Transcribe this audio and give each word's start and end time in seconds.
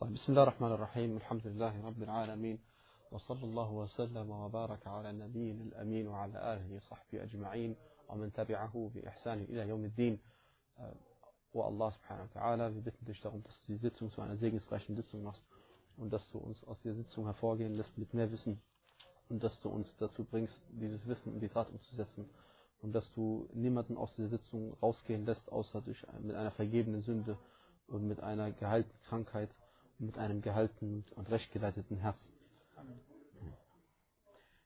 طيب 0.00 0.14
بسم 0.14 0.32
الله 0.32 0.42
الرحمن 0.42 0.72
الرحيم 0.72 1.16
الحمد 1.16 1.46
لله 1.46 1.86
رب 1.86 2.02
العالمين 2.02 2.58
وصلى 3.12 3.44
الله 3.44 3.72
وسلم 3.72 4.30
وبارك 4.30 4.86
على 4.86 5.12
نبينا 5.12 5.62
الأمين 5.62 6.08
وعلى 6.08 6.54
آله 6.54 6.76
وصحبه 6.76 7.22
أجمعين 7.22 7.76
ومن 8.08 8.32
تبعه 8.32 8.90
بإحسان 8.94 9.38
إلى 9.40 9.68
يوم 9.68 9.84
الدين 9.84 10.18
wo 11.52 11.62
Allah 11.62 11.92
subhanahu 11.92 12.28
wa 12.34 12.40
ta'ala, 12.40 12.74
wir 12.74 12.80
bitten 12.80 13.04
dich 13.04 13.20
darum, 13.20 13.42
dass 13.44 13.60
du 13.60 13.72
die 13.72 13.78
Sitzung 13.78 14.10
zu 14.10 14.22
einer 14.22 14.36
segensreichen 14.36 14.96
Sitzung 14.96 15.22
machst 15.22 15.44
und 15.96 16.12
dass 16.12 16.28
du 16.30 16.38
uns 16.38 16.64
aus 16.64 16.80
der 16.82 16.94
Sitzung 16.94 17.24
hervorgehen 17.24 17.76
lässt 17.76 17.96
mit 17.98 18.14
mehr 18.14 18.30
Wissen 18.32 18.60
und 19.28 19.42
dass 19.44 19.60
du 19.60 19.68
uns 19.68 19.94
dazu 19.98 20.24
bringst, 20.24 20.60
dieses 20.70 21.06
Wissen 21.06 21.34
in 21.34 21.40
die 21.40 21.48
Tat 21.48 21.70
umzusetzen 21.70 22.28
und 22.80 22.92
dass 22.92 23.12
du 23.12 23.48
niemanden 23.52 23.96
aus 23.96 24.14
der 24.16 24.28
Sitzung 24.28 24.74
rausgehen 24.82 25.26
lässt, 25.26 25.52
außer 25.52 25.80
durch, 25.82 26.04
mit 26.20 26.34
einer 26.34 26.50
vergebenen 26.50 27.02
Sünde 27.02 27.38
und 27.86 28.08
mit 28.08 28.20
einer 28.20 28.50
geheilten 28.52 28.98
Krankheit 29.08 29.50
und 29.50 29.65
mit 29.99 30.17
einem 30.17 30.41
gehaltenen 30.41 31.05
und 31.15 31.29
rechtgeleiteten 31.29 31.97
Herz. 31.97 32.19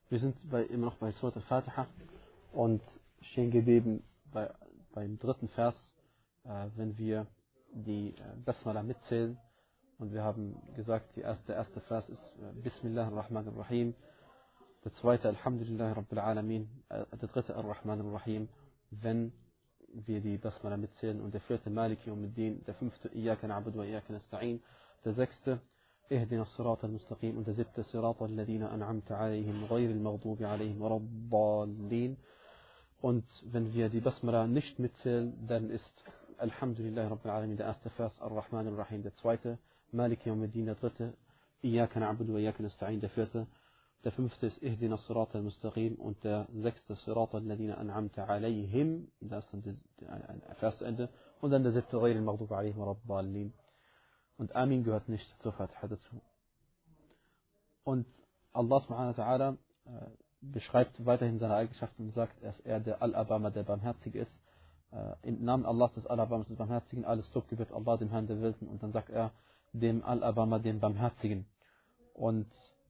Wir 0.09 0.19
sind 0.19 0.35
bei, 0.49 0.63
immer 0.63 0.87
noch 0.87 0.97
bei 0.97 1.11
Surat 1.13 1.37
al-Fatiha 1.37 1.87
und 2.51 2.81
stehen 3.21 3.51
geblieben 3.51 4.03
bei, 4.31 4.53
beim 4.93 5.17
dritten 5.17 5.47
Vers, 5.49 5.75
äh, 6.43 6.67
wenn 6.75 6.97
wir 6.97 7.27
die 7.73 8.09
äh, 8.09 8.35
Basmala 8.45 8.83
mitzählen. 8.83 9.37
Und 9.99 10.13
wir 10.13 10.23
haben 10.23 10.55
gesagt, 10.75 11.17
erste, 11.17 11.45
der 11.47 11.55
erste 11.57 11.79
Vers 11.81 12.09
ist 12.09 12.21
äh, 12.39 12.61
Bismillah 12.61 13.07
ar-Rahman 13.07 13.47
ar-Rahim. 13.47 13.93
Der 14.83 14.93
zweite 14.95 15.29
Alhamdulillah 15.29 15.93
Rabbil 15.93 16.19
Alamin. 16.19 16.67
Äh, 16.89 17.05
der 17.15 17.29
dritte 17.29 17.55
Ar-Rahman 17.55 18.01
ar-Rahim. 18.01 18.49
Wenn 18.89 19.31
wir 19.93 20.21
die 20.21 20.37
Basmala 20.37 20.77
mitzählen. 20.77 21.21
Und 21.21 21.33
der 21.33 21.41
vierte 21.41 21.69
Maliki 21.69 22.09
Yawmiddin. 22.09 22.63
Der 22.65 22.75
fünfte 22.75 23.09
Iyaka 23.15 23.47
na'budu 23.47 23.77
wa 23.77 23.83
Iyaka 23.85 24.11
nasta'in 24.11 24.59
Der 25.04 25.14
sechste 25.14 25.58
اهدنا 26.12 26.42
الصراط 26.42 26.84
المستقيم 26.84 27.36
und 27.36 27.46
der 27.46 27.54
siebte 27.54 27.82
صراط 27.82 28.22
الذين 28.22 28.62
أنعمت 28.62 29.12
عليهم 29.12 29.64
غير 29.64 29.90
المغضوب 29.90 30.42
عليهم 30.42 30.82
ولا 30.82 30.96
الضالين 30.96 32.16
und 33.02 33.24
wenn 33.52 33.74
wir 33.74 33.88
die 33.88 34.00
Basmala 34.00 34.46
nicht 34.46 34.78
mitzählen, 34.78 35.34
dann 35.46 35.70
ist 35.70 35.92
Alhamdulillah 36.38 37.08
Rabbil 37.08 37.30
Alamin 37.30 37.56
der 37.56 37.66
erste 37.66 37.90
Vers, 37.90 38.18
Ar-Rahman 38.20 38.66
Ar-Rahim 38.68 39.02
der 39.02 39.14
zweite, 39.16 39.58
Malik 39.92 40.24
Yawmiddin 40.26 40.66
der 40.66 40.74
dritte, 40.76 41.12
Iyaka 41.62 42.00
na'budu 42.00 42.34
wa 42.34 42.38
Iyaka 42.38 42.62
nasta'in 42.62 43.00
der 43.00 43.10
vierte, 43.10 43.46
der 44.04 44.12
fünfte 44.12 44.46
ist 44.46 44.62
Ihdina 44.62 44.96
Sirat 44.96 45.34
al-Mustaqim 45.34 45.96
und 45.96 46.22
der 46.24 46.46
sechste 46.52 46.94
Sirat 46.96 47.34
al-Ladina 47.34 47.76
an'amta 47.76 48.26
alayhim, 48.26 49.08
das 49.20 49.44
ist 49.44 49.52
dann 49.52 49.62
der 49.62 50.54
Versende, 50.56 51.08
und 51.40 51.50
dann 51.50 51.62
der 51.62 51.72
siebte 51.72 51.98
Ghayr 51.98 52.16
al-Maghdub 52.16 52.52
alayhim 52.52 52.78
wa 52.78 52.86
Rabballin. 52.86 53.52
und 54.41 54.55
Amin 54.55 54.83
gehört 54.83 55.07
nicht 55.07 55.39
zur 55.43 55.53
Fatiha 55.53 55.87
dazu. 55.87 56.19
Und 57.83 58.07
Allah 58.53 58.79
subhanahu 58.79 59.15
wa 59.15 59.23
ta'ala 59.23 59.57
äh, 59.85 60.09
beschreibt 60.41 61.05
weiterhin 61.05 61.37
seine 61.37 61.53
Eigenschaften 61.53 62.05
und 62.05 62.13
sagt, 62.15 62.43
dass 62.43 62.59
er 62.61 62.79
der 62.79 63.03
Al-Abama, 63.03 63.51
der 63.51 63.61
Barmherzige 63.61 64.17
ist. 64.17 64.41
Äh, 64.91 65.13
Im 65.21 65.43
Namen 65.43 65.67
Allahs 65.67 65.93
des 65.93 66.07
Al-Abamas, 66.07 66.47
des 66.47 66.57
Barmherzigen, 66.57 67.05
alles 67.05 67.31
Lob 67.35 67.49
gebührt 67.49 67.71
Allah, 67.71 67.97
dem 67.97 68.09
Herrn 68.09 68.25
der 68.25 68.41
Welten. 68.41 68.67
Und 68.67 68.81
dann 68.81 68.93
sagt 68.93 69.11
er 69.11 69.31
dem 69.73 70.03
Al-Abama, 70.03 70.57
dem 70.57 70.79
Barmherzigen. 70.79 71.45
Und 72.15 72.49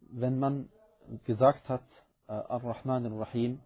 wenn 0.09 0.39
man 0.39 0.69
gesagt 1.25 1.67
hat, 1.67 1.83
äh, 2.29 2.31
Ar-Rahman 2.31 3.07
Ar-Rahim, 3.07 3.59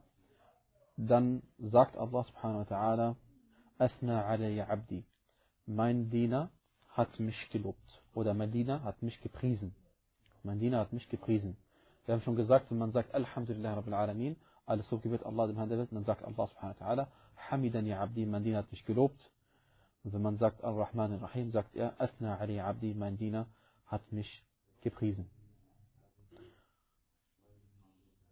dann 0.97 1.43
sagt 1.59 1.97
Allah 1.97 2.23
subhanahu 2.23 2.67
wa 2.67 2.75
ta'ala, 2.75 3.15
Athna 3.77 4.25
alayya 4.25 4.69
abdi. 4.69 5.05
Mein 5.67 6.09
Diener 6.09 6.49
hat 6.95 7.19
mich 7.19 7.49
gelobt. 7.49 8.01
Oder 8.13 8.33
mein 8.33 8.51
Diener 8.51 8.83
hat 8.83 9.01
mich 9.03 9.19
gepriesen. 9.21 9.75
Mein 10.43 10.59
Diener 10.59 10.79
hat 10.79 10.93
mich 10.93 11.09
gepriesen. 11.09 11.57
Wir 12.05 12.13
haben 12.13 12.21
schon 12.21 12.35
gesagt, 12.35 12.71
wenn 12.71 12.77
man 12.77 12.93
sagt 12.93 13.13
Alhamdulillah 13.13 13.73
Rabbil 13.73 13.93
Alamin, 13.93 14.35
alles 14.65 14.89
Lob 14.91 15.01
gebührt 15.01 15.25
Allah 15.25 15.47
dem 15.47 15.57
Herrn 15.57 15.69
der 15.69 15.77
Welt, 15.77 15.89
dann 15.91 16.05
sagt 16.05 16.23
Allah 16.23 16.47
subhanahu 16.47 16.79
wa 16.79 16.85
ta'ala, 16.85 17.07
Hamidan 17.49 17.85
ya 17.85 18.01
Abdi, 18.01 18.25
mein 18.25 18.43
Diener 18.43 18.59
hat 18.59 18.71
mich 18.71 18.85
gelobt. 18.85 19.29
Und 20.03 20.13
wenn 20.13 20.21
man 20.21 20.37
sagt 20.37 20.63
Ar-Rahman 20.63 21.13
Ar-Rahim, 21.13 21.51
sagt 21.51 21.75
er, 21.75 21.99
Athna 21.99 22.37
Ali 22.37 22.59
Abdi, 22.59 22.93
mein 22.93 23.17
Diener 23.17 23.47
hat 23.87 24.11
mich 24.11 24.45
gepriesen. 24.81 25.29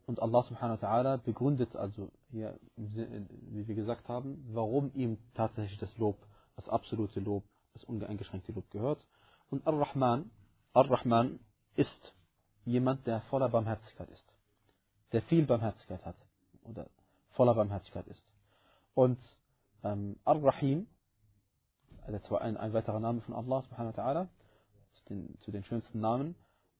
Und 0.05 0.21
Allah 0.21 0.43
subhanahu 0.43 0.81
wa 0.81 0.87
ta'ala 0.87 1.17
begründet 1.17 1.75
also 1.75 2.11
hier, 2.29 2.59
wie 2.75 3.67
wir 3.67 3.75
gesagt 3.75 4.07
haben, 4.07 4.43
warum 4.53 4.91
ihm 4.93 5.17
tatsächlich 5.33 5.79
das 5.79 5.97
Lob, 5.97 6.17
das 6.55 6.69
absolute 6.69 7.19
Lob, 7.19 7.43
das 7.73 7.83
uneingeschränkte 7.83 8.51
Lob 8.51 8.69
gehört. 8.71 9.05
Und 9.49 9.65
Ar-Rahman, 9.67 10.31
Ar-Rahman 10.73 11.39
ist 11.75 12.13
jemand, 12.65 13.05
der 13.07 13.21
voller 13.21 13.49
Barmherzigkeit 13.49 14.09
ist. 14.09 14.25
Der 15.11 15.21
viel 15.23 15.45
Barmherzigkeit 15.45 16.03
hat. 16.05 16.15
Oder 16.63 16.87
voller 17.31 17.53
Barmherzigkeit 17.53 18.07
ist. 18.07 18.23
Und 18.93 19.19
ähm, 19.83 20.17
Ar-Rahim, 20.23 20.87
also 22.05 22.37
ein, 22.37 22.57
ein 22.57 22.73
weiterer 22.73 22.99
Name 22.99 23.21
von 23.21 23.33
Allah 23.33 23.61
subhanahu 23.63 23.95
wa 23.95 24.01
ta'ala, 24.01 24.27
zu 24.93 25.03
den, 25.09 25.37
zu 25.39 25.51
den 25.51 25.63
schönsten 25.63 25.99
Namen, 25.99 26.35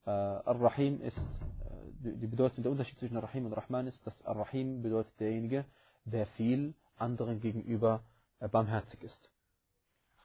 äh, 0.06 0.10
Ar-Rahim 0.10 1.02
ist, 1.02 1.18
äh, 1.18 2.18
die 2.18 2.28
Bedeutung, 2.28 2.64
der 2.64 2.72
Unterschied 2.72 2.98
zwischen 3.00 3.18
Ar-Rahim 3.18 3.46
und 3.46 3.54
Rahman 3.54 3.88
ist, 3.88 4.06
dass 4.06 4.26
Ar-Rahim 4.26 4.82
bedeutet 4.82 5.20
derjenige, 5.20 5.66
der 6.06 6.28
viel 6.28 6.74
anderen 6.98 7.42
gegenüber 7.42 8.04
äh, 8.40 8.48
barmherzig 8.48 9.02
ist. 9.04 9.30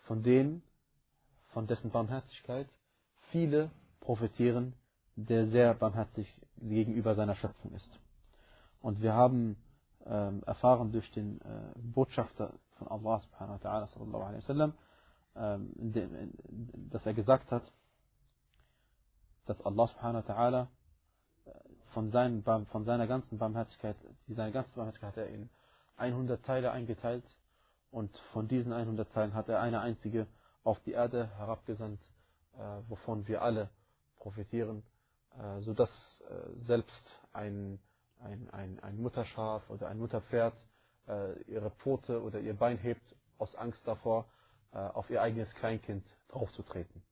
Von 0.08 0.22
denen, 0.22 0.62
von 1.48 1.66
dessen 1.66 1.90
Barmherzigkeit 1.90 2.66
viele 3.30 3.70
profitieren, 4.00 4.72
der 5.16 5.48
sehr 5.48 5.74
barmherzig 5.74 6.26
gegenüber 6.56 7.14
seiner 7.14 7.34
Schöpfung 7.34 7.72
ist. 7.72 8.00
Und 8.80 9.02
wir 9.02 9.12
haben 9.12 9.56
ähm, 10.06 10.42
erfahren 10.46 10.92
durch 10.92 11.10
den 11.12 11.42
äh, 11.42 11.44
Botschafter 11.76 12.54
von 12.78 12.88
Allah 12.88 13.20
subhanahu 13.20 13.60
wa 13.62 13.68
ta'ala 13.68 13.86
sallallahu 13.88 14.22
alaihi 14.22 14.42
wasallam, 14.42 14.72
ähm, 15.36 16.32
dass 16.90 17.04
er 17.04 17.12
gesagt 17.12 17.50
hat, 17.50 17.70
dass 19.44 19.60
Allah 19.60 19.88
subhanahu 19.88 20.26
wa 20.26 20.32
ta'ala 20.32 20.66
von, 21.92 22.10
seinen, 22.10 22.42
von 22.44 22.84
seiner 22.86 23.06
ganzen 23.06 23.36
Barmherzigkeit, 23.36 23.96
seine 24.26 24.52
ganze 24.52 24.70
Barmherzigkeit 24.70 25.10
hat 25.10 25.16
er 25.18 25.28
in 25.28 25.50
100 25.98 26.42
Teile 26.46 26.70
eingeteilt 26.72 27.24
und 27.90 28.16
von 28.32 28.48
diesen 28.48 28.72
100 28.72 29.12
Teilen 29.12 29.34
hat 29.34 29.48
er 29.48 29.60
eine 29.60 29.80
einzige 29.80 30.26
auf 30.64 30.78
die 30.80 30.92
Erde 30.92 31.28
herabgesandt, 31.38 32.00
äh, 32.54 32.60
wovon 32.88 33.26
wir 33.26 33.42
alle 33.42 33.70
profitieren, 34.16 34.82
äh, 35.38 35.60
sodass 35.60 35.90
äh, 36.28 36.64
selbst 36.66 37.12
ein, 37.32 37.78
ein, 38.20 38.50
ein, 38.50 38.80
ein 38.80 39.00
Mutterschaf 39.00 39.68
oder 39.70 39.88
ein 39.88 39.98
Mutterpferd 39.98 40.54
ihre 41.46 41.70
Pfote 41.70 42.22
oder 42.22 42.38
ihr 42.38 42.52
Bein 42.52 42.76
hebt 42.76 43.16
aus 43.38 43.54
Angst 43.56 43.80
davor, 43.86 44.26
auf 44.72 45.08
ihr 45.08 45.22
eigenes 45.22 45.50
Kleinkind 45.54 46.04
draufzutreten. 46.28 47.02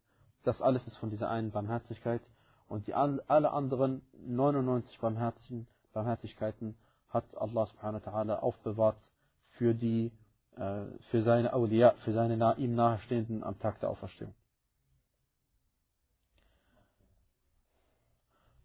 Das 0.43 0.61
alles 0.61 0.87
ist 0.87 0.99
von 0.99 1.09
dieser 1.09 1.31
einen 1.31 1.51
Barmherzigkeit 1.51 2.21
und 2.69 2.87
die 2.87 2.93
alle 2.93 3.51
anderen 3.51 4.03
99 4.19 4.99
Barmherzigen, 4.99 5.67
Barmherzigkeiten 5.95 6.77
hat 7.09 7.25
Allah 7.39 7.65
subhanahu 7.65 8.05
wa 8.05 8.11
ta'ala 8.11 8.35
aufbewahrt 8.41 9.01
für 9.57 9.75
die 9.75 10.13
für 10.57 11.23
seine 11.23 11.53
Awliya, 11.53 11.93
für 12.05 12.13
seine 12.13 12.57
ihm 12.57 12.75
nahestehenden 12.75 13.45
am 13.45 13.59
Tag 13.59 13.81
der 13.81 13.91
Auferstehung. 13.91 14.35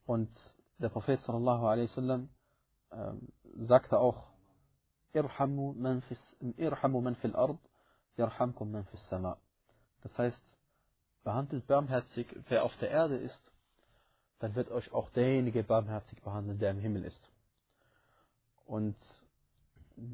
Und 0.06 0.30
der 0.78 0.90
Prophet 0.90 1.22
sallallahu 1.22 1.66
alaihi 1.68 1.90
wasallam 1.90 2.30
äh, 2.90 3.14
sagte 3.68 4.00
auch, 4.00 4.28
irhamu 5.14 5.74
man 5.74 6.02
fil 7.16 7.36
ard, 7.36 7.60
yarhamkum 8.18 8.72
man 8.72 8.86
fis 8.86 9.08
sama. 9.10 9.38
Das 10.04 10.18
heißt, 10.18 10.42
behandelt 11.24 11.68
barmherzig, 11.68 12.28
wer 12.48 12.64
auf 12.64 12.76
der 12.78 12.90
Erde 12.90 13.18
ist, 13.18 13.42
dann 14.40 14.56
wird 14.56 14.72
euch 14.72 14.92
auch 14.92 15.10
derjenige 15.12 15.64
barmherzig 15.64 16.22
behandeln, 16.24 16.58
der 16.58 16.72
im 16.72 16.80
Himmel 16.80 17.06
ist. 17.06 17.30
Und 18.66 18.98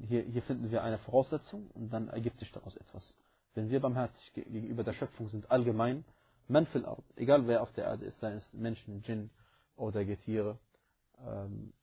hier, 0.08 0.24
hier 0.24 0.42
finden 0.44 0.72
wir 0.72 0.84
eine 0.84 0.98
Voraussetzung 1.00 1.70
und 1.74 1.92
dann 1.92 2.10
ergibt 2.10 2.40
sich 2.40 2.52
daraus 2.52 2.76
etwas. 2.76 3.14
Wenn 3.54 3.70
wir 3.70 3.80
barmherzig 3.80 4.34
gegenüber 4.34 4.84
der 4.84 4.94
Schöpfung 4.94 5.30
sind, 5.30 5.50
allgemein, 5.50 6.06
man 6.48 6.66
fil 6.68 6.86
ard, 6.86 7.04
egal 7.16 7.48
wer 7.48 7.62
auf 7.62 7.72
der 7.74 7.86
Erde 7.86 8.06
ist, 8.06 8.20
seien 8.20 8.38
es 8.38 8.54
Menschen, 8.54 9.02
Djinn 9.02 9.30
oder 9.76 10.06
Getiere, 10.06 10.58
ähm, 11.26 11.74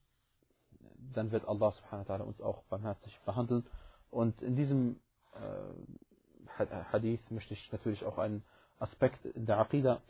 dann 1.12 1.31
wird 1.32 1.46
Allah 1.46 1.73
subhanahu 1.73 2.08
wa 2.08 2.14
ta'ala 2.14 2.23
uns 2.23 2.41
auch 2.41 2.62
barmherzig 2.64 3.19
behandeln. 3.25 3.67
Und 4.11 4.41
in 4.43 4.56
diesem 4.56 5.00
äh, 5.35 6.64
Hadith 6.93 7.31
möchte 7.31 7.55
ich 7.55 7.73
natürlich 7.73 8.05
auch 8.05 8.19
einen 8.19 8.44
Aspekt 8.79 9.25
in 9.25 9.46
der 9.46 9.58
Aqidah 9.58 10.00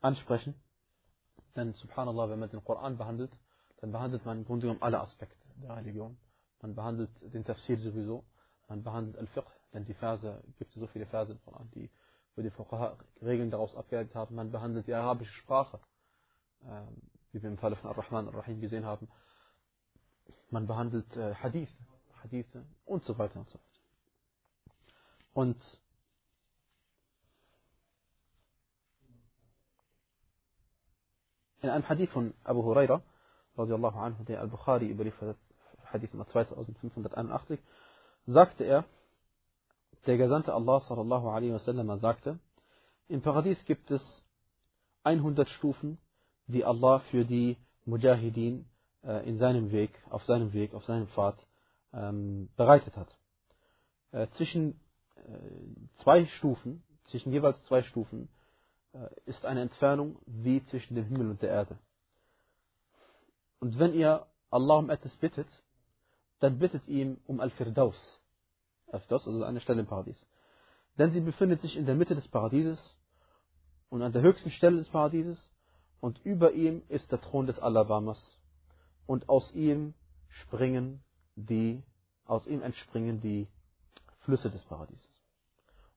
ansprechen. 0.00 0.54
Denn 1.54 1.72
subhanallah, 1.74 2.30
wenn 2.30 2.38
man 2.38 2.50
den 2.50 2.64
Koran 2.64 2.98
behandelt, 2.98 3.32
dann 3.80 3.92
behandelt 3.92 4.24
man 4.24 4.38
im 4.38 4.44
Grunde 4.44 4.62
genommen 4.62 4.82
alle 4.82 5.00
Aspekte 5.00 5.36
der 5.62 5.76
Religion. 5.76 6.16
Man 6.66 6.74
behandelt 6.74 7.10
den 7.32 7.44
Tafsir 7.44 7.78
sowieso, 7.78 8.24
man 8.66 8.82
behandelt 8.82 9.16
Al-Fiqh, 9.18 9.46
denn 9.72 9.84
die 9.84 9.94
Verse, 9.94 10.42
gibt 10.58 10.72
so 10.72 10.88
viele 10.88 11.06
Verse 11.06 11.30
im 11.30 11.40
Koran, 11.44 11.70
die 11.76 11.88
wo 12.34 12.42
die 12.42 12.50
Fuqaha 12.50 12.98
Regeln 13.22 13.52
daraus 13.52 13.76
abgeleitet 13.76 14.16
haben, 14.16 14.34
man 14.34 14.50
behandelt 14.50 14.88
die 14.88 14.92
arabische 14.92 15.32
Sprache, 15.34 15.78
ähm, 16.64 17.00
wie 17.30 17.40
wir 17.40 17.50
im 17.50 17.56
Falle 17.56 17.76
von 17.76 17.90
Ar-Rahman 17.90 18.26
Ar-Rahim 18.26 18.60
gesehen 18.60 18.84
haben, 18.84 19.08
man 20.50 20.66
behandelt 20.66 21.16
äh, 21.16 21.36
Hadith, 21.36 21.70
Hadithe 22.20 22.66
und 22.84 23.04
so 23.04 23.16
weiter 23.16 23.38
und 23.38 23.48
so 23.48 23.54
weiter. 23.54 23.80
Und 25.34 25.80
in 31.62 31.70
einem 31.70 31.88
Hadith 31.88 32.10
von 32.10 32.34
Abu 32.42 32.64
Huraira, 32.64 33.02
radiallahu 33.56 33.98
anhu, 34.00 34.24
der 34.24 34.40
Al-Bukhari 34.40 34.90
überliefert, 34.90 35.38
Hadith 35.92 36.12
Nummer 36.12 36.26
2581, 36.28 37.60
sagte 38.26 38.64
er, 38.64 38.84
der 40.06 40.18
Gesandte 40.18 40.54
Allah 40.54 40.80
sallallahu 40.80 41.28
alaihi 41.28 41.52
wasallam 41.52 41.98
sagte, 41.98 42.38
im 43.08 43.22
Paradies 43.22 43.64
gibt 43.64 43.90
es 43.90 44.02
100 45.04 45.48
Stufen, 45.48 45.98
die 46.46 46.64
Allah 46.64 47.00
für 47.10 47.24
die 47.24 47.56
Mujahideen 47.84 48.66
äh, 49.04 49.28
in 49.28 49.38
seinem 49.38 49.70
Weg, 49.70 49.90
auf 50.10 50.24
seinem 50.24 50.52
Weg, 50.52 50.74
auf 50.74 50.84
seinem 50.84 51.06
Pfad 51.08 51.46
ähm, 51.92 52.48
bereitet 52.56 52.96
hat. 52.96 53.16
Äh, 54.12 54.26
zwischen 54.36 54.80
äh, 55.16 56.02
zwei 56.02 56.26
Stufen, 56.26 56.82
zwischen 57.04 57.32
jeweils 57.32 57.62
zwei 57.64 57.82
Stufen, 57.82 58.28
äh, 58.92 59.08
ist 59.26 59.44
eine 59.44 59.62
Entfernung 59.62 60.18
wie 60.26 60.64
zwischen 60.66 60.94
dem 60.94 61.04
Himmel 61.04 61.30
und 61.30 61.42
der 61.42 61.50
Erde. 61.50 61.78
Und 63.60 63.78
wenn 63.78 63.94
ihr 63.94 64.26
Allah 64.50 64.76
um 64.76 64.90
etwas 64.90 65.14
bittet, 65.16 65.48
dann 66.40 66.58
bittet 66.58 66.86
ihm 66.86 67.18
um 67.26 67.40
Al-Firdaus. 67.40 67.96
Al-Firdaus, 68.88 69.26
also 69.26 69.44
eine 69.44 69.60
Stelle 69.60 69.80
im 69.80 69.86
Paradies. 69.86 70.18
Denn 70.98 71.12
sie 71.12 71.20
befindet 71.20 71.60
sich 71.60 71.76
in 71.76 71.86
der 71.86 71.94
Mitte 71.94 72.14
des 72.14 72.28
Paradieses 72.28 72.78
und 73.88 74.02
an 74.02 74.12
der 74.12 74.22
höchsten 74.22 74.50
Stelle 74.50 74.78
des 74.78 74.88
Paradieses 74.88 75.38
und 76.00 76.18
über 76.24 76.52
ihm 76.52 76.82
ist 76.88 77.10
der 77.10 77.20
Thron 77.20 77.46
des 77.46 77.58
Alabamas 77.58 78.18
und 79.06 79.28
aus 79.28 79.52
ihm 79.52 79.94
springen 80.28 81.02
die, 81.36 81.82
aus 82.24 82.46
ihm 82.46 82.62
entspringen 82.62 83.20
die 83.20 83.48
Flüsse 84.20 84.50
des 84.50 84.64
Paradieses. 84.64 85.22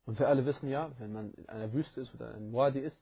Und 0.06 0.20
wir 0.20 0.28
alle 0.28 0.46
wissen 0.46 0.70
ja, 0.70 0.92
wenn 1.00 1.14
man 1.14 1.34
in 1.34 1.48
einer 1.50 1.72
Wüste 1.74 2.02
ist 2.02 2.14
oder 2.16 2.34
in 2.36 2.52
Wadi 2.54 2.80
ist, 2.80 3.00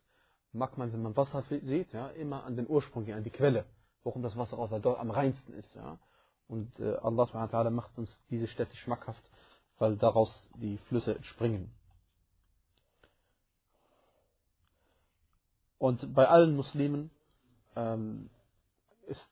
mag 0.52 0.78
man, 0.78 0.92
wenn 0.92 1.02
man 1.02 1.16
Wasser 1.16 1.44
sieht, 1.50 1.94
ja, 1.94 2.08
immer 2.10 2.44
an 2.44 2.56
den 2.56 2.68
Ursprung 2.68 3.06
gehen, 3.06 3.18
an 3.18 3.24
die 3.24 3.30
Quelle, 3.30 3.66
warum 4.04 4.24
das 4.24 4.38
Wasser 4.38 4.58
auch 4.58 4.70
dort 4.82 5.00
am 5.00 5.12
reinsten 5.12 5.54
ist. 5.54 5.74
Ja. 5.76 6.00
Und 6.48 6.80
äh, 6.80 6.96
Allah 6.96 7.70
macht 7.70 7.98
uns 7.98 8.10
diese 8.30 8.48
Städte 8.48 8.76
schmackhaft, 8.78 9.24
weil 9.80 9.98
daraus 9.98 10.32
die 10.56 10.78
Flüsse 10.90 11.16
entspringen. 11.16 11.72
Und 15.78 16.14
bei 16.14 16.28
allen 16.28 16.56
Muslimen 16.56 17.12
ähm, 17.76 18.30
ist, 19.08 19.30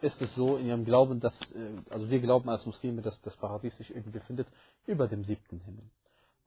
ist 0.00 0.20
es 0.22 0.34
so 0.34 0.56
in 0.56 0.66
ihrem 0.66 0.84
Glauben, 0.84 1.20
dass, 1.20 1.34
äh, 1.52 1.82
also 1.90 2.08
wir 2.08 2.20
glauben 2.20 2.48
als 2.48 2.64
Muslime, 2.64 3.02
dass 3.02 3.20
das 3.22 3.36
Paradies 3.36 3.76
sich 3.76 3.94
eben 3.94 4.10
befindet 4.10 4.48
über 4.86 5.06
dem 5.06 5.24
siebten 5.24 5.60
Himmel. 5.60 5.84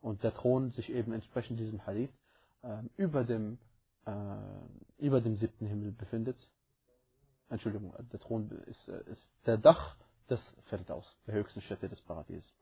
Und 0.02 0.24
der 0.24 0.34
Thron 0.34 0.72
sich 0.72 0.90
eben 0.92 1.14
entsprechend 1.14 1.60
diesem 1.60 1.86
Hadith 1.86 2.10
äh, 2.64 2.82
über, 2.98 3.24
dem, 3.24 3.60
äh, 4.06 4.12
über 4.98 5.22
dem 5.22 5.36
siebten 5.36 5.68
Himmel 5.68 5.92
befindet. 5.92 6.38
Entschuldigung, 7.50 7.94
der 8.12 8.20
Thron 8.20 8.50
ist, 8.68 8.88
äh, 8.88 9.04
ist 9.12 9.30
der 9.46 9.58
Dach 9.58 9.96
des 10.30 10.40
Feldaus, 10.66 11.06
der 11.26 11.36
höchsten 11.36 11.62
Stätte 11.62 11.90
des 11.90 12.00
Paradieses. 12.02 12.54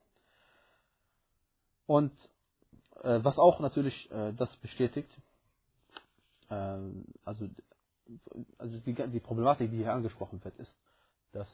Und 1.85 2.13
äh, 3.03 3.19
was 3.23 3.37
auch 3.37 3.59
natürlich 3.59 4.09
äh, 4.11 4.33
das 4.33 4.55
bestätigt, 4.57 5.09
äh, 6.49 6.79
also, 7.23 7.49
also 8.57 8.79
die, 8.79 8.93
die, 8.93 9.19
Problematik, 9.19 9.71
die 9.71 9.77
hier 9.77 9.93
angesprochen 9.93 10.43
wird, 10.43 10.57
ist, 10.57 10.75
dass 11.33 11.47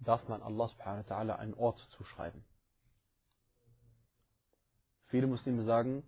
darf 0.00 0.26
man 0.28 0.42
Allah 0.42 0.68
subhanahu 0.68 1.08
wa 1.08 1.14
ta'ala 1.14 1.36
einen 1.36 1.54
Ort 1.54 1.78
zuschreiben. 1.96 2.44
Viele 5.06 5.28
Muslime 5.28 5.64
sagen, 5.64 6.02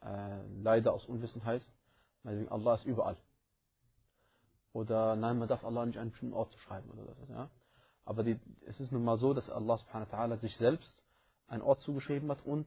äh, 0.00 0.40
leider 0.62 0.92
aus 0.92 1.04
Unwissenheit, 1.06 1.62
Allah 2.24 2.76
ist 2.76 2.86
überall. 2.86 3.16
Oder 4.74 5.14
nein, 5.14 5.38
man 5.38 5.46
darf 5.46 5.64
Allah 5.64 5.86
nicht 5.86 5.98
einen 5.98 6.10
bestimmten 6.10 6.34
Ort 6.34 6.52
zuschreiben 6.52 6.90
oder 6.90 7.04
so. 7.04 7.32
Ja? 7.32 7.48
Aber 8.04 8.24
die, 8.24 8.40
es 8.66 8.78
ist 8.80 8.90
nun 8.90 9.04
mal 9.04 9.18
so, 9.18 9.32
dass 9.32 9.48
Allah 9.48 9.78
subhanahu 9.78 10.10
wa 10.10 10.16
ta'ala 10.18 10.36
sich 10.38 10.56
selbst 10.56 11.00
einen 11.46 11.62
Ort 11.62 11.80
zugeschrieben 11.82 12.28
hat 12.28 12.44
und 12.44 12.66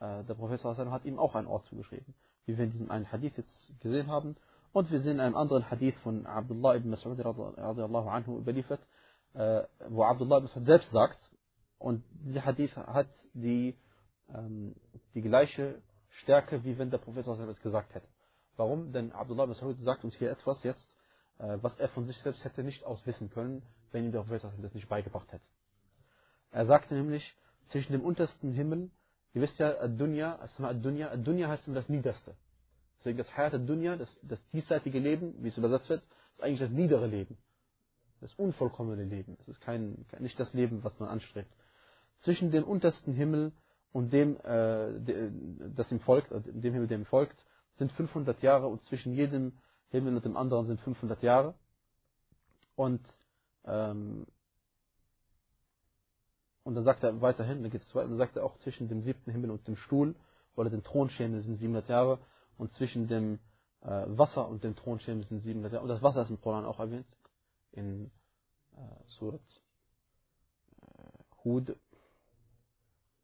äh, 0.00 0.24
der 0.24 0.34
Prophet 0.34 0.62
hat 0.64 1.04
ihm 1.04 1.20
auch 1.20 1.36
einen 1.36 1.46
Ort 1.46 1.64
zugeschrieben, 1.66 2.14
wie 2.46 2.58
wir 2.58 2.64
in 2.64 2.72
diesem 2.72 2.90
einen 2.90 3.10
Hadith 3.10 3.36
jetzt 3.36 3.80
gesehen 3.80 4.08
haben. 4.08 4.36
Und 4.72 4.90
wir 4.90 5.00
sehen 5.00 5.12
in 5.12 5.20
einem 5.20 5.36
anderen 5.36 5.70
Hadith 5.70 5.94
von 6.02 6.26
Abdullah 6.26 6.74
ibn 6.74 6.92
Mas'ud 6.92 7.16
radiallahu 7.24 8.08
anhu 8.08 8.38
überliefert, 8.38 8.80
äh, 9.34 9.62
wo 9.88 10.02
Abdullah 10.02 10.38
ibn 10.38 10.48
Mas'ud 10.48 10.64
selbst 10.64 10.90
sagt, 10.90 11.18
und 11.78 12.02
dieser 12.24 12.44
Hadith 12.44 12.76
hat 12.76 13.08
die, 13.34 13.76
ähm, 14.34 14.74
die 15.14 15.22
gleiche 15.22 15.80
Stärke, 16.22 16.64
wie 16.64 16.76
wenn 16.76 16.90
der 16.90 16.98
Prophet 16.98 17.24
es 17.24 17.60
gesagt 17.60 17.94
hätte. 17.94 18.08
Warum? 18.56 18.92
Denn 18.92 19.12
Abdullah 19.12 19.44
ibn 19.44 19.52
Mas'ud 19.52 19.80
sagt 19.84 20.02
uns 20.02 20.16
hier 20.16 20.32
etwas 20.32 20.60
jetzt, 20.64 20.84
was 21.38 21.78
er 21.78 21.88
von 21.90 22.06
sich 22.06 22.16
selbst 22.18 22.44
hätte 22.44 22.62
nicht 22.62 22.84
auswissen 22.84 23.30
können, 23.30 23.62
wenn 23.92 24.04
ihm 24.04 24.12
der 24.12 24.20
Prophet 24.20 24.42
das 24.62 24.74
nicht 24.74 24.88
beigebracht 24.88 25.30
hätte. 25.32 25.44
Er 26.50 26.66
sagte 26.66 26.94
nämlich, 26.94 27.34
zwischen 27.68 27.92
dem 27.92 28.02
untersten 28.02 28.52
Himmel 28.52 28.90
Ihr 29.36 29.42
wisst 29.42 29.58
ja, 29.58 29.78
Ad-Dunya, 29.78 30.38
Ad-Dunya, 30.58 31.10
Ad-Dunya 31.10 31.48
heißt 31.48 31.66
immer 31.66 31.76
das 31.76 31.90
Niederste. 31.90 32.34
Deswegen 32.98 33.18
das 33.18 33.36
Hayat 33.36 33.52
Ad-Dunya, 33.52 33.96
das, 33.96 34.08
das 34.22 34.38
diesseitige 34.54 34.98
Leben, 34.98 35.34
wie 35.44 35.48
es 35.48 35.58
übersetzt 35.58 35.90
wird, 35.90 36.02
ist 36.32 36.42
eigentlich 36.42 36.60
das 36.60 36.70
niedere 36.70 37.06
Leben. 37.06 37.36
Das 38.22 38.32
unvollkommene 38.32 39.04
Leben. 39.04 39.36
Es 39.42 39.48
ist 39.48 39.60
kein, 39.60 40.06
nicht 40.20 40.40
das 40.40 40.54
Leben, 40.54 40.82
was 40.84 40.98
man 40.98 41.10
anstrebt. 41.10 41.52
Zwischen 42.20 42.50
dem 42.50 42.64
untersten 42.64 43.12
Himmel 43.12 43.52
und 43.92 44.10
dem, 44.10 44.38
äh, 44.40 45.30
das 45.74 45.92
ihm 45.92 46.00
folgt, 46.00 46.32
äh, 46.32 46.40
dem 46.40 46.72
Himmel, 46.72 46.88
dem 46.88 47.04
folgt, 47.04 47.36
sind 47.76 47.92
500 47.92 48.42
Jahre 48.42 48.68
und 48.68 48.82
zwischen 48.84 49.12
jedem 49.12 49.52
Himmel 49.96 50.16
und 50.16 50.24
dem 50.24 50.36
anderen 50.36 50.66
sind 50.66 50.80
500 50.80 51.22
Jahre. 51.22 51.54
Und 52.76 53.00
ähm, 53.64 54.26
und 56.66 56.74
dann 56.74 56.82
sagt 56.82 57.04
er 57.04 57.20
weiterhin, 57.20 57.62
dann 57.62 57.70
geht 57.70 57.82
es 57.82 57.94
weiter, 57.94 58.08
dann 58.08 58.18
sagt 58.18 58.34
er 58.36 58.44
auch 58.44 58.58
zwischen 58.58 58.88
dem 58.88 59.02
siebten 59.02 59.30
Himmel 59.30 59.52
und 59.52 59.68
dem 59.68 59.76
Stuhl 59.76 60.16
oder 60.56 60.68
dem 60.68 60.82
Thronschemel 60.82 61.42
sind 61.42 61.58
700 61.58 61.88
Jahre 61.88 62.18
und 62.58 62.72
zwischen 62.74 63.06
dem 63.06 63.38
äh, 63.82 64.04
Wasser 64.06 64.48
und 64.48 64.64
dem 64.64 64.74
Thronschemel 64.74 65.24
sind 65.26 65.42
700 65.42 65.74
Jahre. 65.74 65.84
Und 65.84 65.90
das 65.90 66.02
Wasser 66.02 66.22
ist 66.22 66.30
im 66.30 66.40
Koran 66.40 66.64
auch 66.64 66.80
erwähnt, 66.80 67.06
in 67.70 68.10
äh, 68.74 68.80
Surat 69.06 69.40
äh, 70.80 71.44
Hud 71.44 71.76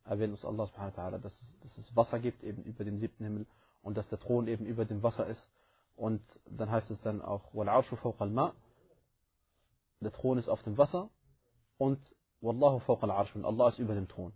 erwähnt 0.04 0.34
uns 0.34 0.44
Allah 0.44 0.66
subhanahu 0.68 0.96
wa 0.96 1.02
ta'ala, 1.02 1.18
dass, 1.18 1.34
dass 1.62 1.78
es 1.78 1.96
Wasser 1.96 2.20
gibt 2.20 2.44
eben 2.44 2.62
über 2.62 2.84
dem 2.84 2.98
siebten 2.98 3.24
Himmel 3.24 3.46
und 3.82 3.96
dass 3.96 4.08
der 4.08 4.20
Thron 4.20 4.46
eben 4.46 4.66
über 4.66 4.84
dem 4.84 5.02
Wasser 5.02 5.26
ist. 5.26 5.50
Und 5.95 6.21
dann 6.45 6.69
heißt 6.69 6.89
es 6.91 7.01
dann 7.01 7.21
auch, 7.21 7.53
وَالْعَرْشُ 7.53 8.53
Der 10.01 10.11
Thron 10.11 10.37
ist 10.37 10.47
auf 10.47 10.61
dem 10.63 10.77
Wasser 10.77 11.09
und 11.77 11.99
Wallahu 12.41 12.79
fawqa 12.79 13.07
al-arsh 13.07 13.35
und 13.35 13.45
Allah 13.45 13.69
ist 13.69 13.79
über 13.79 13.95
dem 13.95 14.07
Thron. 14.07 14.33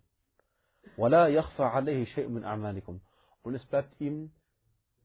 ولا 0.97 1.27
يخفى 1.27 1.63
عليه 1.63 2.05
شيء 2.05 2.27
من 2.27 2.43
أعمالكم 2.43 2.99
und 3.43 3.55
es 3.55 3.65
bleibt 3.65 3.99
ihm 4.01 4.31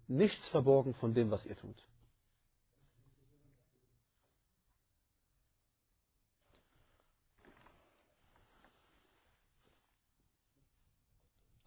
nichts 0.08 0.49
verborgen 0.49 0.94
von 0.94 1.14
dem, 1.14 1.30
was 1.30 1.44
ihr 1.44 1.56
tut. 1.56 1.76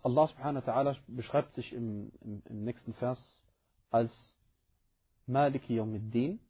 Allah 0.01 0.27
subhanahu 0.27 0.65
wa 0.65 0.71
ta'ala 0.71 0.97
beschreibt 1.07 1.53
sich 1.53 1.73
im, 1.73 2.11
im, 2.21 2.41
im 2.45 2.63
nächsten 2.63 2.93
Vers 2.93 3.19
als 3.91 4.11
Maliki 5.26 5.76
Yawmiddin, 5.76 6.40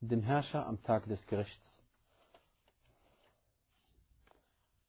dem 0.00 0.22
Herrscher 0.22 0.66
am 0.66 0.82
Tag 0.82 1.06
des 1.06 1.24
Gerichts. 1.26 1.66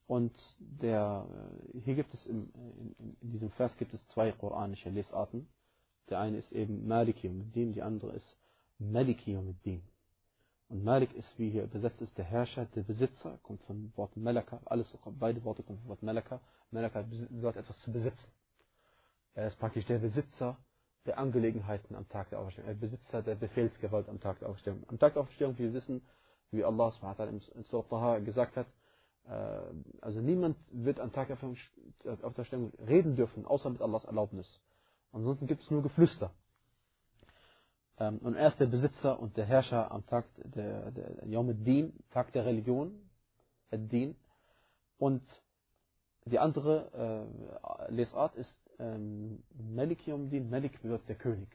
Und 0.07 0.33
der, 0.59 1.27
äh, 1.73 1.79
hier 1.81 1.95
gibt 1.95 2.13
es 2.13 2.25
im, 2.25 2.49
in, 2.99 3.15
in, 3.21 3.31
diesem 3.31 3.51
Vers 3.51 3.75
gibt 3.77 3.93
es 3.93 4.07
zwei 4.09 4.31
koranische 4.31 4.89
Lesarten. 4.89 5.47
Der 6.09 6.19
eine 6.19 6.37
ist 6.37 6.51
eben 6.53 6.87
Maliki 6.87 7.29
Din, 7.29 7.73
die 7.73 7.81
andere 7.81 8.13
ist 8.13 8.37
Maliki 8.79 9.37
Din. 9.65 9.83
Und 10.69 10.83
Malik 10.83 11.13
ist, 11.13 11.27
wie 11.37 11.49
hier 11.49 11.63
übersetzt 11.63 12.01
ist, 12.01 12.17
der 12.17 12.25
Herrscher, 12.25 12.65
der 12.65 12.83
Besitzer, 12.83 13.39
kommt 13.43 13.63
vom 13.63 13.91
Wort 13.95 14.17
Malaka, 14.17 14.59
alles, 14.65 14.93
beide 15.05 15.43
Worte 15.45 15.63
kommen 15.63 15.79
vom 15.79 15.89
Wort 15.89 16.03
Malaka. 16.03 16.41
Malaka 16.71 17.03
bedeutet 17.03 17.63
etwas 17.63 17.79
zu 17.79 17.91
besitzen. 17.91 18.31
Er 19.33 19.47
ist 19.47 19.59
praktisch 19.59 19.85
der 19.85 19.99
Besitzer 19.99 20.57
der 21.07 21.17
Angelegenheiten 21.17 21.95
am 21.95 22.07
Tag 22.09 22.29
der 22.29 22.39
Auferstehung, 22.39 22.67
der 22.67 22.75
Besitzer 22.75 23.21
der 23.23 23.35
Befehlsgewalt 23.35 24.09
am 24.09 24.19
Tag 24.19 24.39
der 24.39 24.49
Auferstehung. 24.49 24.83
Am 24.87 24.99
Tag 24.99 25.13
der 25.13 25.23
Auferstehung, 25.23 25.57
wir 25.57 25.73
wissen, 25.73 26.01
wie 26.51 26.63
Allah 26.63 26.93
in 27.29 27.63
Surah 27.63 27.87
Taha 27.89 28.19
gesagt 28.19 28.55
hat, 28.55 28.67
äh, 29.27 29.61
also 30.01 30.21
niemand 30.21 30.57
wird 30.71 30.99
am 30.99 31.11
Tag 31.11 31.27
der 31.27 32.43
Stellung 32.45 32.73
reden 32.85 33.15
dürfen, 33.15 33.45
außer 33.45 33.69
mit 33.69 33.81
Allahs 33.81 34.05
Erlaubnis. 34.05 34.61
Ansonsten 35.11 35.47
gibt 35.47 35.63
es 35.63 35.71
nur 35.71 35.81
Geflüster. 35.81 36.31
Ähm, 37.99 38.19
und 38.19 38.35
er 38.35 38.49
ist 38.49 38.59
der 38.59 38.67
Besitzer 38.67 39.19
und 39.19 39.37
der 39.37 39.45
Herrscher 39.45 39.91
am 39.91 40.05
Tag 40.05 40.25
der, 40.37 40.91
der 40.91 41.27
Yom 41.27 41.63
Din, 41.63 41.93
Tag 42.11 42.31
der 42.33 42.45
Religion, 42.45 43.09
Ad-Din. 43.71 44.15
Und 44.97 45.23
die 46.25 46.39
andere 46.39 47.27
äh, 47.89 47.91
Lesart 47.91 48.35
ist 48.35 48.53
ähm, 48.79 49.43
Malik 49.73 50.05
Yom 50.07 50.29
Din. 50.29 50.49
Malik 50.49 50.81
bedeutet 50.81 51.09
der 51.09 51.15
König. 51.15 51.49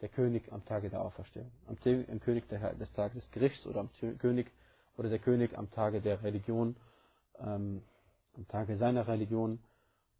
Der 0.00 0.08
König 0.08 0.52
am 0.52 0.64
Tage 0.64 0.90
der 0.90 1.00
Auferstehung. 1.00 1.50
Am, 1.66 1.76
am 2.08 2.20
König 2.20 2.48
der, 2.48 2.74
des 2.74 2.92
Tages 2.92 3.22
des 3.24 3.30
Gerichts 3.32 3.66
oder 3.66 3.80
am 3.80 3.90
König 4.18 4.50
oder 4.96 5.08
der 5.08 5.18
König 5.18 5.56
am 5.56 5.70
Tage 5.70 6.00
der 6.00 6.22
Religion, 6.22 6.76
ähm, 7.38 7.82
am 8.34 8.48
Tage 8.48 8.76
seiner 8.76 9.06
Religion. 9.06 9.60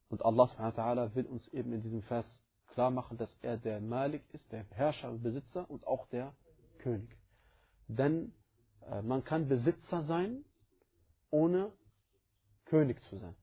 Und 0.09 0.25
Allah 0.25 0.47
subhanahu 0.47 0.76
wa 0.76 1.14
will 1.14 1.26
uns 1.26 1.47
eben 1.49 1.73
in 1.73 1.83
diesem 1.83 2.02
Vers 2.02 2.26
klar 2.68 2.90
machen, 2.90 3.18
dass 3.18 3.37
er 3.42 3.56
der 3.56 3.80
Malik 3.80 4.23
ist, 4.33 4.50
der 4.52 4.64
Herrscher 4.71 5.11
und 5.11 5.23
Besitzer 5.23 5.68
und 5.71 5.87
auch 5.87 6.09
der 6.09 6.35
König. 6.78 7.16
Denn 7.88 8.33
äh, 8.90 9.02
man 9.02 9.25
kann 9.25 9.49
Besitzer 9.49 10.04
sein, 10.04 10.44
ohne 11.30 11.73
König 12.66 13.00
zu 13.09 13.18
sein. 13.18 13.35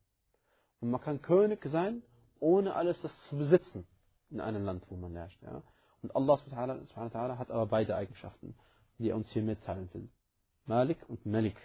Und 0.79 0.91
man 0.91 1.01
kann 1.01 1.21
König 1.21 1.63
sein, 1.65 2.03
ohne 2.41 2.75
alles 2.75 2.99
das 3.01 3.11
zu 3.29 3.37
besitzen 3.37 3.87
in 4.29 4.41
einem 4.41 4.65
Land, 4.65 4.83
wo 4.89 4.97
man 4.97 5.15
herrscht. 5.15 5.41
Ja? 5.43 5.61
Und 6.01 6.15
Allah 6.15 6.37
subhanahu 6.37 6.85
wa 6.95 7.37
hat 7.37 7.51
aber 7.51 7.67
beide 7.67 7.95
Eigenschaften, 7.95 8.55
die 8.97 9.09
er 9.09 9.15
uns 9.15 9.29
hier 9.31 9.43
mitteilen 9.43 9.89
will. 9.93 10.09
Malik 10.65 10.97
und 11.07 11.25
Malik. 11.25 11.57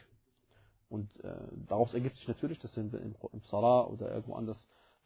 Und 0.89 1.13
äh, 1.25 1.35
daraus 1.67 1.93
ergibt 1.95 2.17
sich 2.17 2.29
natürlich, 2.29 2.59
dass 2.59 2.77
wir 2.77 2.85
im, 2.85 3.17
im 3.33 3.41
Salah 3.51 3.87
oder 3.87 4.11
irgendwo 4.11 4.35
anders 4.35 4.59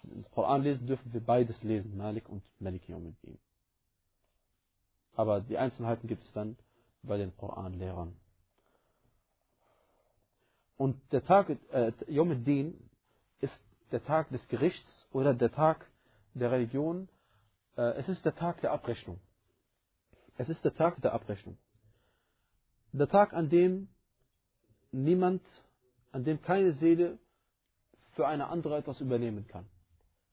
im 0.02 0.24
Koran 0.30 0.62
lesen, 0.62 0.86
dürfen 0.86 1.12
wir 1.12 1.24
beides 1.24 1.62
lesen, 1.62 1.96
Malik 1.96 2.28
und 2.28 2.42
Malik 2.58 2.88
Yawmiddin. 2.88 3.38
Aber 5.14 5.40
die 5.40 5.58
Einzelheiten 5.58 6.08
gibt 6.08 6.24
es 6.24 6.32
dann 6.32 6.56
bei 7.02 7.16
den 7.16 7.36
Koranlehrern. 7.36 8.16
Und 10.76 10.96
der 11.12 11.22
Tag 11.22 11.50
äh, 11.70 11.92
Yawmiddin 12.08 12.89
der 13.92 14.04
Tag 14.04 14.28
des 14.30 14.46
Gerichts 14.48 15.06
oder 15.12 15.34
der 15.34 15.52
Tag 15.52 15.86
der 16.34 16.50
Religion. 16.50 17.08
Äh, 17.76 17.92
es 17.98 18.08
ist 18.08 18.24
der 18.24 18.34
Tag 18.34 18.60
der 18.60 18.72
Abrechnung. 18.72 19.20
Es 20.36 20.48
ist 20.48 20.64
der 20.64 20.74
Tag 20.74 21.00
der 21.02 21.12
Abrechnung. 21.12 21.58
Der 22.92 23.08
Tag, 23.08 23.32
an 23.32 23.50
dem 23.50 23.88
niemand, 24.92 25.42
an 26.12 26.24
dem 26.24 26.40
keine 26.42 26.72
Seele 26.74 27.18
für 28.12 28.26
eine 28.26 28.48
andere 28.48 28.76
etwas 28.76 29.00
übernehmen 29.00 29.46
kann. 29.46 29.66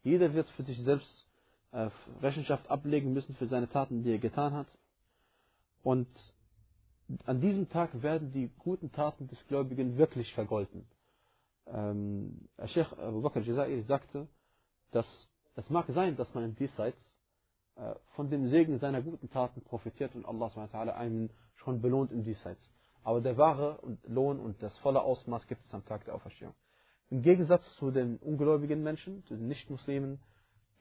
Jeder 0.03 0.33
wird 0.33 0.49
für 0.51 0.63
sich 0.63 0.81
selbst 0.83 1.27
äh, 1.71 1.89
Rechenschaft 2.21 2.69
ablegen 2.69 3.13
müssen 3.13 3.35
für 3.35 3.47
seine 3.47 3.67
Taten, 3.67 4.03
die 4.03 4.11
er 4.11 4.19
getan 4.19 4.53
hat. 4.53 4.67
Und 5.83 6.07
an 7.25 7.39
diesem 7.41 7.69
Tag 7.69 8.01
werden 8.01 8.31
die 8.31 8.49
guten 8.59 8.91
Taten 8.91 9.27
des 9.27 9.45
Gläubigen 9.47 9.97
wirklich 9.97 10.33
vergolten. 10.33 10.85
Ähm, 11.74 12.47
Sheikh 12.65 12.93
Abu 12.97 13.21
Bakr 13.21 13.41
Jazairi 13.41 13.83
sagte, 13.83 14.27
dass 14.91 15.05
es 15.55 15.69
mag 15.69 15.88
sein, 15.88 16.15
dass 16.15 16.33
man 16.33 16.43
im 16.43 16.55
Diesseits 16.55 16.97
äh, 17.75 17.95
von 18.15 18.29
dem 18.29 18.47
Segen 18.47 18.79
seiner 18.79 19.01
guten 19.01 19.29
Taten 19.29 19.62
profitiert 19.62 20.15
und 20.15 20.25
Allah 20.25 20.51
einen 20.95 21.29
schon 21.55 21.81
belohnt 21.81 22.12
im 22.12 22.24
Diesseits. 22.24 22.62
Aber 23.03 23.21
der 23.21 23.38
wahre 23.38 23.79
Lohn 24.03 24.39
und 24.39 24.62
das 24.62 24.77
volle 24.79 25.01
Ausmaß 25.01 25.47
gibt 25.47 25.65
es 25.65 25.74
am 25.74 25.86
Tag 25.86 26.05
der 26.05 26.15
Auferstehung. 26.15 26.53
Im 27.09 27.21
Gegensatz 27.21 27.63
zu 27.75 27.91
den 27.91 28.17
ungläubigen 28.17 28.83
Menschen, 28.83 29.24
zu 29.25 29.36
den 29.36 29.47
Nichtmuslimen, 29.47 30.19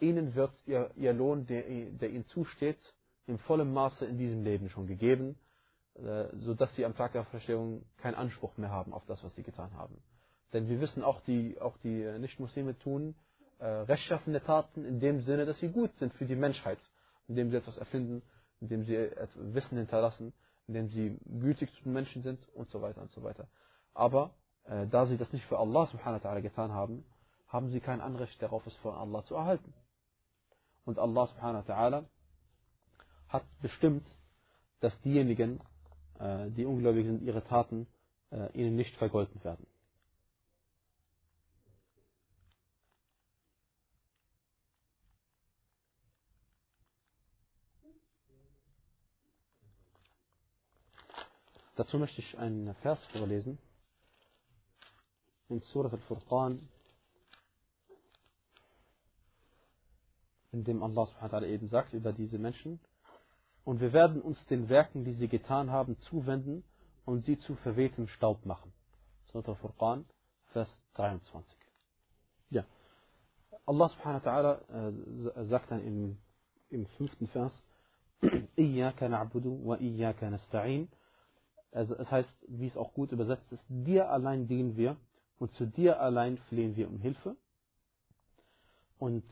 ihnen 0.00 0.34
wird 0.34 0.52
ihr, 0.66 0.90
ihr 0.96 1.12
Lohn, 1.12 1.46
der, 1.46 1.62
der, 1.62 2.10
ihnen 2.10 2.26
zusteht, 2.26 2.78
in 3.26 3.38
vollem 3.38 3.72
Maße 3.72 4.04
in 4.04 4.18
diesem 4.18 4.42
Leben 4.42 4.68
schon 4.68 4.86
gegeben, 4.86 5.38
äh, 5.94 6.26
sodass 6.38 6.74
sie 6.74 6.84
am 6.84 6.96
Tag 6.96 7.12
der 7.12 7.22
Auferstehung 7.22 7.84
keinen 7.98 8.14
Anspruch 8.14 8.56
mehr 8.56 8.70
haben 8.70 8.92
auf 8.92 9.06
das, 9.06 9.22
was 9.22 9.34
sie 9.34 9.42
getan 9.42 9.72
haben. 9.74 9.96
Denn 10.52 10.68
wir 10.68 10.80
wissen, 10.80 11.02
auch 11.02 11.20
die, 11.22 11.60
auch 11.60 11.76
die 11.78 12.04
Nichtmuslime 12.18 12.78
tun 12.78 13.14
äh, 13.58 13.66
rechtschaffende 13.66 14.42
Taten 14.42 14.84
in 14.84 15.00
dem 15.00 15.22
Sinne, 15.22 15.46
dass 15.46 15.58
sie 15.60 15.68
gut 15.68 15.96
sind 15.96 16.12
für 16.14 16.26
die 16.26 16.36
Menschheit, 16.36 16.78
indem 17.28 17.50
sie 17.50 17.56
etwas 17.56 17.76
erfinden, 17.76 18.22
indem 18.60 18.84
sie 18.84 19.10
Wissen 19.36 19.78
hinterlassen, 19.78 20.32
indem 20.66 20.88
sie 20.90 21.18
gütig 21.40 21.72
zu 21.74 21.84
den 21.84 21.92
Menschen 21.92 22.22
sind 22.22 22.46
und 22.54 22.70
so 22.70 22.82
weiter 22.82 23.00
und 23.02 23.10
so 23.12 23.22
weiter. 23.22 23.48
Aber 23.94 24.34
äh, 24.64 24.86
da 24.88 25.06
sie 25.06 25.16
das 25.16 25.32
nicht 25.32 25.44
für 25.46 25.58
Allah 25.58 25.86
subhanahu 25.86 26.22
wa 26.22 26.28
ta'ala 26.28 26.40
getan 26.40 26.72
haben, 26.72 27.04
haben 27.48 27.70
sie 27.70 27.80
kein 27.80 28.00
Anrecht 28.00 28.40
darauf, 28.42 28.66
es 28.66 28.74
von 28.76 28.94
Allah 28.94 29.24
zu 29.24 29.34
erhalten. 29.34 29.72
Und 30.84 30.98
Allah 30.98 31.26
subhanahu 31.28 31.66
wa 31.66 31.74
ta'ala 31.74 32.04
hat 33.28 33.44
bestimmt, 33.60 34.06
dass 34.80 34.98
diejenigen, 35.00 35.60
äh, 36.18 36.50
die 36.50 36.64
ungläubig 36.64 37.06
sind, 37.06 37.22
ihre 37.22 37.42
Taten 37.44 37.86
äh, 38.30 38.52
ihnen 38.52 38.76
nicht 38.76 38.94
vergolten 38.96 39.42
werden. 39.44 39.66
Dazu 51.76 51.98
möchte 51.98 52.22
ich 52.22 52.38
einen 52.38 52.74
Vers 52.76 53.04
vorlesen. 53.12 53.58
In 55.48 55.60
Surah 55.60 55.92
Al-Furqan, 55.92 56.66
in 60.52 60.64
dem 60.64 60.82
Allah 60.82 61.06
subhanahu 61.06 61.44
eben 61.44 61.68
sagt 61.68 61.92
über 61.92 62.12
diese 62.14 62.38
Menschen, 62.38 62.80
und 63.64 63.80
wir 63.80 63.92
werden 63.92 64.22
uns 64.22 64.44
den 64.46 64.68
Werken, 64.68 65.04
die 65.04 65.12
sie 65.12 65.28
getan 65.28 65.70
haben, 65.70 65.98
zuwenden 66.00 66.64
und 67.04 67.20
sie 67.24 67.36
zu 67.36 67.54
verwehtem 67.56 68.08
Staub 68.08 68.46
machen. 68.46 68.72
Surah 69.24 69.50
Al-Furqan, 69.50 70.06
Vers 70.52 70.70
23. 70.94 71.58
Ja. 72.48 72.64
Allah 73.66 73.88
subhanahu 73.90 74.24
wa 74.24 74.30
ta'ala 74.30 75.40
äh, 75.40 75.44
sagt 75.44 75.70
dann 75.70 75.84
im, 75.84 76.18
im 76.70 76.86
fünften 76.96 77.26
Vers, 77.26 77.52
إِيَّاكَ 78.56 79.02
نَعْبُدُ 79.02 79.44
وَإِيَّاكَ 79.44 80.22
نَسْتَعِينُ 80.22 80.88
also 81.72 81.94
es 81.96 82.10
heißt, 82.10 82.28
wie 82.48 82.66
es 82.66 82.76
auch 82.76 82.92
gut 82.94 83.12
übersetzt 83.12 83.52
ist, 83.52 83.62
dir 83.68 84.10
allein 84.10 84.48
dienen 84.48 84.76
wir 84.76 84.96
und 85.38 85.52
zu 85.52 85.66
dir 85.66 86.00
allein 86.00 86.38
flehen 86.48 86.76
wir 86.76 86.88
um 86.88 86.98
Hilfe. 86.98 87.36
Und 88.98 89.24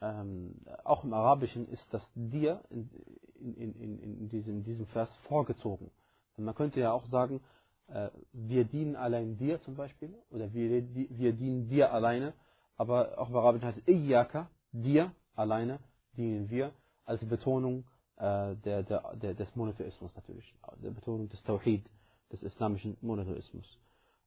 ähm, 0.00 0.54
auch 0.84 1.04
im 1.04 1.14
Arabischen 1.14 1.68
ist 1.68 1.86
das 1.92 2.06
dir 2.14 2.62
in, 2.70 2.90
in, 3.38 3.74
in, 3.80 4.02
in, 4.02 4.28
diesem, 4.28 4.58
in 4.58 4.64
diesem 4.64 4.86
Vers 4.88 5.10
vorgezogen. 5.28 5.90
Und 6.36 6.44
man 6.44 6.54
könnte 6.54 6.80
ja 6.80 6.92
auch 6.92 7.06
sagen, 7.06 7.40
äh, 7.88 8.10
wir 8.32 8.64
dienen 8.64 8.96
allein 8.96 9.38
dir 9.38 9.60
zum 9.62 9.76
Beispiel, 9.76 10.14
oder 10.30 10.52
wir, 10.52 10.94
wir 10.94 11.32
dienen 11.32 11.68
dir 11.68 11.92
alleine, 11.92 12.34
aber 12.76 13.18
auch 13.18 13.30
im 13.30 13.36
Arabischen 13.36 13.68
heißt 13.68 13.88
Iyaka, 13.88 14.50
dir 14.72 15.12
alleine 15.34 15.78
dienen 16.16 16.50
wir, 16.50 16.72
als 17.04 17.24
Betonung 17.24 17.84
äh, 18.16 18.56
der, 18.56 18.82
der, 18.82 19.16
der, 19.16 19.34
des 19.34 19.54
Monotheismus 19.56 20.10
natürlich, 20.14 20.54
der 20.82 20.90
Betonung 20.90 21.28
des 21.28 21.42
Tawhid, 21.42 21.84
des 22.30 22.42
islamischen 22.42 22.96
Monotheismus. 23.00 23.66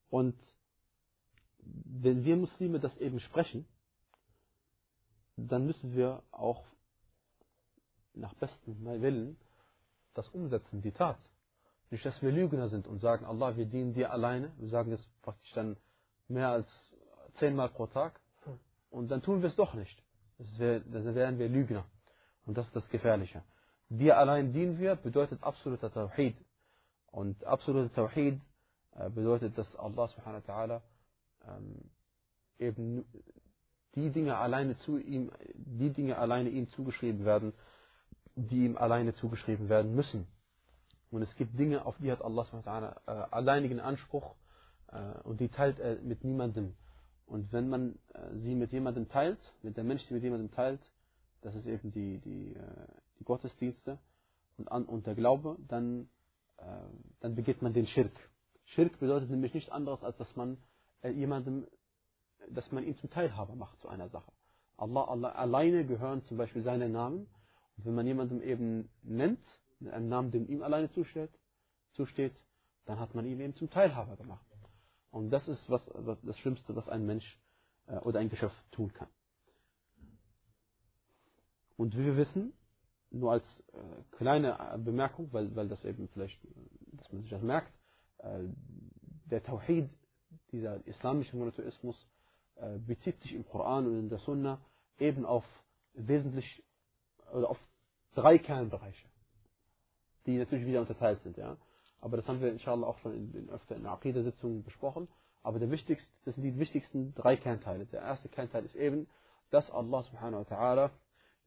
Und 0.10 0.36
wenn 1.60 2.24
wir 2.24 2.36
Muslime 2.38 2.80
das 2.80 2.96
eben 2.98 3.20
sprechen, 3.20 3.66
dann 5.38 5.66
müssen 5.66 5.96
wir 5.96 6.22
auch 6.32 6.64
nach 8.14 8.34
bestem 8.36 8.84
Willen 8.86 9.38
das 10.14 10.30
umsetzen, 10.30 10.82
die 10.82 10.92
Tat. 10.92 11.18
Nicht, 11.92 12.06
dass 12.06 12.22
wir 12.22 12.32
Lügner 12.32 12.70
sind 12.70 12.88
und 12.88 13.00
sagen, 13.00 13.26
Allah, 13.26 13.56
wir 13.58 13.66
dienen 13.66 13.94
dir 13.94 14.12
alleine. 14.12 14.52
Wir 14.58 14.70
sagen 14.70 14.92
das 14.92 15.06
praktisch 15.22 15.52
dann 15.54 15.78
mehr 16.28 16.50
als 16.50 16.68
zehnmal 17.40 17.70
pro 17.70 17.88
Tag. 17.88 18.20
Und 18.90 19.10
dann 19.10 19.22
tun 19.22 19.42
wir 19.42 19.50
es 19.50 19.56
doch 19.56 19.74
nicht. 19.74 20.02
Wär, 20.58 20.80
dann 20.80 21.16
wären 21.16 21.38
wir 21.38 21.50
Lügner. 21.50 21.86
Und 22.46 22.58
das 22.58 22.68
ist 22.68 22.76
das 22.76 22.88
Gefährliche. 22.90 23.44
Dir 23.90 24.18
allein 24.18 24.52
dienen 24.52 24.80
wir 24.80 24.96
bedeutet 24.96 25.44
absoluter 25.44 25.92
Tawhid. 25.92 26.36
Und 27.12 27.44
absoluter 27.46 27.94
Tawhid 27.94 28.42
äh, 28.96 29.10
bedeutet, 29.10 29.58
dass 29.58 29.76
Allah 29.76 30.08
subhanahu 30.08 30.42
wa 30.48 30.54
ta'ala 30.54 30.82
ähm, 31.48 31.92
eben 32.58 33.06
die 33.94 34.10
Dinge 34.10 34.38
alleine 34.38 34.78
zu 34.80 34.98
ihm, 34.98 35.32
die 35.54 35.92
Dinge 35.92 36.18
alleine 36.18 36.50
ihm 36.50 36.68
zugeschrieben 36.70 37.26
werden, 37.26 37.54
die 38.36 38.66
ihm 38.66 38.78
alleine 38.78 39.14
zugeschrieben 39.14 39.70
werden 39.70 39.96
müssen. 39.96 40.28
Und 41.12 41.22
es 41.22 41.34
gibt 41.36 41.58
Dinge, 41.58 41.86
auf 41.86 41.96
die 42.00 42.12
hat 42.12 42.22
Allah 42.22 42.44
subhanahu 42.46 42.66
wa 42.66 42.72
ta'ala 42.72 42.96
äh, 43.08 43.28
alleinigen 43.32 43.80
Anspruch 43.80 44.36
äh, 44.92 45.20
und 45.24 45.40
die 45.40 45.50
teilt 45.50 45.80
er 45.80 45.98
mit 46.02 46.24
niemandem. 46.24 46.76
Und 47.28 47.52
wenn 47.54 47.70
man 47.70 47.98
sie 48.36 48.54
mit 48.54 48.72
jemandem 48.72 49.10
teilt, 49.10 49.40
mit 49.64 49.78
der 49.78 49.84
Mensch 49.84 50.04
sie 50.04 50.14
mit 50.14 50.22
jemandem 50.22 50.52
teilt, 50.52 50.80
das 51.42 51.56
ist 51.56 51.66
eben 51.66 51.92
die, 51.92 52.20
die, 52.20 52.56
die 53.20 53.24
Gottesdienste 53.24 54.00
und, 54.58 54.72
an, 54.72 54.86
und 54.86 55.08
der 55.08 55.16
Glaube, 55.16 55.58
dann, 55.68 56.10
äh, 56.58 56.64
dann 57.20 57.36
begeht 57.36 57.62
man 57.62 57.74
den 57.74 57.88
Schirk. 57.88 58.14
Schirk 58.66 59.00
bedeutet 59.00 59.30
nämlich 59.30 59.54
nichts 59.54 59.70
anderes, 59.70 60.04
als 60.04 60.18
dass 60.18 60.36
man 60.36 60.58
äh, 61.02 61.10
jemandem, 61.12 61.68
dass 62.50 62.72
man 62.72 62.84
ihn 62.84 62.96
zum 62.98 63.10
Teilhaber 63.10 63.56
macht 63.56 63.80
zu 63.80 63.88
einer 63.88 64.10
Sache. 64.10 64.32
Allah, 64.78 65.06
Allah 65.06 65.32
alleine 65.32 65.86
gehören 65.86 66.24
zum 66.26 66.38
Beispiel 66.38 66.64
seine 66.64 66.90
Namen. 66.90 67.28
Und 67.78 67.86
wenn 67.86 67.96
man 67.96 68.08
jemandem 68.08 68.42
eben 68.42 68.90
nennt, 69.04 69.44
einen 69.82 70.10
Namen, 70.10 70.32
den 70.32 70.48
ihm 70.48 70.64
alleine 70.64 70.92
zusteht, 70.92 71.32
zusteht, 71.92 72.36
dann 72.86 73.00
hat 73.00 73.16
man 73.16 73.26
ihn 73.26 73.40
eben 73.40 73.56
zum 73.56 73.70
Teilhaber 73.70 74.16
gemacht. 74.16 74.46
Und 75.12 75.30
das 75.30 75.48
ist 75.48 75.70
was, 75.70 75.82
was 75.94 76.22
das 76.22 76.38
Schlimmste, 76.40 76.76
was 76.76 76.88
ein 76.90 77.06
Mensch 77.06 77.40
äh, 77.88 77.98
oder 78.00 78.20
ein 78.20 78.30
Geschäft 78.30 78.56
tun 78.72 78.94
kann. 78.94 79.08
Und 81.78 81.96
wie 81.96 82.06
wir 82.06 82.18
wissen, 82.18 82.54
nur 83.16 83.32
als 83.32 83.44
äh, 83.74 83.78
kleine 84.18 84.80
Bemerkung, 84.84 85.30
weil, 85.32 85.56
weil 85.56 85.68
das 85.68 85.84
eben 85.86 86.08
vielleicht, 86.10 86.40
dass 86.94 87.12
man 87.12 87.22
sich 87.22 87.32
das 87.32 87.42
merkt, 87.42 87.72
äh, 88.20 88.44
der 89.32 89.44
Tawhid, 89.44 89.90
dieser 90.52 90.86
islamische 90.86 91.36
Monotheismus, 91.38 91.96
äh, 92.56 92.78
bezieht 92.78 93.20
sich 93.22 93.34
im 93.34 93.46
Koran 93.46 93.88
und 93.88 94.00
in 94.00 94.10
der 94.10 94.20
Sunna 94.20 94.62
eben 95.00 95.26
auf 95.26 95.44
wesentlich 95.94 96.64
oder 97.34 97.50
auf 97.50 97.60
drei 98.14 98.38
Kernbereiche, 98.38 99.08
die 100.26 100.38
natürlich 100.38 100.66
wieder 100.66 100.82
unterteilt 100.82 101.22
sind. 101.24 101.38
Ja? 101.38 101.58
Aber 102.02 102.18
das 102.18 102.28
haben 102.28 102.42
wir 102.42 102.52
inshallah 102.52 102.88
auch 102.88 102.98
schon 103.00 103.14
in, 103.14 103.34
in 103.34 103.50
öfter 103.50 103.76
in 103.76 103.86
Aqidah-Sitzungen 103.86 104.64
besprochen. 104.64 105.08
Aber 105.42 105.60
der 105.60 105.70
wichtigste, 105.70 106.10
das 106.26 106.36
sind 106.36 106.44
die 106.44 106.58
wichtigsten 106.58 107.14
drei 107.14 107.38
Kernteile. 107.38 107.86
Der 107.88 108.02
erste 108.02 108.30
Kernteil 108.30 108.66
ist 108.66 108.76
eben, 108.76 109.08
dass 109.52 109.70
Allah 109.70 110.04
subhanahu 110.04 110.46
wa 110.46 110.56
ta'ala 110.56 110.90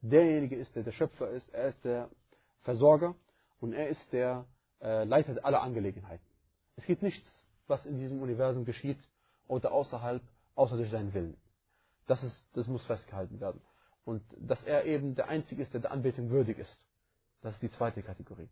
derjenige 0.01 0.55
ist, 0.55 0.75
der 0.75 0.83
der 0.83 0.91
Schöpfer 0.91 1.29
ist, 1.29 1.49
er 1.53 1.69
ist 1.69 1.83
der 1.83 2.09
Versorger 2.61 3.15
und 3.59 3.73
er 3.73 3.89
ist 3.89 4.11
der 4.11 4.45
äh, 4.81 5.03
Leiter 5.03 5.43
aller 5.43 5.61
Angelegenheiten. 5.61 6.25
Es 6.75 6.85
gibt 6.85 7.01
nichts, 7.01 7.27
was 7.67 7.85
in 7.85 7.97
diesem 7.97 8.21
Universum 8.21 8.65
geschieht 8.65 8.99
oder 9.47 9.71
außerhalb, 9.71 10.21
außer 10.55 10.77
durch 10.77 10.89
seinen 10.89 11.13
Willen. 11.13 11.37
Das, 12.07 12.23
ist, 12.23 12.35
das 12.53 12.67
muss 12.67 12.83
festgehalten 12.85 13.39
werden. 13.39 13.61
Und 14.05 14.23
dass 14.37 14.63
er 14.63 14.85
eben 14.85 15.15
der 15.15 15.27
Einzige 15.27 15.61
ist, 15.61 15.73
der 15.73 15.81
der 15.81 15.91
Anbetung 15.91 16.29
würdig 16.29 16.57
ist. 16.57 16.85
Das 17.41 17.53
ist 17.53 17.61
die 17.61 17.71
zweite 17.71 18.01
Kategorie. 18.01 18.49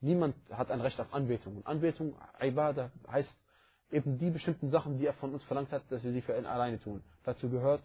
Niemand 0.00 0.36
hat 0.50 0.70
ein 0.70 0.80
Recht 0.80 1.00
auf 1.00 1.12
Anbetung. 1.12 1.56
Und 1.56 1.66
Anbetung, 1.66 2.14
Ibadah, 2.40 2.90
heißt 3.10 3.34
eben 3.90 4.18
die 4.18 4.30
bestimmten 4.30 4.70
Sachen, 4.70 4.98
die 4.98 5.06
er 5.06 5.14
von 5.14 5.32
uns 5.32 5.42
verlangt 5.44 5.72
hat, 5.72 5.82
dass 5.90 6.02
wir 6.02 6.12
sie 6.12 6.20
für 6.20 6.36
ihn 6.36 6.46
alleine 6.46 6.78
tun. 6.78 7.02
Dazu 7.24 7.48
gehört 7.48 7.82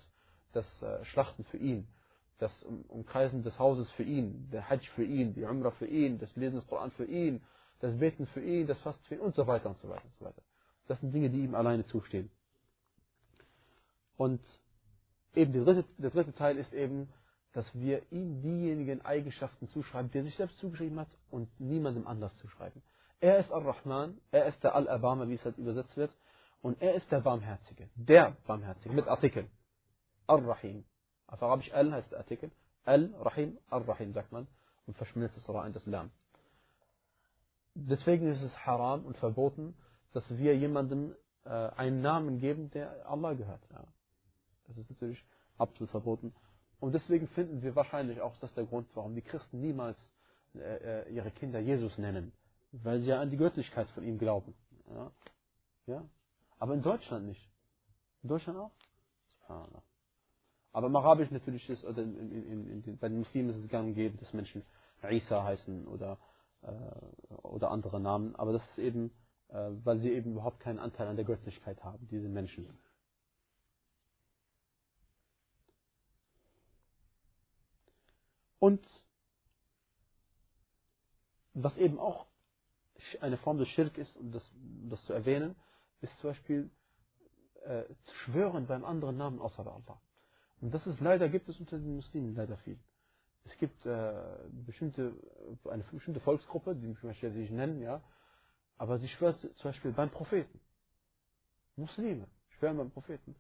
das 0.52 0.66
äh, 0.82 1.04
Schlachten 1.06 1.44
für 1.46 1.58
ihn, 1.58 1.88
das 2.44 2.64
Umkreisen 2.90 3.42
des 3.44 3.58
Hauses 3.58 3.90
für 3.92 4.04
ihn, 4.04 4.50
der 4.52 4.70
Hajj 4.70 4.88
für 4.96 5.04
ihn, 5.04 5.34
die 5.34 5.44
Umrah 5.44 5.72
für 5.72 5.88
ihn, 5.88 6.20
das 6.20 6.36
Lesen 6.36 6.58
des 6.58 6.68
Koran 6.68 6.92
für 6.92 7.06
ihn, 7.06 7.42
das 7.80 7.98
Beten 7.98 8.28
für 8.28 8.42
ihn, 8.42 8.68
das 8.68 8.80
Fasten 8.80 9.04
für 9.06 9.16
ihn 9.16 9.22
und 9.22 9.34
so 9.34 9.48
weiter 9.48 9.70
und 9.70 9.78
so 9.80 9.90
weiter 9.90 10.04
und 10.04 10.14
so 10.14 10.26
weiter. 10.26 10.42
Das 10.88 11.00
sind 11.00 11.14
Dinge, 11.14 11.30
die 11.30 11.44
ihm 11.44 11.56
alleine 11.56 11.86
zustehen. 11.86 12.30
Und 14.18 14.42
eben 15.34 15.54
der 15.54 15.64
dritte, 15.64 15.86
der 15.98 16.10
dritte 16.10 16.34
Teil 16.34 16.58
ist 16.58 16.74
eben, 16.74 17.10
dass 17.54 17.74
wir 17.74 18.02
ihm 18.12 18.42
diejenigen 18.42 19.02
Eigenschaften 19.06 19.70
zuschreiben, 19.70 20.12
die 20.12 20.18
er 20.18 20.24
sich 20.26 20.36
selbst 20.36 20.58
zugeschrieben 20.58 21.00
hat 21.00 21.10
und 21.30 21.48
niemandem 21.60 22.08
anders 22.08 22.36
zuschreiben. 22.38 22.82
Er 23.22 23.38
ist 23.38 23.52
Ar-Rahman, 23.52 24.20
er 24.32 24.48
ist 24.48 24.62
der 24.64 24.76
Al-Abama, 24.76 25.30
wie 25.30 25.36
es 25.36 25.46
halt 25.46 25.58
übersetzt 25.58 25.96
wird, 25.96 26.14
und 26.62 26.82
er 26.82 26.96
ist 26.96 27.10
der 27.12 27.22
Barmherzige, 27.22 27.90
der 27.96 28.36
Barmherzige, 28.46 28.94
mit 28.94 29.08
Artikel. 29.08 29.50
Ar-Rahim. 30.28 30.84
Auf 31.34 31.42
Arabisch 31.42 31.74
Al 31.74 31.92
heißt 31.92 32.12
der 32.12 32.20
Artikel. 32.20 32.52
Al-Rahim, 32.86 33.58
Ar-Rahim 33.72 34.14
sagt 34.14 34.32
man, 34.32 34.46
und 34.86 34.96
verschmilzt 34.98 35.36
das 35.36 35.50
Ra 35.50 35.66
in 35.66 35.74
das 35.74 35.84
Lam. 35.88 36.12
Deswegen 37.74 38.28
ist 38.28 38.44
es 38.44 38.56
haram 38.68 39.04
und 39.04 39.18
verboten, 39.18 39.74
dass 40.12 40.24
wir 40.30 40.56
jemandem 40.56 41.16
äh, 41.46 41.50
einen 41.50 42.02
Namen 42.04 42.40
geben, 42.40 42.70
der 42.70 43.10
Allah 43.10 43.34
gehört. 43.34 43.62
Ja. 43.72 43.84
Das 44.68 44.78
ist 44.78 44.92
natürlich 44.92 45.26
absolut 45.58 45.90
verboten. 45.90 46.36
Und 46.80 46.94
deswegen 46.94 47.28
finden 47.30 47.64
wir 47.64 47.76
wahrscheinlich 47.76 48.22
auch, 48.22 48.34
das 48.34 48.52
ist 48.52 48.58
der 48.58 48.66
Grund, 48.66 48.88
warum 48.94 49.16
die 49.16 49.24
Christen 49.24 49.60
niemals 49.60 49.98
äh, 50.54 50.60
äh, 50.60 51.10
ihre 51.12 51.32
Kinder 51.32 51.60
Jesus 51.60 51.98
nennen. 51.98 52.32
Weil 52.74 53.02
sie 53.02 53.08
ja 53.08 53.20
an 53.20 53.32
die 53.32 53.38
Göttlichkeit 53.38 53.90
von 53.90 54.04
ihm 54.04 54.20
glauben. 54.20 54.54
Ja? 54.88 55.12
ja? 55.88 56.06
Aber 56.60 56.76
in 56.76 56.84
Deutschland 56.84 57.26
nicht. 57.26 57.50
In 58.22 58.30
Deutschland 58.30 58.60
auch? 58.60 58.72
Aber 60.74 60.88
im 60.88 60.96
Arabisch 60.96 61.30
natürlich 61.30 61.70
ist, 61.70 61.86
oder 61.86 62.02
in, 62.02 62.32
in, 62.32 62.84
in, 62.84 62.98
bei 62.98 63.08
den 63.08 63.20
Muslimen 63.20 63.52
ist 63.52 63.64
es 63.64 63.70
gang 63.70 63.90
und 63.90 63.94
gäbe, 63.94 64.18
dass 64.18 64.34
Menschen 64.34 64.64
Isa 65.04 65.44
heißen 65.44 65.88
oder, 65.88 66.18
äh, 66.64 67.34
oder 67.44 67.70
andere 67.70 68.00
Namen. 68.00 68.36
Aber 68.36 68.54
das 68.54 68.68
ist 68.72 68.80
eben, 68.80 69.12
äh, 69.50 69.70
weil 69.84 70.00
sie 70.00 70.12
eben 70.12 70.32
überhaupt 70.32 70.60
keinen 70.60 70.80
Anteil 70.80 71.08
an 71.08 71.16
der 71.16 71.26
Göttlichkeit 71.26 71.84
haben, 71.84 72.08
diese 72.08 72.28
Menschen. 72.28 72.68
Und 78.58 78.84
was 81.54 81.78
eben 81.78 82.00
auch 82.00 82.26
eine 83.22 83.38
Form 83.38 83.60
des 83.60 83.68
Schirk 83.70 83.98
ist, 84.00 84.16
um 84.18 84.32
das, 84.32 84.50
um 84.54 84.90
das 84.90 85.06
zu 85.06 85.14
erwähnen, 85.14 85.56
ist 86.02 86.18
zum 86.20 86.32
Beispiel 86.32 86.72
äh, 87.66 87.84
zu 88.06 88.16
schwören 88.16 88.66
beim 88.66 88.84
anderen 88.86 89.18
Namen 89.18 89.40
außer 89.40 89.64
bei 89.64 89.72
Allah. 89.72 90.02
Und 90.64 90.74
das 90.74 90.88
ist 90.88 91.02
leider, 91.02 91.28
gibt 91.28 91.50
es 91.50 91.60
unter 91.60 91.78
den 91.78 91.98
Muslimen 91.98 92.36
leider 92.36 92.56
viel. 92.60 92.80
Es 93.44 93.58
gibt 93.58 93.86
äh, 93.86 94.14
bestimmte, 94.66 95.12
eine 95.70 95.84
bestimmte 95.84 96.22
Volksgruppe, 96.22 96.74
die 96.74 96.96
möchte 97.04 97.28
ich 97.28 97.52
nennen, 97.52 97.82
ja, 97.82 98.02
aber 98.78 98.98
sie 98.98 99.10
schwört 99.10 99.42
zum 99.42 99.52
Beispiel 99.62 99.92
beim 99.92 100.10
Propheten. 100.10 100.62
Muslime 101.76 102.28
schwören 102.58 102.78
beim 102.78 102.92
Propheten. 102.92 103.36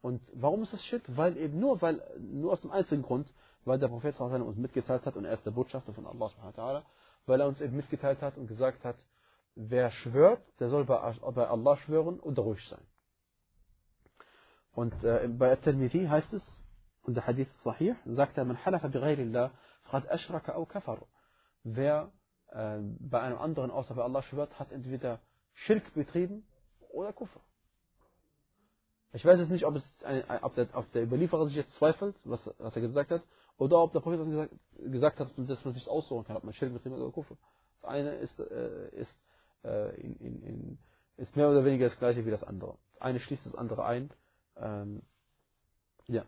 Und 0.00 0.22
warum 0.32 0.62
ist 0.62 0.72
das 0.72 0.82
Schirk? 0.86 1.02
Weil 1.08 1.36
eben 1.36 1.60
nur, 1.60 1.82
weil, 1.82 2.02
nur 2.18 2.54
aus 2.54 2.62
dem 2.62 2.70
einzigen 2.70 3.02
Grund, 3.02 3.30
weil 3.66 3.78
der 3.78 3.88
Prophet 3.88 4.18
uns 4.18 4.56
mitgeteilt 4.56 5.04
hat 5.04 5.16
und 5.16 5.26
er 5.26 5.34
ist 5.34 5.44
der 5.44 5.50
Botschafter 5.50 5.92
von 5.92 6.06
Allah 6.06 6.30
subhanahu 6.30 6.82
weil 7.26 7.40
er 7.42 7.46
uns 7.46 7.60
eben 7.60 7.76
mitgeteilt 7.76 8.22
hat 8.22 8.38
und 8.38 8.46
gesagt 8.46 8.84
hat, 8.84 8.96
wer 9.54 9.90
schwört, 9.90 10.40
der 10.60 10.70
soll 10.70 10.86
bei, 10.86 10.96
Allah 10.96 11.76
schwören 11.76 12.18
und 12.20 12.38
ruhig 12.38 12.66
sein. 12.70 12.86
Und 14.74 14.92
äh, 15.04 15.28
bei 15.28 15.52
At-Tirmidhi 15.52 16.06
heißt 16.06 16.32
es, 16.32 16.42
und 17.02 17.14
der 17.14 17.26
Hadith 17.26 17.48
Sahih, 17.62 17.94
sagt 18.06 18.36
er, 18.38 18.44
man 18.44 18.64
halafa 18.64 18.88
bi 18.88 18.98
ghayrillah, 18.98 19.50
faqad 19.84 20.10
ashraka 20.10 20.54
au 20.54 20.64
kafar. 20.64 21.06
Wer 21.62 22.10
äh, 22.48 22.78
bei 23.00 23.20
einem 23.20 23.38
anderen 23.38 23.70
außer 23.70 23.94
bei 23.94 24.02
Allah 24.02 24.22
schwört, 24.22 24.58
hat 24.58 24.72
entweder 24.72 25.20
Schirk 25.52 25.94
betrieben 25.94 26.44
oder 26.92 27.12
Kufr. 27.12 27.40
Ich 29.12 29.24
weiß 29.24 29.38
jetzt 29.38 29.50
nicht, 29.50 29.64
ob, 29.64 29.76
es 29.76 29.84
ein, 30.02 30.24
ob, 30.42 30.54
der, 30.56 30.68
ob 30.72 30.90
der 30.92 31.04
Überlieferer 31.04 31.46
sich 31.46 31.54
jetzt 31.54 31.72
zweifelt, 31.76 32.16
was, 32.24 32.40
was 32.58 32.74
er 32.74 32.82
gesagt 32.82 33.12
hat, 33.12 33.22
oder 33.58 33.80
ob 33.80 33.92
der 33.92 34.00
Prophet 34.00 34.24
gesagt, 34.24 34.52
gesagt 34.76 35.20
hat, 35.20 35.28
dass 35.36 35.64
man 35.64 35.74
sich 35.74 35.88
aussuchen 35.88 36.24
kann, 36.24 36.36
ob 36.36 36.42
man 36.42 36.52
Schirk 36.52 36.72
betrieben 36.72 36.96
oder 36.96 37.12
Kufr. 37.12 37.36
Das 37.80 37.90
eine 37.90 38.14
ist, 38.16 38.38
äh, 38.40 38.88
ist, 38.96 39.16
äh, 39.62 39.94
in, 40.00 40.16
in, 40.16 40.42
in, 40.42 40.78
ist 41.16 41.36
mehr 41.36 41.48
oder 41.48 41.64
weniger 41.64 41.88
das 41.88 41.98
gleiche 41.98 42.26
wie 42.26 42.30
das 42.30 42.42
andere. 42.42 42.76
Das 42.94 43.02
eine 43.02 43.20
schließt 43.20 43.46
das 43.46 43.54
andere 43.54 43.84
ein. 43.84 44.10
Ähm, 44.56 45.02
ja. 46.06 46.24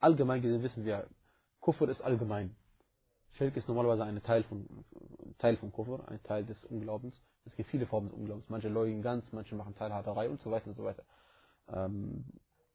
Allgemein 0.00 0.42
gesehen 0.42 0.62
wissen 0.62 0.84
wir, 0.84 1.08
Kufr 1.60 1.88
ist 1.88 2.00
allgemein. 2.00 2.56
Schirk 3.32 3.56
ist 3.56 3.68
normalerweise 3.68 4.04
ein 4.04 4.22
Teil 4.22 4.44
von, 4.44 4.66
Teil 5.38 5.56
von 5.56 5.72
Kufr, 5.72 6.08
ein 6.08 6.22
Teil 6.22 6.44
des 6.44 6.64
Unglaubens. 6.64 7.20
Es 7.44 7.54
gibt 7.56 7.70
viele 7.70 7.86
Formen 7.86 8.08
des 8.08 8.16
Unglaubens. 8.16 8.48
Manche 8.48 8.68
leugnen 8.68 9.02
ganz, 9.02 9.30
manche 9.32 9.54
machen 9.54 9.74
Teilhaberei 9.74 10.28
und 10.28 10.40
so 10.40 10.50
weiter 10.50 10.68
und 10.68 10.76
so 10.76 10.84
weiter. 10.84 11.04
Ähm, 11.68 12.24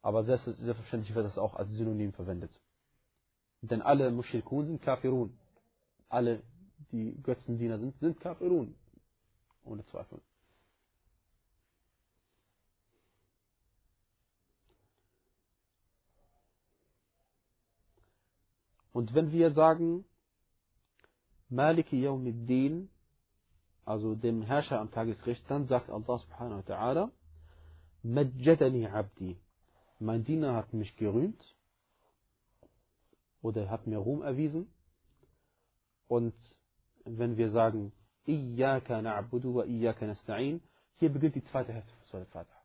aber 0.02 0.24
selbstverständlich 0.24 1.14
wird 1.16 1.26
das 1.26 1.38
auch 1.38 1.56
als 1.56 1.70
Synonym 1.72 2.14
verwendet. 2.14 2.52
Denn 3.62 3.82
alle 3.82 4.12
Mushrikun 4.12 4.68
sind 4.68 4.82
Kafirun. 4.82 5.38
Alle, 6.10 6.44
die 6.92 7.20
Götzendiener 7.24 7.80
sind, 7.80 7.98
sind 8.00 8.20
Kafirun. 8.20 8.76
Ohne 9.64 9.84
Zweifel. 9.86 10.22
Und 18.96 19.14
wenn 19.14 19.34
wir 19.34 19.52
sagen, 19.52 20.06
Maliki 21.50 22.02
Yawmiddin, 22.02 22.90
also 23.84 24.16
dem 24.16 24.42
Herrscher 24.42 24.80
am 24.80 24.90
Tagesgericht, 24.90 25.44
dann 25.52 25.68
sagt 25.68 25.90
Allah 25.90 26.18
subhanahu 26.18 26.60
wa 26.60 26.74
ta'ala, 26.74 27.12
Majjadani 28.04 28.88
Abdi. 28.88 29.38
Mein 30.00 30.24
Diener 30.24 30.56
hat 30.56 30.72
mich 30.72 30.96
gerühmt 30.96 31.44
oder 33.42 33.70
hat 33.70 33.86
mir 33.86 33.98
Ruhm 33.98 34.22
erwiesen. 34.22 34.72
Und 36.08 36.34
wenn 37.04 37.36
wir 37.36 37.52
sagen, 37.52 37.92
Iyaka 38.26 39.02
na'budu 39.02 39.56
wa 39.56 39.66
Iyaka 39.66 40.06
nasta'in, 40.06 40.62
hier 41.00 41.10
beginnt 41.10 41.36
die 41.36 41.44
zweite 41.44 41.74
Hälfte 41.74 41.92
von 41.96 42.06
Surah 42.06 42.22
Al-Fatiha. 42.22 42.62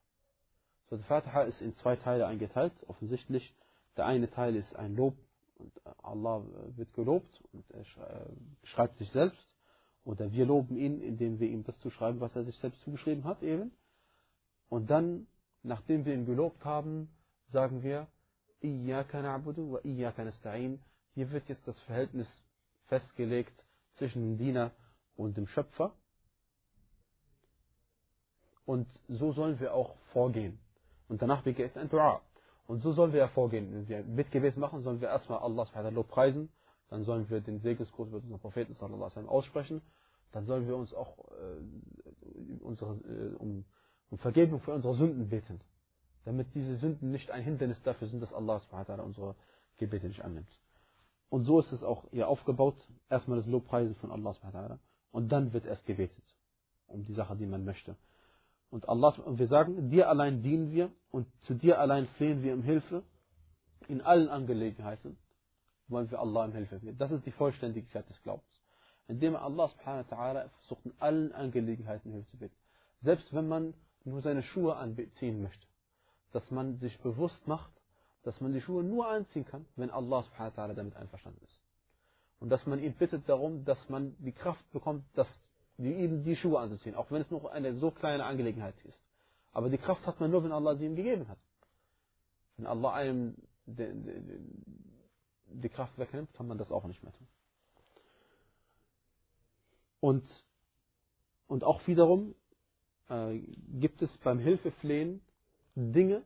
Surah 0.90 1.00
Al-Fatiha 1.00 1.42
ist 1.42 1.60
in 1.60 1.74
zwei 1.78 1.96
Teile 1.96 2.28
eingeteilt, 2.28 2.72
offensichtlich. 2.86 3.52
Der 3.96 4.06
eine 4.06 4.30
Teil 4.30 4.54
ist 4.54 4.76
ein 4.76 4.94
Lob 4.94 5.16
und 5.60 6.04
Allah 6.04 6.44
wird 6.76 6.92
gelobt 6.94 7.42
und 7.52 7.64
er 7.70 7.84
schreibt 8.64 8.96
sich 8.98 9.10
selbst. 9.10 9.46
Oder 10.04 10.32
wir 10.32 10.46
loben 10.46 10.76
ihn, 10.76 11.00
indem 11.00 11.38
wir 11.38 11.48
ihm 11.48 11.64
das 11.64 11.78
zuschreiben, 11.78 12.20
was 12.20 12.34
er 12.34 12.44
sich 12.44 12.56
selbst 12.58 12.80
zugeschrieben 12.82 13.24
hat 13.24 13.42
eben. 13.42 13.72
Und 14.68 14.90
dann, 14.90 15.26
nachdem 15.62 16.04
wir 16.04 16.14
ihn 16.14 16.26
gelobt 16.26 16.64
haben, 16.64 17.10
sagen 17.48 17.82
wir. 17.82 18.08
Hier 18.62 19.06
wird 21.30 21.48
jetzt 21.48 21.66
das 21.66 21.80
Verhältnis 21.80 22.28
festgelegt 22.86 23.64
zwischen 23.94 24.22
dem 24.22 24.38
Diener 24.38 24.72
und 25.16 25.36
dem 25.36 25.46
Schöpfer. 25.46 25.94
Und 28.64 28.88
so 29.08 29.32
sollen 29.32 29.60
wir 29.60 29.74
auch 29.74 29.96
vorgehen. 30.12 30.58
Und 31.08 31.22
danach 31.22 31.42
begeht 31.42 31.76
ein 31.76 31.88
Dua. 31.88 32.20
Und 32.70 32.82
so 32.82 32.92
sollen 32.92 33.12
wir 33.12 33.18
ja 33.18 33.26
vorgehen. 33.26 33.72
Wenn 33.72 33.88
wir 33.88 34.04
Mitgebet 34.04 34.56
machen, 34.56 34.84
sollen 34.84 35.00
wir 35.00 35.08
erstmal 35.08 35.40
Allah 35.40 35.66
subhanahu 35.66 36.04
preisen. 36.04 36.50
Dann 36.88 37.02
sollen 37.02 37.28
wir 37.28 37.40
den 37.40 37.58
Segensgruß 37.58 38.06
über 38.06 38.18
unseren 38.18 38.38
Propheten 38.38 38.74
sallallahu 38.74 39.10
alaihi 39.12 39.28
aussprechen. 39.28 39.82
Dann 40.30 40.46
sollen 40.46 40.68
wir 40.68 40.76
uns 40.76 40.94
auch 40.94 41.18
äh, 41.32 42.60
unsere, 42.60 42.92
äh, 42.92 43.34
um, 43.38 43.64
um 44.10 44.18
Vergebung 44.18 44.60
für 44.60 44.72
unsere 44.72 44.94
Sünden 44.94 45.28
beten. 45.28 45.60
Damit 46.24 46.54
diese 46.54 46.76
Sünden 46.76 47.10
nicht 47.10 47.32
ein 47.32 47.42
Hindernis 47.42 47.82
dafür 47.82 48.06
sind, 48.06 48.20
dass 48.22 48.32
Allah 48.32 48.60
subhanahu 48.60 49.02
unsere 49.02 49.34
Gebete 49.78 50.06
nicht 50.06 50.22
annimmt. 50.24 50.60
Und 51.28 51.42
so 51.42 51.58
ist 51.58 51.72
es 51.72 51.82
auch 51.82 52.04
hier 52.12 52.28
aufgebaut. 52.28 52.76
Erstmal 53.08 53.38
das 53.38 53.48
Lobpreisen 53.48 53.96
von 53.96 54.12
Allah 54.12 54.32
subhanahu 54.34 54.78
und 55.10 55.32
dann 55.32 55.52
wird 55.52 55.66
erst 55.66 55.86
gebetet. 55.86 56.36
Um 56.86 57.04
die 57.04 57.14
Sache, 57.14 57.34
die 57.34 57.46
man 57.46 57.64
möchte. 57.64 57.96
Und 58.70 58.88
Allah, 58.88 59.14
und 59.24 59.38
wir 59.38 59.48
sagen, 59.48 59.90
dir 59.90 60.08
allein 60.08 60.42
dienen 60.42 60.70
wir 60.70 60.90
und 61.10 61.26
zu 61.40 61.54
dir 61.54 61.80
allein 61.80 62.06
flehen 62.16 62.42
wir 62.42 62.54
um 62.54 62.62
Hilfe. 62.62 63.02
In 63.88 64.00
allen 64.00 64.28
Angelegenheiten 64.28 65.18
wollen 65.88 66.10
wir 66.10 66.20
Allah 66.20 66.44
um 66.44 66.52
Hilfe 66.52 66.78
bitten. 66.78 66.98
Das 66.98 67.10
ist 67.10 67.26
die 67.26 67.32
Vollständigkeit 67.32 68.08
des 68.08 68.22
Glaubens. 68.22 68.48
Indem 69.08 69.34
Allah 69.34 69.68
subhanahu 69.68 70.08
wa 70.08 70.16
ta'ala 70.16 70.48
versucht 70.60 70.86
in 70.86 70.94
allen 71.00 71.32
Angelegenheiten 71.32 72.12
Hilfe 72.12 72.30
zu 72.30 72.38
bitten. 72.38 72.54
Selbst 73.02 73.34
wenn 73.34 73.48
man 73.48 73.74
nur 74.04 74.20
seine 74.20 74.42
Schuhe 74.42 74.76
anziehen 74.76 75.42
möchte. 75.42 75.66
Dass 76.32 76.48
man 76.52 76.78
sich 76.78 76.96
bewusst 77.00 77.48
macht, 77.48 77.72
dass 78.22 78.40
man 78.40 78.52
die 78.52 78.60
Schuhe 78.60 78.84
nur 78.84 79.08
anziehen 79.08 79.44
kann, 79.44 79.66
wenn 79.74 79.90
Allah 79.90 80.22
subhanahu 80.22 80.56
wa 80.56 80.62
ta'ala 80.62 80.74
damit 80.74 80.94
einverstanden 80.96 81.42
ist. 81.44 81.60
Und 82.38 82.50
dass 82.50 82.66
man 82.66 82.78
ihn 82.78 82.94
bittet 82.94 83.28
darum, 83.28 83.64
dass 83.64 83.88
man 83.88 84.14
die 84.18 84.32
Kraft 84.32 84.70
bekommt, 84.72 85.04
dass 85.14 85.28
die, 85.80 85.92
ihm 85.92 86.22
die 86.24 86.36
Schuhe 86.36 86.60
anzuziehen, 86.60 86.94
auch 86.94 87.10
wenn 87.10 87.22
es 87.22 87.30
noch 87.30 87.44
eine 87.46 87.74
so 87.74 87.90
kleine 87.90 88.24
Angelegenheit 88.24 88.74
ist. 88.84 89.00
Aber 89.52 89.70
die 89.70 89.78
Kraft 89.78 90.06
hat 90.06 90.20
man 90.20 90.30
nur, 90.30 90.44
wenn 90.44 90.52
Allah 90.52 90.76
sie 90.76 90.84
ihm 90.84 90.94
gegeben 90.94 91.26
hat. 91.28 91.38
Wenn 92.56 92.66
Allah 92.66 92.92
einem 92.92 93.34
die, 93.66 93.88
die, 93.92 95.62
die 95.62 95.68
Kraft 95.68 95.96
wegnimmt, 95.98 96.32
kann 96.34 96.46
man 96.46 96.58
das 96.58 96.70
auch 96.70 96.84
nicht 96.84 97.02
mehr 97.02 97.12
tun. 97.12 97.26
Und, 100.00 100.44
und 101.46 101.64
auch 101.64 101.86
wiederum 101.86 102.34
äh, 103.08 103.38
gibt 103.80 104.02
es 104.02 104.16
beim 104.18 104.38
Hilfeflehen 104.38 105.20
Dinge, 105.74 106.22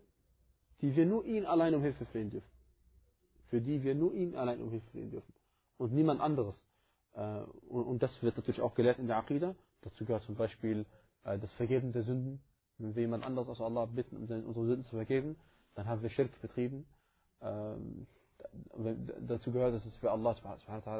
die 0.81 0.97
wir 0.97 1.07
nur 1.07 1.25
ihn 1.25 1.47
allein 1.47 1.75
um 1.75 1.83
Hilfe 1.83 2.07
flehen 2.07 2.31
dürfen. 2.31 2.51
Für 3.49 3.61
die 3.61 3.83
wir 3.83 3.95
nur 3.95 4.15
ihn 4.15 4.35
allein 4.35 4.61
um 4.61 4.71
Hilfe 4.71 4.91
flehen 4.91 5.11
dürfen. 5.11 5.33
Und 5.79 5.93
niemand 5.93 6.21
anderes. 6.21 6.57
Äh, 7.15 7.41
und 7.69 8.03
das 8.03 8.23
wird 8.23 8.37
natürlich 8.37 8.61
auch 8.61 8.75
gelehrt 8.75 8.99
in 8.99 9.07
der 9.07 9.17
Aqidah. 9.17 9.55
Dazu 9.83 10.05
gehört 10.05 10.25
zum 10.25 10.35
Beispiel 10.35 10.87
äh, 11.25 11.39
das 11.39 11.53
Vergeben 11.55 11.93
der 11.93 12.03
Sünden. 12.03 12.41
Wenn 12.79 12.95
wir 12.95 13.03
jemand 13.03 13.25
anderes 13.25 13.49
aus 13.49 13.61
Allah 13.61 13.87
bitten, 13.87 14.17
um 14.17 14.23
unsere 14.23 14.67
Sünden 14.67 14.85
zu 14.85 14.97
vergeben, 14.97 15.37
dann 15.75 15.87
haben 15.87 16.03
wir 16.03 16.11
Schirk 16.11 16.31
betrieben. 16.43 16.87
Ähm, 17.41 18.07
dazu 19.21 19.53
gehört 19.53 19.75
es, 19.75 19.85
dass 19.85 20.03
wir 20.03 20.11
Allah 20.11 20.35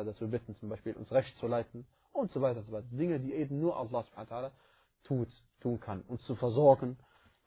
dazu 0.05 0.29
bitten, 0.29 0.55
zum 0.57 0.69
Beispiel 0.69 0.95
uns 0.95 1.11
recht 1.13 1.37
zu 1.37 1.47
leiten 1.47 1.87
und 2.13 2.31
so 2.31 2.41
weiter 2.41 2.61
und 2.61 2.67
so 2.67 2.73
weiter. 2.73 2.87
Dinge, 2.91 3.21
die 3.21 3.35
eben 3.35 3.61
nur 3.61 3.77
Allah 3.77 4.53
tut, 5.03 5.29
tun 5.61 5.81
kann, 5.81 6.03
uns 6.03 6.23
zu 6.25 6.37
versorgen, 6.37 6.97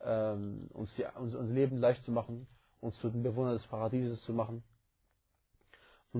ähm, 0.01 0.69
uns, 0.73 0.93
die, 0.95 1.05
uns 1.19 1.33
unser 1.33 1.53
Leben 1.53 1.77
leicht 1.77 2.03
zu 2.03 2.11
machen, 2.11 2.47
uns 2.81 2.97
zu 2.99 3.09
den 3.09 3.23
Bewohnern 3.23 3.53
des 3.53 3.65
Paradieses 3.67 4.21
zu 4.23 4.33
machen 4.33 4.63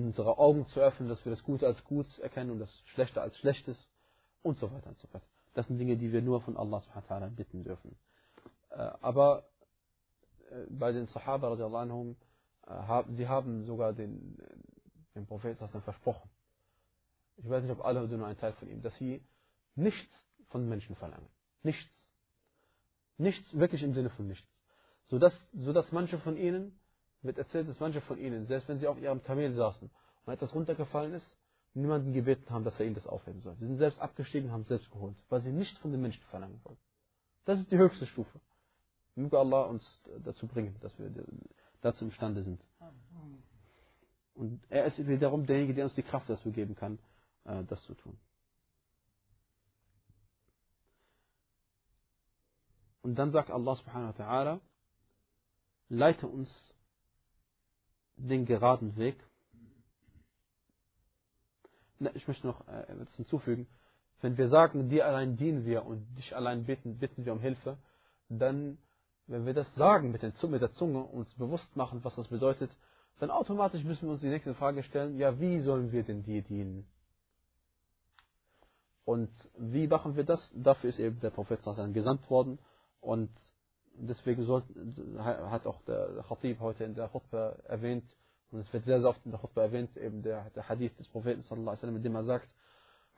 unsere 0.04 0.38
Augen 0.38 0.66
zu 0.68 0.80
öffnen, 0.80 1.08
dass 1.08 1.24
wir 1.24 1.30
das 1.30 1.42
Gute 1.42 1.66
als 1.66 1.82
gut 1.84 2.06
erkennen 2.18 2.50
und 2.50 2.58
das 2.58 2.70
Schlechte 2.86 3.20
als 3.20 3.36
Schlechtes 3.38 3.76
und 4.42 4.58
so 4.58 4.70
weiter 4.72 4.88
und 4.88 4.98
so 4.98 5.08
fort. 5.08 5.22
Das 5.54 5.66
sind 5.66 5.78
Dinge, 5.78 5.96
die 5.96 6.12
wir 6.12 6.22
nur 6.22 6.40
von 6.40 6.56
Allah 6.56 6.80
subhanahu 6.80 7.30
bitten 7.30 7.64
dürfen. 7.64 7.96
Äh, 8.70 8.76
aber 9.00 9.44
äh, 10.50 10.66
bei 10.70 10.92
den 10.92 11.06
Sahaba 11.08 11.52
anhum, 11.80 12.16
äh, 12.66 13.02
sie 13.10 13.28
haben 13.28 13.64
sogar 13.64 13.92
den, 13.92 14.38
den 15.14 15.26
Propheten 15.26 15.68
versprochen. 15.68 16.30
Ich 17.36 17.48
weiß 17.48 17.62
nicht, 17.62 17.72
ob 17.72 17.84
alle 17.84 18.06
nur 18.06 18.26
ein 18.26 18.38
Teil 18.38 18.52
von 18.54 18.68
ihm, 18.68 18.82
dass 18.82 18.96
sie 18.96 19.22
nichts 19.74 20.12
von 20.48 20.68
Menschen 20.68 20.96
verlangen. 20.96 21.28
Nichts. 21.62 21.90
Nichts, 23.16 23.52
wirklich 23.56 23.82
im 23.82 23.94
Sinne 23.94 24.10
von 24.10 24.26
nichts. 24.26 24.46
Sodass, 25.06 25.34
sodass 25.52 25.90
manche 25.92 26.18
von 26.18 26.36
ihnen 26.36 26.77
wird 27.22 27.38
erzählt, 27.38 27.68
dass 27.68 27.80
manche 27.80 28.00
von 28.02 28.18
ihnen, 28.18 28.46
selbst 28.46 28.68
wenn 28.68 28.78
sie 28.78 28.86
auf 28.86 28.98
ihrem 28.98 29.22
Kamel 29.22 29.54
saßen 29.54 29.90
und 30.24 30.32
etwas 30.32 30.54
runtergefallen 30.54 31.14
ist, 31.14 31.26
niemanden 31.74 32.12
gebeten 32.12 32.48
haben, 32.50 32.64
dass 32.64 32.78
er 32.78 32.86
ihnen 32.86 32.94
das 32.94 33.06
aufheben 33.06 33.40
soll. 33.42 33.56
Sie 33.56 33.66
sind 33.66 33.78
selbst 33.78 33.98
abgestiegen 33.98 34.48
und 34.48 34.52
haben 34.52 34.64
selbst 34.64 34.90
geholt, 34.90 35.16
weil 35.28 35.40
sie 35.42 35.52
nichts 35.52 35.78
von 35.78 35.90
den 35.90 36.00
Menschen 36.00 36.22
verlangen 36.30 36.60
wollen. 36.64 36.78
Das 37.44 37.58
ist 37.58 37.70
die 37.70 37.78
höchste 37.78 38.06
Stufe. 38.06 38.40
Möge 39.14 39.38
Allah 39.38 39.62
uns 39.62 39.84
dazu 40.24 40.46
bringen, 40.46 40.76
dass 40.80 40.96
wir 40.98 41.10
dazu 41.80 42.04
imstande 42.04 42.42
sind. 42.42 42.62
Und 44.34 44.60
er 44.70 44.84
ist 44.84 44.98
wiederum 44.98 45.46
derjenige, 45.46 45.74
der 45.74 45.84
uns 45.84 45.94
die 45.94 46.04
Kraft 46.04 46.30
dazu 46.30 46.52
geben 46.52 46.76
kann, 46.76 46.98
äh, 47.44 47.64
das 47.64 47.82
zu 47.82 47.94
tun. 47.94 48.16
Und 53.02 53.16
dann 53.16 53.32
sagt 53.32 53.50
Allah 53.50 53.74
subhanahu 53.74 54.16
wa 54.16 54.22
ta'ala, 54.22 54.60
leite 55.88 56.28
uns 56.28 56.48
den 58.18 58.46
geraden 58.46 58.96
Weg. 58.96 59.16
Ich 62.14 62.28
möchte 62.28 62.46
noch 62.46 62.66
äh, 62.68 62.82
etwas 62.82 63.14
hinzufügen. 63.16 63.66
Wenn 64.20 64.36
wir 64.36 64.48
sagen, 64.48 64.88
dir 64.88 65.06
allein 65.06 65.36
dienen 65.36 65.64
wir 65.64 65.84
und 65.84 66.06
dich 66.16 66.34
allein 66.34 66.64
bitten, 66.64 66.98
bitten 66.98 67.24
wir 67.24 67.32
um 67.32 67.40
Hilfe, 67.40 67.78
dann, 68.28 68.78
wenn 69.26 69.46
wir 69.46 69.54
das 69.54 69.72
sagen 69.74 70.10
mit, 70.10 70.22
der 70.22 70.34
Zunge, 70.34 71.02
uns 71.02 71.32
bewusst 71.34 71.74
machen, 71.76 72.02
was 72.02 72.14
das 72.16 72.28
bedeutet, 72.28 72.70
dann 73.20 73.30
automatisch 73.30 73.84
müssen 73.84 74.06
wir 74.06 74.12
uns 74.12 74.20
die 74.20 74.28
nächste 74.28 74.54
Frage 74.54 74.82
stellen, 74.82 75.18
ja, 75.18 75.38
wie 75.40 75.60
sollen 75.60 75.92
wir 75.92 76.02
denn 76.02 76.22
dir 76.22 76.42
dienen? 76.42 76.86
Und 79.04 79.30
wie 79.56 79.86
machen 79.86 80.16
wir 80.16 80.24
das? 80.24 80.40
Dafür 80.54 80.90
ist 80.90 80.98
eben 80.98 81.18
der 81.20 81.30
Prophet 81.30 81.60
gesandt 81.94 82.28
worden 82.28 82.58
und 83.00 83.30
deswegen 84.00 84.44
soll, 84.44 84.62
hat 85.18 85.66
auch 85.66 85.80
der 85.82 86.24
Khatib 86.28 86.60
heute 86.60 86.84
in 86.84 86.94
der 86.94 87.08
Khutbah 87.08 87.56
erwähnt, 87.66 88.04
und 88.50 88.60
es 88.60 88.72
wird 88.72 88.84
sehr, 88.84 89.00
sehr 89.00 89.10
oft 89.10 89.24
in 89.24 89.30
der 89.30 89.40
Khutbah 89.40 89.62
erwähnt, 89.62 89.96
eben 89.96 90.22
der, 90.22 90.50
der 90.50 90.68
Hadith 90.68 90.96
des 90.98 91.08
Propheten 91.08 91.42
sallallahu 91.42 91.86
in 91.86 92.02
dem 92.02 92.14
er 92.14 92.24
sagt, 92.24 92.48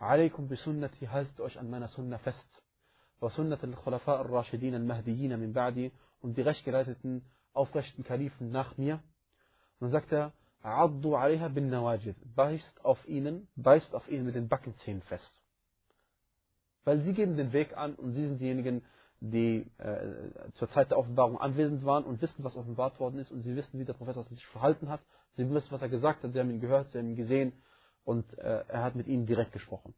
bi 0.01 0.57
sunnati, 0.57 1.07
haltet 1.07 1.41
euch 1.41 1.59
an 1.59 1.71
meiner 1.71 1.89
Sunna 1.89 2.19
fest. 2.19 2.47
Sunnat 3.21 3.63
al-Khulafa 3.63 4.19
al-Rashidin 4.19 4.75
al-Mahdiyyin 4.75 5.37
min 5.39 5.53
ba'di, 5.53 5.93
und 6.21 6.37
die 6.37 6.43
rechtgeleiteten, 6.43 7.25
aufrechten 7.53 8.05
Kalifen 8.05 8.51
nach 8.51 8.77
mir. 8.77 8.95
Und 9.79 9.87
dann 9.87 9.91
sagt 9.91 10.13
er, 10.13 10.33
alayha 10.63 11.49
bin 11.49 11.71
nawajid, 11.71 12.17
beißt 12.35 12.85
auf 12.85 13.07
ihnen, 13.09 13.49
beißt 13.57 13.95
auf 13.95 14.09
ihnen 14.09 14.27
mit 14.27 14.35
den 14.35 14.49
Backenzähnen 14.49 15.03
fest. 15.03 15.33
Weil 16.85 17.01
sie 17.01 17.13
geben 17.13 17.37
den 17.37 17.53
Weg 17.53 17.77
an 17.77 17.95
und 17.95 18.13
sie 18.13 18.27
sind 18.27 18.41
diejenigen, 18.41 18.83
die 19.21 19.71
äh, 19.79 20.51
zur 20.55 20.69
Zeit 20.71 20.91
der 20.91 20.99
Offenbarung 20.99 21.39
anwesend 21.39 21.85
waren 21.85 22.05
und 22.05 22.23
wissen, 22.23 22.43
was 22.43 22.57
offenbart 22.57 22.99
worden 22.99 23.19
ist 23.19 23.31
und 23.31 23.43
sie 23.43 23.55
wissen, 23.55 23.79
wie 23.79 23.85
der 23.85 23.93
Prophet 23.93 24.29
sich 24.29 24.47
verhalten 24.47 24.89
hat. 24.89 25.01
Sie 25.37 25.49
wissen, 25.51 25.71
was 25.71 25.83
er 25.83 25.89
gesagt 25.89 26.25
hat, 26.25 26.33
sie 26.33 26.41
haben 26.41 26.51
ihn 26.51 26.61
gehört, 26.61 26.91
sie 26.91 26.99
haben 26.99 27.11
ihn 27.11 27.17
gesehen 27.17 27.53
und 28.05 28.27
äh, 28.39 28.65
er 28.67 28.83
hat 28.83 28.95
mit 28.95 29.07
ihnen 29.07 29.27
direkt 29.27 29.53
gesprochen. 29.53 29.95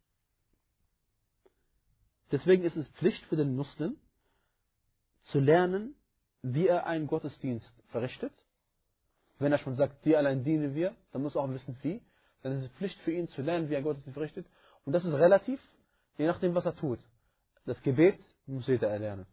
Deswegen 2.33 2.65
ist 2.65 2.77
es 2.77 2.89
Pflicht 2.89 3.25
für 3.27 3.37
den 3.37 3.55
Muslim, 3.55 3.97
zu 5.23 5.39
lernen, 5.39 5.95
wie 6.43 6.67
er 6.67 6.87
einen 6.87 7.07
Gottesdienst 7.07 7.73
verrichtet. 7.89 8.33
Wenn 9.39 9.53
er 9.53 9.59
schon 9.59 9.77
sagt, 9.77 10.05
dir 10.05 10.19
allein 10.19 10.43
dienen 10.43 10.75
wir, 10.75 10.95
dann 11.13 11.23
muss 11.23 11.37
er 11.37 11.43
auch 11.43 11.51
wissen, 11.51 11.77
wie. 11.83 12.03
Dann 12.43 12.57
ist 12.57 12.65
es 12.65 12.71
Pflicht 12.73 12.99
für 13.01 13.13
ihn 13.13 13.29
zu 13.29 13.43
lernen, 13.43 13.69
wie 13.69 13.75
er 13.75 13.83
Gottesdienst 13.83 14.15
verrichtet. 14.15 14.47
Und 14.85 14.93
das 14.93 15.05
ist 15.05 15.15
relativ, 15.15 15.61
je 16.19 16.27
nachdem, 16.27 16.55
was 16.55 16.65
er 16.65 16.75
tut. 16.75 16.99
Das 17.67 17.81
Gebet 17.83 18.19
muss 18.53 18.67
jeder 18.67 18.89
erlernen. 18.89 19.27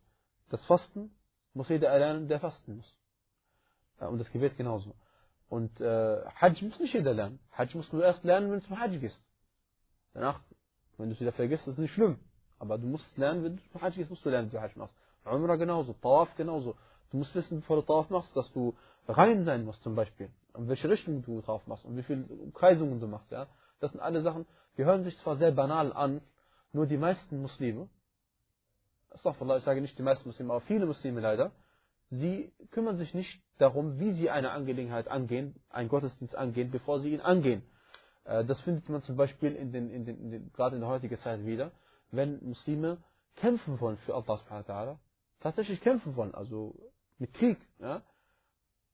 Das 0.49 0.65
Fasten 0.65 1.12
muss 1.53 1.69
jeder 1.69 1.89
erlernen, 1.89 2.27
der 2.27 2.39
fasten 2.39 2.77
muss. 2.77 2.97
Und 3.99 4.19
das 4.19 4.32
Gebet 4.32 4.58
genauso. 4.58 4.95
Und 5.49 5.79
äh, 5.82 6.25
Hajj 6.36 6.63
muss 6.63 6.79
nicht 6.79 6.93
jeder 6.93 7.13
lernen. 7.13 7.39
Hajj 7.51 7.75
musst 7.75 7.91
du 7.91 8.01
erst 8.01 8.23
lernen, 8.23 8.51
wenn 8.51 8.60
du 8.60 8.65
zum 8.65 8.79
Hajj 8.79 8.97
gehst. 8.99 9.21
Danach, 10.13 10.39
wenn 10.97 11.10
du 11.10 11.15
es 11.15 11.21
wieder 11.21 11.34
vergisst, 11.34 11.67
ist 11.67 11.73
es 11.73 11.79
nicht 11.79 11.93
schlimm. 11.93 12.19
Aber 12.60 12.77
du 12.77 12.88
musst 12.88 13.17
lernen, 13.17 13.43
wenn 13.43 13.58
du 13.58 13.63
zum 13.71 13.82
Hajj 13.82 13.95
gehst, 13.95 14.10
musst 14.10 14.23
du 14.25 14.29
lernen, 14.29 14.49
wie 14.49 14.55
du 14.55 14.62
Hajj 14.62 14.77
machst. 14.77 14.95
Umrah 15.25 15.55
genauso, 15.55 15.93
Tawaf 15.93 16.34
genauso. 16.36 16.75
Du 17.12 17.17
musst 17.17 17.36
wissen, 17.36 17.60
bevor 17.60 17.77
du 17.77 17.82
Tawaf 17.82 18.10
machst, 18.10 18.36
dass 18.36 18.51
du 18.53 18.75
rein 19.08 19.43
sein 19.43 19.65
musst 19.65 19.82
zum 19.84 19.95
Beispiel. 19.95 20.29
Und 20.53 20.67
welche 20.67 20.89
Richtung 20.89 21.23
du 21.23 21.41
drauf 21.41 21.65
machst 21.67 21.86
und 21.86 21.97
wie 21.97 22.03
viele 22.03 22.25
Kreisungen 22.53 22.99
du 22.99 23.08
machst. 23.08 23.32
Ja? 23.32 23.47
Das 23.79 23.91
sind 23.91 24.01
alle 24.01 24.21
Sachen, 24.21 24.45
die 24.77 24.86
hören 24.86 25.03
sich 25.03 25.17
zwar 25.19 25.38
sehr 25.38 25.51
banal 25.51 25.93
an, 25.93 26.21
nur 26.73 26.86
die 26.86 26.97
meisten 26.97 27.41
Muslime 27.41 27.89
Astaghfirullah, 29.12 29.58
ich 29.58 29.63
sage 29.63 29.82
nicht 29.82 29.98
die 29.98 30.04
meisten 30.04 30.28
Muslime, 30.28 30.54
aber 30.54 30.62
viele 30.62 30.86
Muslime 30.86 31.19
leider, 31.22 31.52
sie 32.10 32.52
kümmern 32.72 32.98
sich 32.98 33.13
nicht 33.13 33.41
darum, 33.58 34.00
wie 34.00 34.13
sie 34.13 34.30
eine 34.30 34.52
Angelegenheit 34.52 35.08
angehen, 35.08 35.56
einen 35.69 35.89
Gottesdienst 35.89 36.36
angehen, 36.36 36.72
bevor 36.72 37.02
sie 37.02 37.13
ihn 37.13 37.22
angehen. 37.22 37.63
Äh, 38.26 38.45
das 38.45 38.60
findet 38.62 38.88
man 38.89 39.02
zum 39.04 39.15
Beispiel 39.15 39.56
in 39.56 39.72
den, 39.72 39.89
in 39.89 40.06
den, 40.06 40.19
in 40.19 40.32
den, 40.32 40.54
gerade 40.54 40.76
in 40.76 40.82
der 40.82 40.89
heutigen 40.89 41.17
Zeit 41.19 41.45
wieder, 41.45 41.72
wenn 42.12 42.43
Muslime 42.43 42.98
kämpfen 43.36 43.80
wollen 43.80 43.98
für 44.00 44.13
Allah 44.13 44.38
subhanahu 44.38 44.67
wa 44.67 44.74
ta'ala, 44.74 44.98
tatsächlich 45.39 45.82
kämpfen 45.82 46.15
wollen, 46.15 46.34
also 46.34 46.76
mit 47.17 47.34
Krieg. 47.34 47.58
Ja? 47.80 48.02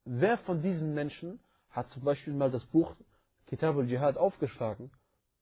Wer 0.03 0.37
von 0.39 0.61
diesen 0.61 0.93
Menschen 0.93 1.39
hat 1.69 1.89
zum 1.89 2.03
Beispiel 2.03 2.33
mal 2.33 2.51
das 2.51 2.65
Buch 2.65 2.95
Kitab 3.47 3.75
al-Jihad 3.75 4.17
aufgeschlagen, 4.17 4.91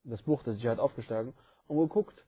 das 0.04 0.22
Buch 0.22 0.44
des 0.44 0.62
Jihad 0.62 0.80
aufgeschlagen 0.80 1.34
und 1.68 1.80
geguckt, 1.80 2.26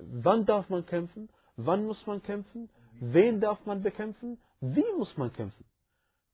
wann 0.00 0.46
darf 0.46 0.68
man 0.68 0.86
kämpfen, 0.86 1.28
wann 1.56 1.86
muss 1.86 2.06
man 2.06 2.22
kämpfen, 2.22 2.68
wen 3.00 3.40
darf 3.40 3.64
man 3.66 3.82
bekämpfen, 3.82 4.38
wie 4.60 4.84
muss 4.96 5.16
man 5.16 5.32
kämpfen. 5.32 5.64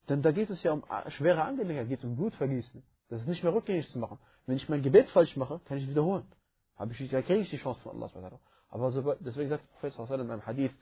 Denn 0.08 0.22
da 0.22 0.32
geht 0.32 0.50
es 0.50 0.62
ja 0.62 0.72
um 0.72 0.84
schwere 1.08 1.42
Angelegenheiten, 1.42 1.88
geht 1.88 1.98
es 1.98 2.04
um 2.04 2.16
Blutvergießen. 2.16 2.82
Das 3.08 3.20
ist 3.22 3.28
nicht 3.28 3.42
mehr 3.42 3.54
rückgängig 3.54 3.88
zu 3.90 3.98
machen. 3.98 4.18
Wenn 4.46 4.56
ich 4.56 4.68
mein 4.68 4.82
Gebet 4.82 5.08
falsch 5.10 5.36
mache, 5.36 5.60
kann 5.66 5.78
ich 5.78 5.88
wiederholen. 5.88 6.24
Habe 6.76 6.92
ich, 6.92 7.10
da 7.10 7.22
kriege 7.22 7.40
ich 7.40 7.50
die 7.50 7.58
Chance 7.58 7.80
von 7.80 8.02
Allah. 8.02 8.38
Aber 8.70 9.16
deswegen 9.20 9.48
sagt 9.50 9.64
der 9.64 9.88
Prophet 9.88 10.20
in 10.20 10.30
einem 10.30 10.46
Hadith, 10.46 10.72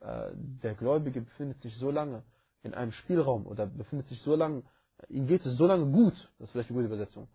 äh, 0.00 0.30
der 0.34 0.74
Gläubige 0.74 1.20
befindet 1.20 1.60
sich 1.62 1.76
so 1.76 1.90
lange 1.90 2.22
in 2.62 2.74
einem 2.74 2.92
Spielraum 2.92 3.46
oder 3.46 3.66
befindet 3.66 4.08
sich 4.08 4.20
so 4.22 4.34
lange, 4.34 4.62
ihm 5.08 5.26
geht 5.26 5.44
es 5.46 5.56
so 5.56 5.66
lange 5.66 5.86
gut, 5.90 6.14
das 6.38 6.48
ist 6.48 6.52
vielleicht 6.52 6.70
eine 6.70 6.78
gute 6.78 6.86
Übersetzung. 6.86 7.28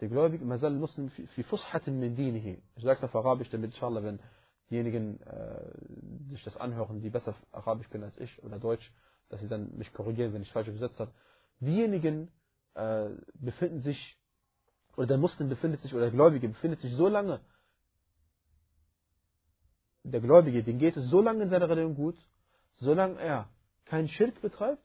Der 0.00 0.08
Gläubige, 0.08 0.44
Masal 0.44 0.72
Muslim, 0.72 1.08
fi. 1.10 1.26
Ich 1.26 1.46
sage 1.46 2.98
es 2.98 3.04
auf 3.04 3.14
Arabisch, 3.14 3.48
damit 3.50 3.72
inshallah, 3.72 4.02
wenn 4.02 4.18
diejenigen 4.70 5.20
äh, 5.22 6.30
sich 6.30 6.42
das 6.44 6.56
anhören, 6.56 7.00
die 7.00 7.10
besser 7.10 7.34
Arabisch 7.52 7.88
können 7.90 8.04
als 8.04 8.18
ich 8.18 8.42
oder 8.42 8.58
Deutsch, 8.58 8.92
dass 9.28 9.40
sie 9.40 9.48
dann 9.48 9.76
mich 9.76 9.92
korrigieren, 9.92 10.32
wenn 10.32 10.42
ich 10.42 10.52
falsch 10.52 10.68
übersetzt 10.68 10.98
habe. 10.98 11.12
Diejenigen 11.60 12.30
äh, 12.74 13.10
befinden 13.34 13.82
sich, 13.82 14.18
oder 14.96 15.06
der 15.06 15.18
Muslim 15.18 15.48
befindet 15.48 15.82
sich, 15.82 15.92
oder 15.94 16.04
der 16.04 16.12
Gläubige 16.12 16.48
befindet 16.48 16.80
sich 16.80 16.92
so 16.94 17.08
lange, 17.08 17.40
der 20.04 20.20
Gläubige, 20.20 20.62
dem 20.62 20.78
geht 20.78 20.96
es 20.96 21.08
so 21.08 21.20
lange 21.22 21.44
in 21.44 21.50
seiner 21.50 21.68
Religion 21.68 21.94
gut, 21.94 22.16
solange 22.74 23.18
er 23.20 23.48
keinen 23.86 24.08
Schirk 24.08 24.40
betreibt 24.42 24.84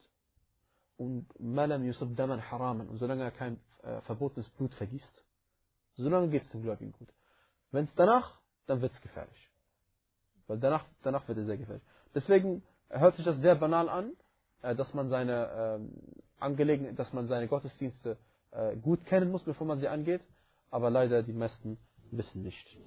und 0.98 1.28
Malam 1.40 1.84
Yusuf 1.84 2.10
Daman 2.16 2.42
Haraman 2.50 2.88
und 2.88 2.98
solange 2.98 3.24
er 3.24 3.32
kein 3.32 3.60
äh, 3.84 4.02
verbotenes 4.02 4.50
Blut 4.52 4.74
vergießt, 4.76 5.26
solange 5.96 6.30
geht 6.30 6.44
es 6.44 6.52
dem 6.52 6.62
Gläubigen 6.62 6.94
gut. 6.94 7.10
Wenn 7.72 7.86
es 7.86 7.94
danach, 7.96 8.40
dann 8.66 8.82
wird 8.82 8.94
es 8.94 9.02
gefährlich. 9.02 9.49
Weil 10.50 10.58
danach, 10.58 10.84
danach 11.04 11.28
wird 11.28 11.38
es 11.38 11.46
sehr 11.46 11.58
gefährlich. 11.58 11.84
Deswegen 12.16 12.64
hört 12.90 13.16
sich 13.16 13.24
das 13.24 13.38
sehr 13.38 13.54
banal 13.54 13.88
an, 13.88 14.14
äh, 14.64 14.76
dass 14.76 14.92
man 14.96 15.10
seine 15.10 15.48
ähm, 15.54 15.92
Angelegenheiten, 16.40 16.96
dass 16.96 17.14
man 17.14 17.28
seine 17.28 17.48
Gottesdienste 17.48 18.18
äh, 18.50 18.76
gut 18.78 19.06
kennen 19.06 19.32
muss, 19.32 19.44
bevor 19.44 19.68
man 19.68 19.80
sie 19.80 19.88
angeht, 19.88 20.22
aber 20.72 20.90
leider 20.90 21.22
die 21.22 21.34
meisten 21.34 21.78
wissen 22.10 22.42
nicht. 22.42 22.78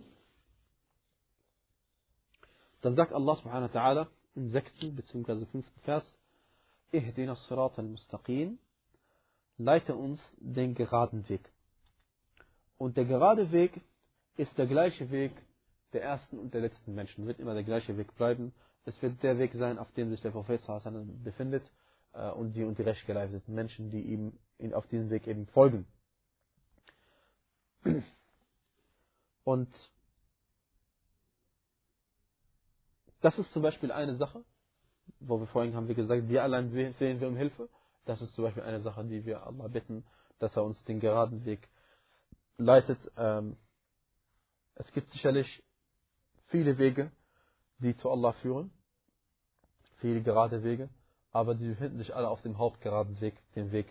Dann 2.81 2.97
sagt 2.97 3.13
Allah 3.13 3.37
subhanahu 3.37 3.73
wa 3.73 3.81
ta'ala 3.81 4.07
im 4.35 4.51
sechsten 4.51 4.97
bzw. 4.97 5.47
fünften 5.47 5.81
Vers, 5.83 6.05
Ihdina 6.91 7.37
sirat 7.37 7.79
al-mustaqim, 7.79 8.59
leite 9.57 9.95
uns 9.95 10.21
den 10.39 10.75
geraden 10.75 11.29
Weg. 11.29 11.49
Und 12.77 12.97
der 12.97 13.05
gerade 13.05 13.53
Weg 13.53 13.81
ist 14.37 14.59
der 14.59 14.67
gleiche 14.67 15.13
Weg 15.13 15.31
der 15.93 16.03
ersten 16.03 16.39
und 16.39 16.55
der 16.55 16.61
letzten 16.63 16.95
Menschen, 16.95 17.27
wird 17.27 17.39
immer 17.39 17.55
der 17.55 17.65
gleiche 17.65 17.97
Weg 17.97 18.15
bleiben. 18.17 18.53
Es 18.85 19.01
wird 19.03 19.23
der 19.23 19.39
Weg 19.39 19.53
sein, 19.55 19.79
auf 19.79 19.93
dem 19.93 20.11
sich 20.11 20.21
der 20.21 20.31
Prophet 20.31 20.61
befindet 21.23 21.63
äh, 22.13 22.31
und 22.31 22.53
die 22.55 22.65
und 22.65 22.79
die 22.79 22.83
rechtgeleiteten 22.83 23.55
Menschen, 23.55 23.91
die 23.91 24.03
ihm 24.03 24.39
auf 24.75 24.87
diesem 24.89 25.11
Weg 25.11 25.27
eben 25.27 25.47
folgen. 25.49 25.87
Und 29.45 29.69
das 33.21 33.39
ist 33.39 33.53
zum 33.53 33.63
Beispiel 33.63 33.93
eine 33.93 34.17
Sache, 34.17 34.45
wo 35.21 35.39
wir 35.39 35.47
vorhin 35.49 35.75
haben 35.75 35.89
wir 35.89 35.95
gesagt, 35.95 36.29
wir 36.29 36.43
allein 36.43 36.71
sehen 36.71 37.21
wir 37.21 37.29
um 37.29 37.37
Hilfe. 37.37 37.69
Das 38.05 38.21
ist 38.21 38.35
zum 38.35 38.45
Beispiel 38.45 38.63
eine 38.63 38.81
Sache, 38.81 39.05
die 39.05 39.25
wir 39.25 39.47
Allah 39.47 39.69
bitten, 39.69 40.05
dass 40.39 40.57
er 40.57 40.65
uns 40.65 40.83
den 40.85 41.01
geraden 41.01 41.45
Weg 41.45 41.69
leitet. 42.57 42.99
Ähm, 43.17 43.57
es 44.75 44.91
gibt 44.93 45.11
sicherlich 45.11 45.63
viele 46.53 46.79
Wege, 46.79 47.11
die 47.79 47.97
zu 47.97 48.09
Allah 48.11 48.33
führen, 48.35 48.71
viele 49.97 50.23
gerade 50.23 50.63
Wege, 50.63 50.89
aber 51.33 51.55
die 51.55 51.67
befinden 51.67 51.99
sich 51.99 52.15
alle 52.15 52.29
auf 52.29 52.43
dem 52.43 52.59
hauptgeraden 52.59 53.21
Weg, 53.21 53.35
dem 53.57 53.73
Weg 53.73 53.87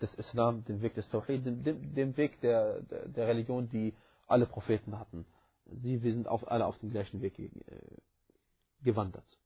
des 0.00 0.12
Islam, 0.14 0.64
dem 0.64 0.80
Weg 0.80 0.94
des 0.94 1.08
Tawhid, 1.10 1.46
dem, 1.46 1.62
dem, 1.62 1.94
dem 1.94 2.16
Weg 2.16 2.40
der, 2.40 2.80
der, 2.82 3.08
der, 3.08 3.28
Religion, 3.28 3.68
die 3.68 3.94
alle 4.26 4.46
Propheten 4.46 4.98
hatten. 4.98 5.26
Sie, 5.66 6.02
wir 6.02 6.12
sind 6.12 6.26
auf, 6.26 6.50
alle 6.50 6.66
auf 6.66 6.78
dem 6.78 6.90
gleichen 6.90 7.20
Weg 7.20 7.38
äh, 7.38 7.50
gewandert. 8.82 9.38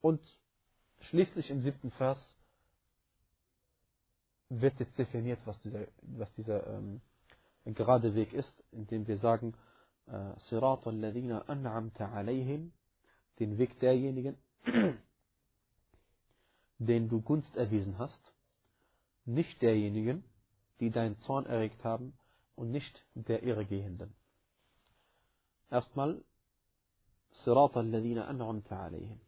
Und 0.00 0.20
schließlich 1.00 1.50
im 1.50 1.60
siebten 1.60 1.90
Vers 1.92 2.18
wird 4.48 4.78
jetzt 4.80 4.98
definiert, 4.98 5.38
was 5.44 5.60
dieser, 5.62 5.86
was 6.02 6.32
dieser 6.34 6.66
ähm, 6.66 7.00
gerade 7.64 8.14
Weg 8.14 8.32
ist, 8.32 8.52
indem 8.72 9.06
wir 9.06 9.18
sagen, 9.18 9.54
äh, 10.06 10.38
Sirat 10.48 10.86
al-Ladina 10.86 11.42
an'amta 11.48 12.12
alayhim, 12.12 12.72
den 13.38 13.58
Weg 13.58 13.78
derjenigen, 13.80 14.36
den 16.78 17.08
du 17.08 17.20
Gunst 17.20 17.54
erwiesen 17.56 17.98
hast, 17.98 18.20
nicht 19.24 19.60
derjenigen, 19.60 20.24
die 20.80 20.90
deinen 20.90 21.18
Zorn 21.20 21.46
erregt 21.46 21.84
haben 21.84 22.14
und 22.56 22.70
nicht 22.70 23.04
der 23.14 23.42
Irregehenden. 23.42 24.14
Erstmal, 25.70 26.22
Sirat 27.44 27.76
al-Ladina 27.76 28.28
an'amta 28.28 28.84
alayhim 28.84 29.20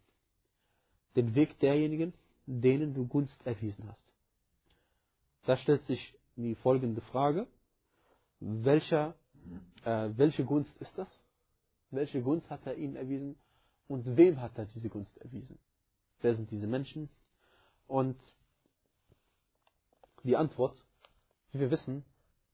den 1.15 1.35
Weg 1.35 1.59
derjenigen, 1.59 2.13
denen 2.45 2.93
du 2.93 3.07
Gunst 3.07 3.37
erwiesen 3.45 3.87
hast. 3.87 4.10
Da 5.45 5.57
stellt 5.57 5.85
sich 5.85 6.15
die 6.35 6.55
folgende 6.55 7.01
Frage. 7.01 7.47
Welcher, 8.39 9.15
äh, 9.83 10.09
welche 10.15 10.45
Gunst 10.45 10.75
ist 10.77 10.95
das? 10.97 11.07
Welche 11.89 12.21
Gunst 12.21 12.49
hat 12.49 12.65
er 12.65 12.75
ihnen 12.75 12.95
erwiesen? 12.95 13.37
Und 13.87 14.17
wem 14.17 14.39
hat 14.39 14.57
er 14.57 14.65
diese 14.65 14.89
Gunst 14.89 15.15
erwiesen? 15.17 15.59
Wer 16.21 16.35
sind 16.35 16.49
diese 16.51 16.67
Menschen? 16.67 17.09
Und 17.87 18.17
die 20.23 20.37
Antwort, 20.37 20.81
wie 21.51 21.59
wir 21.59 21.71
wissen, 21.71 22.05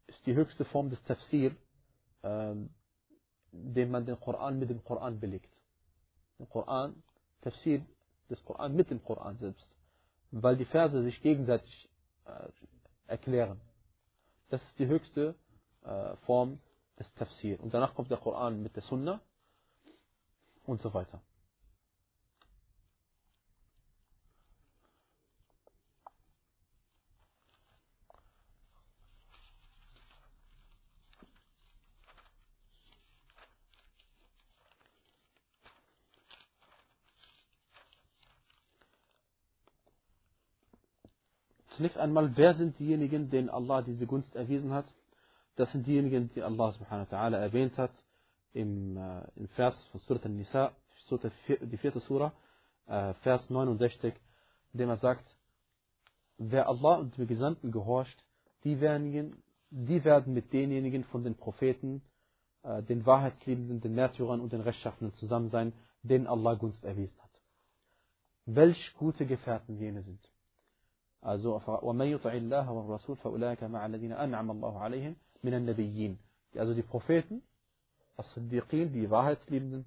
ist 0.08 0.26
die 0.26 0.34
höchste 0.34 0.66
Form 0.66 0.90
des 0.90 1.04
Tafsir, 1.04 1.56
äh, 2.22 2.56
den 3.52 3.92
man 3.92 4.06
den 4.06 4.20
Koran 4.20 4.60
mit 4.60 4.70
dem 4.70 4.84
Koran 4.84 5.20
belegt. 5.20 5.54
Der 6.40 6.48
Koran, 6.48 7.04
Tafsir 7.42 7.86
des 8.30 8.44
Koran 8.44 8.76
mit 8.76 8.90
dem 8.90 9.04
Koran 9.04 9.38
selbst. 9.38 9.68
Weil 10.32 10.58
die 10.58 10.66
Verse 10.66 11.04
sich 11.04 11.22
gegenseitig 11.22 11.90
äh, 12.26 12.50
erklären. 13.08 13.60
Das 14.50 14.62
ist 14.62 14.80
die 14.80 14.88
höchste 14.88 15.36
äh, 15.84 16.16
Form 16.26 16.60
des 17.00 17.12
Tafsir. 17.16 17.60
Und 17.62 17.74
danach 17.74 17.96
kommt 17.96 18.12
der 18.12 18.18
Koran 18.18 18.62
mit 18.62 18.76
der 18.76 18.84
Sunna 18.84 19.22
und 20.66 20.82
so 20.82 20.94
weiter. 20.94 21.22
Zunächst 41.78 41.98
einmal, 42.00 42.36
wer 42.36 42.56
sind 42.56 42.80
diejenigen, 42.80 43.30
denen 43.30 43.50
Allah 43.50 43.84
diese 43.84 44.08
Gunst 44.08 44.36
erwiesen 44.36 44.74
hat? 44.74 44.92
Das 45.58 45.72
sind 45.72 45.86
diejenigen, 45.86 46.32
die 46.34 46.42
Allah 46.42 46.72
subhanahu 46.72 47.12
wa 47.12 47.16
ta'ala 47.18 47.38
erwähnt 47.38 47.78
hat 47.78 47.92
im, 48.54 48.98
äh, 48.98 49.22
im 49.36 49.48
Vers 49.50 49.76
von 49.92 50.00
Surat 50.02 50.26
al-Nisa, 50.26 50.72
die 51.12 51.78
vierte 51.78 52.00
Surah, 52.00 52.34
äh, 52.88 53.14
Vers 53.22 53.48
69, 53.52 54.12
indem 54.74 54.90
er 54.90 54.98
sagt, 54.98 55.24
wer 56.40 56.68
Allah 56.68 56.96
und 56.96 57.16
dem 57.16 57.28
Gesandten 57.28 57.72
gehorcht, 57.72 58.26
die 58.64 58.82
werden, 58.82 59.44
die 59.70 60.04
werden 60.04 60.34
mit 60.34 60.52
denjenigen 60.52 61.04
von 61.04 61.24
den 61.24 61.36
Propheten, 61.36 62.02
äh, 62.64 62.82
den 62.82 63.06
Wahrheitsliebenden, 63.06 63.82
den 63.82 63.94
Märtyrern 63.94 64.42
und 64.42 64.52
den 64.52 64.62
Rechtschaffenen 64.62 65.14
zusammen 65.14 65.50
sein, 65.52 65.74
denen 66.02 66.26
Allah 66.26 66.56
Gunst 66.56 66.84
erwiesen 66.84 67.22
hat. 67.22 67.30
Welch 68.46 68.96
gute 68.98 69.28
Gefährten 69.28 69.78
jene 69.78 70.02
sind. 70.02 70.28
Also, 71.23 71.61
وَمَنْ 71.83 72.07
يُطَعِ 72.07 72.33
اللَّهَ 72.33 72.67
وَالرَّسُولَ 72.71 73.17
فَأُولَٰئِكَ 73.17 73.63
مَعَ 73.65 73.87
الَّذِينَ 73.87 74.13
أَنْعَمَ 74.13 74.51
اللَّهُ 74.51 74.79
عَلَيْهِمْ 74.79 75.15
مِنَ 75.45 75.55
النَّبِيِّينَ 75.55 76.19
also 76.59 76.75
die 76.75 76.83
Propheten, 76.83 77.43
As-Siddiqin, 78.17 78.93
die 78.93 79.11
Wahrheitsliebenden, 79.11 79.87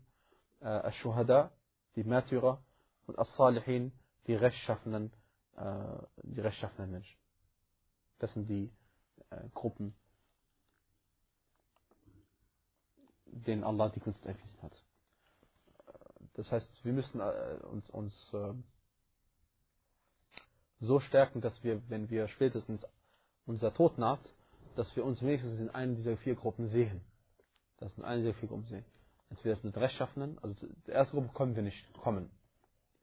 äh, 0.62 0.66
Ash-Shuhada, 0.66 1.52
die 1.96 2.04
Märtyrer 2.04 2.64
und 3.08 3.20
As-Salihin, 3.20 3.92
die 4.28 4.34
rechtschaffenen, 4.34 5.12
äh, 5.58 5.98
die 6.24 6.42
rechtschaffenen 6.42 6.92
Menschen. 6.92 7.18
Das 8.20 8.34
sind 8.34 8.48
die 8.50 8.72
äh, 9.30 9.50
Gruppen, 9.54 9.96
denen 13.26 13.64
Allah 13.64 13.90
die 13.90 14.00
Gunst 14.00 14.26
erwiesen 14.26 14.62
hat. 14.62 14.74
Das 16.34 16.52
heißt, 16.52 16.70
wir 16.84 16.94
müssen 16.94 17.20
äh, 17.20 17.60
uns, 17.64 17.90
uns 17.92 18.34
äh, 18.34 18.54
so 20.81 21.01
stärken, 21.01 21.41
dass 21.41 21.63
wir, 21.63 21.83
wenn 21.89 22.11
wir 22.11 22.29
spätestens 22.29 22.83
unser 23.47 23.73
Tod 23.75 23.99
naht, 23.99 24.21
dass 24.77 24.95
wir 24.97 25.05
uns 25.05 25.21
wenigstens 25.23 25.59
in 25.59 25.71
einer 25.71 25.95
dieser 25.95 26.17
vier 26.17 26.35
Gruppen 26.35 26.69
sehen. 26.69 27.01
Das 27.79 27.95
sind 27.95 28.05
eine 28.05 28.23
dieser 28.23 28.35
vier 28.35 28.49
Gruppen 28.49 28.67
sehen. 28.67 28.85
Entweder 29.29 29.59
mit 29.63 29.77
Rechtschaffenen, 29.77 30.39
also 30.39 30.55
die 30.87 30.91
erste 30.91 31.15
Gruppe 31.15 31.33
können 31.35 31.55
wir 31.55 31.63
nicht 31.63 31.93
kommen. 31.95 32.31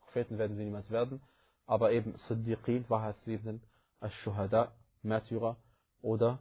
Propheten 0.02 0.38
werden 0.38 0.58
wir 0.58 0.66
niemals 0.66 0.90
werden, 0.90 1.22
aber 1.66 1.92
eben 1.92 2.18
Siddiqin, 2.28 2.90
Wahrheitsliebenden, 2.90 3.62
Ash-Shuhada, 4.02 4.72
Märtyrer 5.04 5.58
oder 6.02 6.40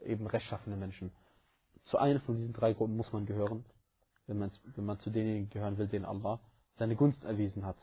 eben 0.00 0.26
rechtschaffene 0.26 0.76
Menschen. 0.76 1.12
Zu 1.84 1.98
einer 1.98 2.20
von 2.20 2.36
diesen 2.36 2.52
drei 2.52 2.72
Gruppen 2.72 2.96
muss 2.96 3.12
man 3.12 3.26
gehören, 3.26 3.64
wenn 4.26 4.38
man, 4.38 4.50
wenn 4.76 4.84
man 4.84 4.98
zu 5.00 5.10
denjenigen 5.10 5.50
gehören 5.50 5.78
will, 5.78 5.88
denen 5.88 6.04
Allah 6.04 6.40
seine 6.76 6.96
Gunst 6.96 7.24
erwiesen 7.24 7.64
hat. 7.66 7.76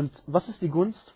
Und 0.00 0.22
was 0.26 0.48
ist 0.48 0.62
die 0.62 0.70
Gunst? 0.70 1.14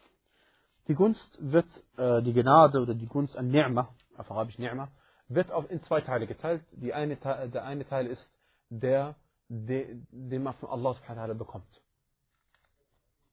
Die 0.89 0.95
Gunst 0.95 1.39
wird, 1.41 1.65
äh, 1.97 2.21
die 2.21 2.35
Gnade 2.35 2.83
oder 2.83 2.93
die 2.93 3.07
Gunst 3.07 3.35
an 3.35 3.51
Ni'ma, 3.51 3.89
auf 4.19 4.31
Arabisch 4.31 4.59
Ni'ma, 4.59 4.89
wird 5.29 5.51
auf 5.51 5.71
in 5.71 5.83
zwei 5.85 6.03
Teile 6.03 6.27
geteilt. 6.27 6.63
Die 6.73 6.93
eine, 6.93 7.17
der 7.17 7.65
eine 7.65 7.89
Teil 7.89 8.07
ist 8.07 8.31
der, 8.69 9.15
den 9.49 10.43
man 10.43 10.53
von 10.57 10.69
Allah 10.69 10.93
subhanahu 10.97 11.31
wa 11.31 11.33
bekommt. 11.33 11.81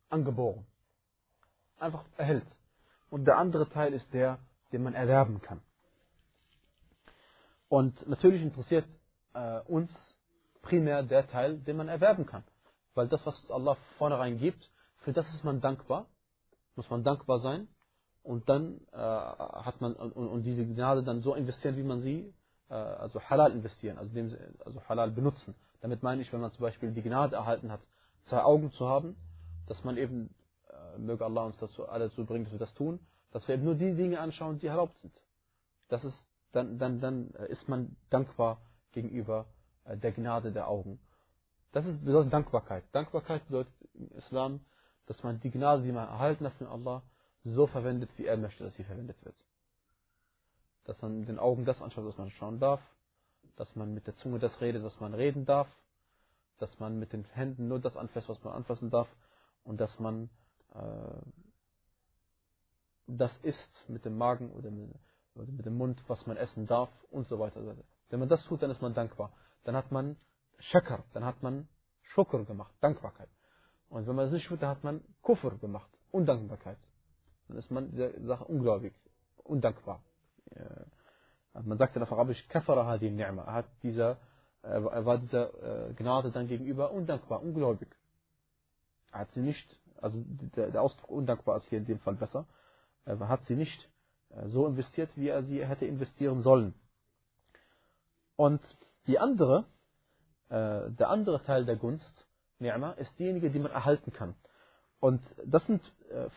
Angeboren. 0.08 0.66
Einfach 1.80 2.06
erhält. 2.16 2.48
Und 3.10 3.26
der 3.26 3.38
andere 3.38 3.68
Teil 3.68 3.92
ist 3.92 4.08
der, 4.14 4.40
den 4.72 4.84
man 4.84 4.94
erwerben 4.94 5.42
kann. 5.42 5.60
Und 7.68 8.08
natürlich 8.08 8.42
interessiert 8.42 8.86
äh, 9.34 9.60
uns 9.68 9.92
primär 10.62 11.04
der 11.04 11.28
Teil, 11.28 11.58
den 11.58 11.76
man 11.76 11.90
erwerben 11.90 12.26
kann. 12.26 12.46
Weil 12.94 13.10
das, 13.10 13.26
was 13.26 13.52
Allah 13.52 13.76
vornherein 13.98 14.38
gibt, 14.38 14.72
für 15.02 15.14
das 15.14 15.28
ist 15.34 15.44
man 15.44 15.62
dankbar, 15.62 16.08
muss 16.76 16.90
man 16.90 17.04
dankbar 17.04 17.40
sein 17.40 17.68
und 18.24 18.48
dann 18.50 18.82
äh, 18.92 18.98
hat 18.98 19.82
man 19.82 19.94
und, 19.94 20.14
und, 20.14 20.44
diese 20.44 20.66
Gnade 20.66 21.04
dann 21.04 21.22
so 21.22 21.34
investieren, 21.34 21.76
wie 21.78 21.84
man 21.84 22.02
sie, 22.02 22.34
äh, 22.70 22.74
also 22.74 23.22
halal 23.22 23.52
investieren, 23.52 23.98
also, 23.98 24.14
dem, 24.14 24.36
also 24.64 24.82
halal 24.88 25.12
benutzen. 25.12 25.56
Damit 25.82 26.04
meine 26.04 26.22
ich, 26.22 26.32
wenn 26.32 26.42
man 26.42 26.52
zum 26.52 26.62
Beispiel 26.62 26.92
die 26.92 27.02
Gnade 27.02 27.36
erhalten 27.36 27.72
hat, 27.72 27.82
zwei 28.26 28.44
Augen 28.44 28.72
zu 28.74 28.88
haben, 28.88 29.16
dass 29.68 29.84
man 29.84 29.98
eben, 29.98 30.34
äh, 30.70 31.00
möge 31.00 31.26
Allah 31.26 31.46
uns 31.46 31.58
dazu 31.58 31.88
alle 31.88 32.10
dazu 32.10 32.26
bringen, 32.26 32.46
dass 32.46 32.54
wir 32.54 32.60
das 32.60 32.74
tun, 32.76 33.00
dass 33.32 33.48
wir 33.48 33.56
eben 33.56 33.64
nur 33.64 33.76
die 33.76 33.96
Dinge 33.96 34.20
anschauen, 34.20 34.60
die 34.60 34.68
erlaubt 34.68 35.00
sind. 35.00 35.14
Das 35.90 36.04
ist, 36.04 36.18
dann, 36.52 36.78
dann, 36.78 37.00
dann 37.00 37.30
ist 37.50 37.68
man 37.68 37.96
dankbar 38.10 38.62
gegenüber 38.92 39.48
äh, 39.86 39.98
der 39.98 40.12
Gnade 40.12 40.52
der 40.52 40.68
Augen. 40.68 41.00
Das 41.72 41.86
ist 41.86 42.04
bedeutet 42.06 42.34
Dankbarkeit. 42.34 42.84
Dankbarkeit 42.92 43.48
bedeutet 43.48 43.74
im 43.94 44.12
Islam, 44.18 44.60
dass 45.06 45.22
man 45.24 45.40
die 45.40 45.52
Gnade, 45.52 45.84
die 45.84 45.92
man 45.92 46.08
erhalten 46.08 46.46
hat 46.46 46.54
von 46.54 46.68
Allah, 46.68 47.04
so 47.44 47.68
verwendet, 47.68 48.10
wie 48.18 48.26
er 48.26 48.38
möchte, 48.38 48.64
dass 48.64 48.76
sie 48.76 48.84
verwendet 48.84 49.18
wird. 49.26 49.36
Dass 50.86 51.02
man 51.02 51.20
mit 51.20 51.30
den 51.30 51.40
Augen 51.40 51.66
das 51.66 51.82
anschaut, 51.82 52.06
was 52.06 52.18
man 52.18 52.30
schauen 52.32 52.60
darf, 52.60 52.82
dass 53.56 53.76
man 53.76 53.94
mit 53.94 54.08
der 54.08 54.16
Zunge 54.16 54.40
das 54.40 54.60
redet, 54.62 54.84
was 54.84 55.00
man 55.00 55.14
reden 55.14 55.46
darf, 55.46 55.68
dass 56.60 56.80
man 56.80 57.00
mit 57.00 57.14
den 57.14 57.26
Händen 57.26 57.68
nur 57.68 57.80
das 57.80 57.98
anfasst, 57.98 58.30
was 58.30 58.44
man 58.44 58.54
anfassen 58.54 58.90
darf 58.90 59.08
und 59.64 59.80
dass 59.80 60.00
man 60.00 60.30
äh, 60.74 61.22
das 63.08 63.36
isst 63.40 63.90
mit 63.90 64.06
dem 64.06 64.18
Magen 64.18 64.52
oder 64.52 64.70
mit, 64.72 64.90
oder 65.36 65.52
mit, 65.52 65.66
dem 65.66 65.78
Mund, 65.78 66.02
was 66.08 66.26
man 66.28 66.38
essen 66.38 66.68
darf 66.68 66.90
und 67.10 67.28
so 67.28 67.40
weiter. 67.40 67.62
Wenn 68.10 68.20
man 68.20 68.30
das 68.30 68.44
tut, 68.46 68.62
dann 68.62 68.72
ist 68.72 68.82
man 68.82 68.94
dankbar. 68.94 69.34
Dann 69.64 69.76
hat 69.76 69.92
man 69.92 70.18
Shakar, 70.60 71.04
dann 71.14 71.26
hat 71.26 71.42
man 71.42 71.68
Shukr 72.02 72.46
gemacht, 72.46 72.74
Dankbarkeit. 72.82 73.30
Und 73.92 74.08
wenn 74.08 74.16
man 74.16 74.26
das 74.26 74.34
nicht 74.34 74.48
tut, 74.48 74.62
dann 74.62 74.70
hat 74.70 74.84
man 74.84 75.02
Kufr 75.22 75.52
gemacht, 75.58 75.92
Undankbarkeit. 76.12 76.78
Dann 77.50 77.58
ist 77.58 77.70
man 77.70 77.92
dieser 77.92 78.20
Sache 78.26 78.46
ungläubig, 78.46 78.94
undankbar. 79.44 80.02
Man 81.54 81.78
sagt 81.78 81.96
dann 81.96 82.04
auf 82.04 82.12
Arabisch, 82.14 82.48
Kafara 82.48 82.86
hadi 82.86 83.10
ni'ma. 83.10 83.44
Er 83.44 83.54
hat 83.54 83.66
dieser, 83.84 84.18
er 84.62 85.06
war 85.06 85.18
dieser 85.18 85.90
äh, 85.90 85.94
Gnade 85.94 86.32
dann 86.32 86.48
gegenüber 86.48 86.92
undankbar, 86.92 87.44
ungläubig. 87.44 87.90
Er 89.12 89.20
hat 89.20 89.32
sie 89.34 89.42
nicht, 89.42 89.78
also 89.98 90.24
der, 90.56 90.82
Ausdruck 90.82 91.12
undankbar 91.12 91.58
ist 91.58 91.68
hier 91.68 91.80
in 91.80 91.86
dem 91.86 92.00
Fall 92.00 92.16
besser. 92.16 92.46
Er 93.04 93.28
hat 93.28 93.46
sie 93.48 93.58
nicht 93.58 93.90
äh, 94.30 94.48
so 94.48 94.68
investiert, 94.68 95.10
wie 95.18 95.28
er 95.28 95.44
sie 95.44 95.66
hätte 95.66 95.86
investieren 95.86 96.42
sollen. 96.42 96.74
Und 98.38 98.62
die 99.08 99.20
andere, 99.20 99.66
äh, 100.48 100.90
der 100.92 101.10
andere 101.10 101.44
Teil 101.44 101.66
der 101.66 101.76
Gunst, 101.76 102.26
Ni'ma, 102.62 102.92
ist 102.94 103.18
diejenige, 103.20 103.52
die 103.52 103.60
man 103.60 103.72
erhalten 103.72 104.14
kann. 104.14 104.36
Und 105.00 105.22
das 105.46 105.66
sind 105.66 105.82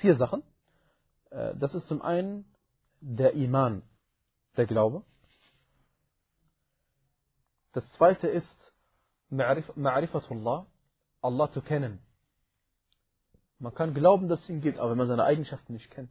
vier 0.00 0.16
Sachen. 0.16 0.42
Das 1.30 1.74
ist 1.74 1.87
zum 1.87 2.00
einen 2.02 2.44
der 3.00 3.34
Iman, 3.34 3.82
der 4.56 4.66
Glaube. 4.66 5.04
Das 7.72 7.84
zweite 7.92 8.28
ist 8.28 8.46
Ma'rifatullah, 9.30 10.66
Allah 11.20 11.50
zu 11.52 11.60
kennen. 11.60 11.98
Man 13.58 13.74
kann 13.74 13.94
glauben, 13.94 14.28
dass 14.28 14.40
es 14.40 14.48
ihn 14.48 14.60
gibt, 14.60 14.78
aber 14.78 14.90
wenn 14.92 14.98
man 14.98 15.08
seine 15.08 15.24
Eigenschaften 15.24 15.72
nicht 15.74 15.90
kennt, 15.90 16.10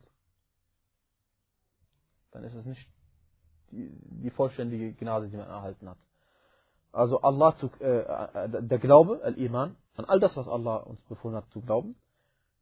dann 2.32 2.44
ist 2.44 2.54
es 2.54 2.66
nicht 2.66 2.88
die, 3.72 3.90
die 4.22 4.30
vollständige 4.30 4.94
Gnade, 4.94 5.30
die 5.30 5.38
man 5.38 5.48
erhalten 5.48 5.90
hat. 5.90 5.98
Also 6.94 7.22
Allah 7.22 7.56
zu, 7.58 7.72
äh, 7.80 8.02
äh 8.02 8.62
der 8.62 8.78
Glaube, 8.78 9.20
Al-Iman, 9.24 9.76
an 9.96 10.06
all 10.06 10.20
das, 10.20 10.38
was 10.38 10.48
Allah 10.48 10.78
uns 10.78 11.02
befohlen 11.06 11.36
hat 11.36 11.50
zu 11.50 11.60
glauben, 11.62 11.96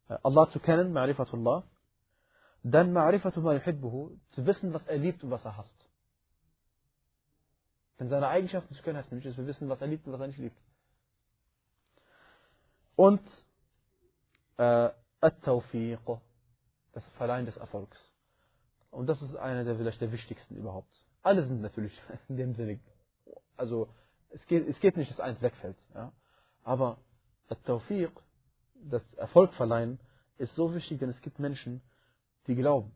äh, 0.08 0.16
Allah 0.22 0.48
zu 0.48 0.58
kennen, 0.58 0.92
Ma'rifatullah, 0.92 1.64
dann 2.62 2.92
Ma'rifatu 2.92 3.40
ma 3.40 3.52
yuhibbuhu, 3.52 4.18
zu 4.28 4.46
wissen, 4.46 4.72
was 4.72 4.86
er 4.86 4.96
liebt 4.96 5.22
und 5.22 5.30
was 5.30 5.44
er 5.44 5.58
hasst. 5.58 5.76
Denn 8.00 8.08
seine 8.08 8.28
Eigenschaften 8.28 8.74
zu 8.74 8.82
können 8.82 8.96
heißt 8.96 9.12
nämlich, 9.12 9.26
dass 9.26 9.36
wir 9.36 9.46
wissen, 9.46 9.68
was 9.68 9.80
er 9.80 9.86
liebt 9.86 10.06
und 10.06 10.12
was 10.14 10.20
er 10.20 10.28
nicht 10.28 10.38
liebt. 10.38 10.56
Und 12.96 13.20
äh, 14.56 14.90
At-Tawfiq, 15.20 16.00
das 16.94 17.04
Verleihen 17.16 17.46
des 17.46 17.56
Erfolgs. 17.58 17.98
Und 18.90 19.08
das 19.08 19.20
ist 19.20 19.36
einer 19.36 19.64
der 19.64 19.76
vielleicht 19.76 20.00
der 20.00 20.10
wichtigsten 20.10 20.56
überhaupt. 20.56 20.92
Alle 21.22 21.44
sind 21.46 21.60
natürlich 21.60 22.00
in 22.28 22.38
dem 22.38 22.54
Sinne, 22.54 22.80
also 23.56 23.88
es 24.32 24.46
geht, 24.46 24.66
es 24.68 24.78
geht 24.80 24.96
nicht, 24.96 25.10
dass 25.10 25.20
eins 25.20 25.40
wegfällt. 25.42 25.76
Ja? 25.94 26.12
Aber 26.62 26.98
At-Tawfiq, 27.48 28.10
das 28.74 29.02
Erfolg 29.14 29.52
verleihen, 29.54 30.00
ist 30.38 30.54
so 30.54 30.74
wichtig, 30.74 30.98
denn 30.98 31.10
es 31.10 31.20
gibt 31.20 31.38
Menschen, 31.38 31.82
die 32.46 32.54
glauben. 32.54 32.94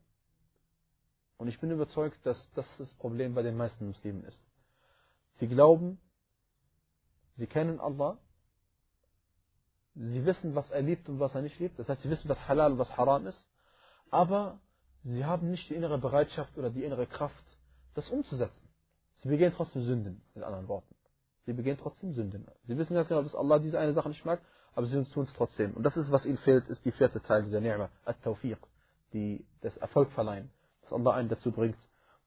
Und 1.36 1.48
ich 1.48 1.60
bin 1.60 1.70
überzeugt, 1.70 2.24
dass 2.24 2.50
das 2.54 2.66
das 2.78 2.92
Problem 2.94 3.34
bei 3.34 3.42
den 3.42 3.56
meisten 3.56 3.86
Muslimen 3.86 4.24
ist. 4.24 4.40
Sie 5.38 5.48
glauben, 5.48 6.00
sie 7.36 7.46
kennen 7.46 7.78
Allah, 7.78 8.18
sie 9.94 10.24
wissen, 10.24 10.54
was 10.54 10.70
er 10.70 10.80
liebt 10.80 11.08
und 11.08 11.20
was 11.20 11.34
er 11.34 11.42
nicht 11.42 11.58
liebt. 11.58 11.78
Das 11.78 11.88
heißt, 11.88 12.02
sie 12.02 12.10
wissen, 12.10 12.28
was 12.28 12.48
halal 12.48 12.72
und 12.72 12.78
was 12.78 12.96
haram 12.96 13.26
ist, 13.26 13.38
aber 14.10 14.60
sie 15.04 15.24
haben 15.24 15.50
nicht 15.50 15.68
die 15.68 15.74
innere 15.74 15.98
Bereitschaft 15.98 16.56
oder 16.56 16.70
die 16.70 16.84
innere 16.84 17.06
Kraft, 17.06 17.44
das 17.94 18.08
umzusetzen. 18.08 18.68
Sie 19.22 19.28
begehen 19.28 19.52
trotzdem 19.54 19.82
Sünden, 19.84 20.22
mit 20.34 20.42
anderen 20.42 20.68
Worten. 20.68 20.95
Sie 21.46 21.52
begehen 21.52 21.78
trotzdem 21.78 22.12
Sünden. 22.12 22.46
Sie 22.66 22.76
wissen 22.76 22.94
ganz 22.94 23.08
genau, 23.08 23.22
dass 23.22 23.34
Allah 23.34 23.58
diese 23.58 23.78
eine 23.78 23.94
Sache 23.94 24.08
nicht 24.08 24.24
mag, 24.24 24.40
aber 24.74 24.86
sie 24.86 25.04
tun 25.04 25.24
es 25.24 25.32
trotzdem. 25.32 25.74
Und 25.74 25.84
das 25.84 25.96
ist, 25.96 26.10
was 26.10 26.26
ihnen 26.26 26.38
fehlt, 26.38 26.68
ist 26.68 26.84
die 26.84 26.92
vierte 26.92 27.20
Teil 27.22 27.44
dieser 27.44 27.60
Ni'ma, 27.60 27.88
At-Tawfiq 28.04 28.58
die 29.12 29.46
das 29.62 29.76
Erfolg 29.78 30.10
verleihen, 30.12 30.50
dass 30.82 30.92
Allah 30.92 31.14
einen 31.14 31.28
dazu 31.28 31.50
bringt. 31.52 31.78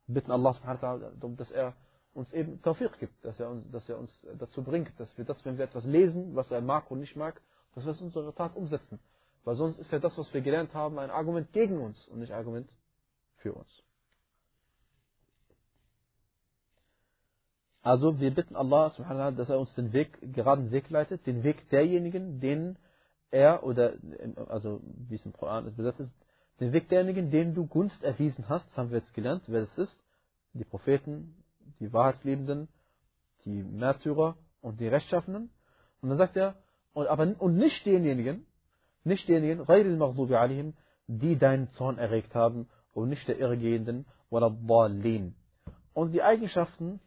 Wir 0.07 0.15
bitten 0.15 0.31
Allah 0.31 0.55
darum, 0.81 1.37
dass 1.37 1.51
er 1.51 1.75
uns 2.13 2.33
eben 2.33 2.61
Tawfiq 2.61 2.97
gibt, 2.99 3.23
dass 3.23 3.39
er 3.39 3.49
uns, 3.49 3.69
dass 3.71 3.87
er 3.87 3.99
uns 3.99 4.27
dazu 4.39 4.63
bringt, 4.63 4.91
dass 4.99 5.15
wir 5.17 5.25
das, 5.25 5.43
wenn 5.45 5.57
wir 5.57 5.65
etwas 5.65 5.83
lesen, 5.85 6.35
was 6.35 6.49
er 6.51 6.61
mag 6.61 6.89
und 6.89 6.99
nicht 6.99 7.15
mag, 7.15 7.39
dass 7.75 7.85
wir 7.85 7.91
es 7.91 7.99
in 7.99 8.07
unsere 8.07 8.33
Tat 8.33 8.55
umsetzen. 8.55 8.99
Weil 9.43 9.55
sonst 9.55 9.77
ist 9.77 9.91
ja 9.91 9.99
das, 9.99 10.17
was 10.17 10.33
wir 10.33 10.41
gelernt 10.41 10.73
haben, 10.73 10.99
ein 10.99 11.11
Argument 11.11 11.51
gegen 11.53 11.79
uns 11.79 12.07
und 12.07 12.19
nicht 12.19 12.33
Argument 12.33 12.69
für 13.37 13.53
uns. 13.53 13.69
Also 17.89 18.19
wir 18.19 18.29
bitten 18.29 18.55
Allah, 18.55 18.91
dass 19.31 19.49
er 19.49 19.59
uns 19.59 19.73
den 19.73 19.93
Weg, 19.93 20.15
geraden 20.21 20.69
Weg 20.69 20.91
leitet, 20.91 21.25
den 21.25 21.41
Weg 21.43 21.71
derjenigen, 21.71 22.39
denen 22.39 22.77
er 23.31 23.63
oder, 23.63 23.93
also 24.47 24.79
wie 25.07 25.15
es 25.15 25.25
im 25.25 25.33
Koran 25.33 25.75
besetzt 25.75 25.99
ist, 25.99 26.11
den 26.59 26.71
Weg 26.71 26.87
derjenigen, 26.89 27.31
denen 27.31 27.55
du 27.55 27.65
Gunst 27.65 28.03
erwiesen 28.03 28.47
hast, 28.47 28.67
haben 28.77 28.91
wir 28.91 28.99
jetzt 28.99 29.15
gelernt, 29.15 29.41
wer 29.47 29.61
das 29.61 29.75
ist, 29.79 30.03
die 30.53 30.65
Propheten, 30.65 31.43
die 31.79 31.91
Wahrheitsliebenden, 31.91 32.67
die 33.45 33.63
Märtyrer 33.63 34.37
und 34.61 34.79
die 34.79 34.87
Rechtschaffenen. 34.87 35.49
Und 36.03 36.09
dann 36.09 36.19
sagt 36.19 36.37
er, 36.37 36.57
und, 36.93 37.07
aber, 37.07 37.33
und 37.39 37.55
nicht 37.55 37.87
denjenigen, 37.87 38.45
nicht 39.03 39.27
denjenigen, 39.27 40.77
die 41.07 41.39
deinen 41.39 41.71
Zorn 41.71 41.97
erregt 41.97 42.35
haben 42.35 42.69
und 42.93 43.09
nicht 43.09 43.27
der 43.27 43.39
Irrgehenden, 43.39 44.05
und 44.29 46.11
die 46.11 46.21
Eigenschaften 46.21 46.99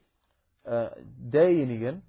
äh, 0.65 0.91
derjenigen, 1.17 2.03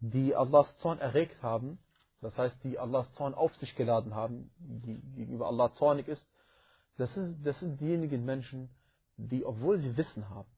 die 0.00 0.34
Allahs 0.34 0.76
Zorn 0.78 0.98
erregt 0.98 1.42
haben, 1.42 1.78
das 2.20 2.36
heißt, 2.36 2.56
die 2.64 2.78
Allahs 2.78 3.12
Zorn 3.14 3.34
auf 3.34 3.54
sich 3.56 3.74
geladen 3.76 4.14
haben, 4.14 4.50
die 4.58 5.00
gegenüber 5.14 5.46
Allah 5.46 5.72
zornig 5.74 6.08
ist, 6.08 6.26
das, 6.96 7.14
ist, 7.16 7.36
das 7.44 7.58
sind 7.60 7.80
diejenigen 7.80 8.24
Menschen, 8.24 8.70
die, 9.16 9.44
obwohl 9.44 9.78
sie 9.78 9.96
Wissen 9.96 10.28
haben, 10.28 10.48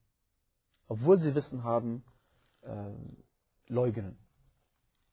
obwohl 0.88 1.18
sie 1.18 1.34
Wissen 1.34 1.64
haben, 1.64 2.04
äh, 2.62 2.92
leugnen 3.66 4.18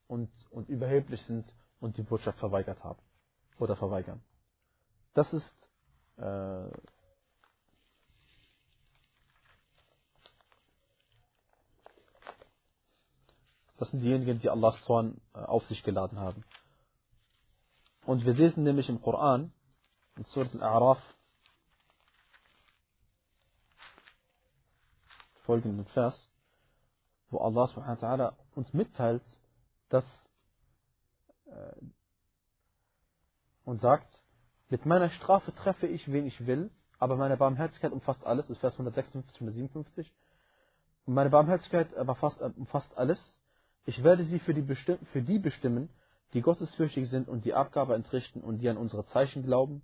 und, 0.07 0.30
und 0.51 0.69
überheblich 0.69 1.21
sind 1.23 1.45
und 1.80 1.97
die 1.97 2.03
Botschaft 2.03 2.39
verweigert 2.39 2.84
haben 2.84 3.01
oder 3.59 3.76
verweigern. 3.76 4.21
Das 5.13 5.32
ist 5.34 5.69
äh, 6.17 6.69
Das 13.78 13.89
sind 13.91 14.01
diejenigen, 14.01 14.39
die 14.39 14.49
Allahs 14.49 14.82
Zorn 14.86 15.19
äh, 15.34 15.39
auf 15.39 15.65
sich 15.67 15.84
geladen 15.84 16.19
haben. 16.19 16.43
Und 18.05 18.26
wir 18.26 18.34
lesen 18.34 18.63
nämlich 18.63 18.88
im 18.89 19.01
Koran, 19.01 19.51
in 20.15 20.23
Surat 20.26 20.53
al-A'raf, 20.53 20.99
folgenden 25.43 25.86
Vers, 25.88 26.30
wo 27.30 27.39
Allah 27.39 27.67
subhanahu 27.67 28.01
wa 28.01 28.07
ta'ala 28.07 28.34
uns 28.55 28.71
mitteilt, 28.73 29.23
dass 29.89 30.05
äh, 31.45 31.86
und 33.65 33.82
sagt, 33.82 34.07
mit 34.69 34.86
meiner 34.86 35.09
Strafe 35.09 35.53
treffe 35.53 35.88
ich, 35.88 36.11
wen 36.11 36.26
ich 36.26 36.45
will, 36.45 36.71
aber 36.99 37.17
meine 37.17 37.38
Barmherzigkeit 37.38 37.91
umfasst 37.91 38.23
alles, 38.26 38.45
das 38.47 38.55
ist 38.55 38.61
Vers 38.61 38.73
156, 38.73 39.41
157. 39.41 40.13
Und 41.05 41.13
meine 41.13 41.30
Barmherzigkeit 41.30 41.93
umfasst, 41.93 42.41
umfasst 42.41 42.97
alles. 42.97 43.19
Ich 43.86 44.03
werde 44.03 44.25
sie 44.25 44.39
für 44.39 44.53
die, 44.53 44.75
für 45.11 45.21
die 45.21 45.39
bestimmen, 45.39 45.89
die 46.33 46.41
gottesfürchtig 46.41 47.09
sind 47.09 47.27
und 47.27 47.45
die 47.45 47.53
Abgabe 47.53 47.95
entrichten 47.95 48.41
und 48.41 48.57
die 48.57 48.69
an 48.69 48.77
unsere 48.77 49.05
Zeichen 49.05 49.43
glauben, 49.43 49.83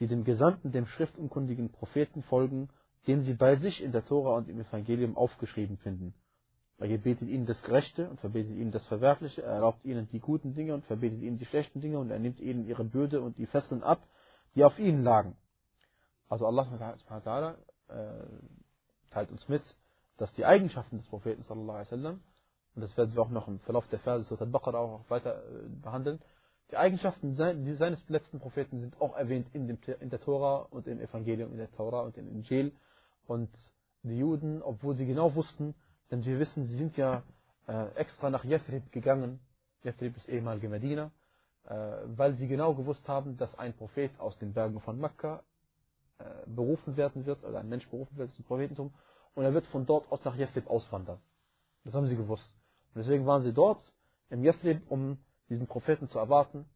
die 0.00 0.06
dem 0.08 0.24
Gesandten, 0.24 0.72
dem 0.72 0.86
schriftunkundigen 0.86 1.70
Propheten 1.70 2.22
folgen, 2.24 2.68
den 3.06 3.22
sie 3.22 3.34
bei 3.34 3.56
sich 3.56 3.82
in 3.82 3.92
der 3.92 4.04
Tora 4.04 4.36
und 4.36 4.48
im 4.48 4.60
Evangelium 4.60 5.16
aufgeschrieben 5.16 5.78
finden. 5.78 6.14
Er 6.78 6.88
gebietet 6.88 7.28
ihnen 7.28 7.46
das 7.46 7.60
Gerechte 7.62 8.08
und 8.08 8.20
verbietet 8.20 8.52
ihnen 8.52 8.70
das 8.70 8.86
Verwerfliche, 8.86 9.42
er 9.42 9.54
erlaubt 9.54 9.84
ihnen 9.84 10.08
die 10.08 10.20
guten 10.20 10.54
Dinge 10.54 10.74
und 10.74 10.84
verbietet 10.84 11.22
ihnen 11.22 11.38
die 11.38 11.46
schlechten 11.46 11.80
Dinge 11.80 11.98
und 11.98 12.10
er 12.10 12.18
nimmt 12.18 12.38
ihnen 12.38 12.66
ihre 12.66 12.84
Bürde 12.84 13.20
und 13.20 13.38
die 13.38 13.46
Fesseln 13.46 13.82
ab, 13.82 14.06
die 14.54 14.62
auf 14.62 14.78
ihnen 14.78 15.02
lagen. 15.02 15.36
Also 16.28 16.46
Allah 16.46 17.56
äh, 17.88 17.94
teilt 19.10 19.30
uns 19.32 19.48
mit, 19.48 19.62
dass 20.18 20.32
die 20.34 20.44
Eigenschaften 20.44 20.98
des 20.98 21.06
Propheten 21.06 21.42
sallallahu 21.42 21.78
alaihi 21.78 21.86
wasallam 21.86 22.20
und 22.78 22.82
das 22.82 22.96
werden 22.96 23.12
wir 23.12 23.22
auch 23.22 23.30
noch 23.30 23.48
im 23.48 23.58
Verlauf 23.58 23.88
der 23.88 23.98
Verse 23.98 24.22
Surat 24.28 24.42
al-Baqarah 24.42 24.78
auch 24.78 25.10
weiter 25.10 25.42
äh, 25.42 25.68
behandeln. 25.82 26.20
Die 26.70 26.76
Eigenschaften 26.76 27.34
seines 27.34 28.08
letzten 28.08 28.38
Propheten 28.38 28.78
sind 28.78 29.00
auch 29.00 29.16
erwähnt 29.16 29.48
in, 29.52 29.66
dem, 29.66 29.78
in 29.98 30.10
der 30.10 30.20
Tora 30.20 30.58
und 30.70 30.86
im 30.86 31.00
Evangelium, 31.00 31.50
in 31.50 31.58
der 31.58 31.72
Tora 31.72 32.02
und 32.02 32.16
im 32.16 32.28
Injil. 32.28 32.72
Und 33.26 33.50
die 34.04 34.16
Juden, 34.16 34.62
obwohl 34.62 34.94
sie 34.94 35.06
genau 35.06 35.34
wussten, 35.34 35.74
denn 36.12 36.24
wir 36.24 36.38
wissen, 36.38 36.68
sie 36.68 36.76
sind 36.76 36.96
ja 36.96 37.24
äh, 37.66 37.88
extra 37.96 38.30
nach 38.30 38.44
Yathrib 38.44 38.92
gegangen, 38.92 39.40
Yathrib 39.82 40.16
ist 40.16 40.28
ehemalige 40.28 40.68
Medina, 40.68 41.10
äh, 41.64 41.74
weil 42.04 42.36
sie 42.36 42.46
genau 42.46 42.74
gewusst 42.74 43.08
haben, 43.08 43.36
dass 43.38 43.58
ein 43.58 43.74
Prophet 43.74 44.12
aus 44.20 44.38
den 44.38 44.52
Bergen 44.52 44.80
von 44.82 45.00
Mekka 45.00 45.42
äh, 46.18 46.24
berufen 46.46 46.96
werden 46.96 47.26
wird, 47.26 47.42
oder 47.42 47.58
ein 47.58 47.68
Mensch 47.68 47.88
berufen 47.88 48.16
wird 48.16 48.32
zum 48.34 48.44
Prophetentum, 48.44 48.94
und 49.34 49.44
er 49.44 49.52
wird 49.52 49.66
von 49.66 49.84
dort 49.84 50.08
aus 50.12 50.24
nach 50.24 50.36
Yathrib 50.36 50.70
auswandern. 50.70 51.18
Das 51.82 51.94
haben 51.94 52.06
sie 52.06 52.16
gewusst. 52.16 52.57
Und 52.94 53.02
deswegen 53.02 53.26
waren 53.26 53.42
sie 53.42 53.52
dort 53.52 53.80
im 54.30 54.44
Yathrib, 54.44 54.82
um 54.90 55.18
diesen 55.48 55.66
Propheten 55.66 56.08
zu 56.08 56.18
erwarten, 56.18 56.66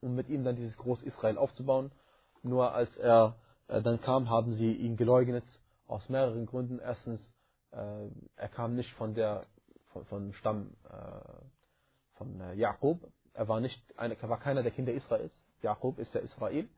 um 0.00 0.14
mit 0.14 0.28
ihm 0.28 0.44
dann 0.44 0.56
dieses 0.56 0.76
Groß-Israel 0.76 1.38
aufzubauen. 1.38 1.92
Nur 2.42 2.72
als 2.72 2.96
er 2.98 3.36
äh, 3.68 3.82
dann 3.82 4.00
kam, 4.00 4.28
haben 4.30 4.54
sie 4.54 4.72
ihn 4.72 4.96
geleugnet, 4.96 5.44
aus 5.86 6.08
mehreren 6.08 6.46
Gründen. 6.46 6.78
Erstens, 6.78 7.20
äh, 7.72 8.08
er 8.36 8.48
kam 8.48 8.74
nicht 8.74 8.92
von 8.94 9.14
der 9.14 9.44
von, 9.92 10.04
von 10.06 10.32
Stamm 10.34 10.74
äh, 10.84 12.16
von 12.16 12.56
Jakob. 12.56 13.00
Er 13.32 13.48
war 13.48 13.60
nicht 13.60 13.80
er 13.96 14.28
war 14.28 14.40
keiner 14.40 14.62
der 14.62 14.72
Kinder 14.72 14.92
Israels. 14.92 15.32
Jakob 15.62 15.98
ist 15.98 16.12
der 16.14 16.22
Israel, 16.22 16.68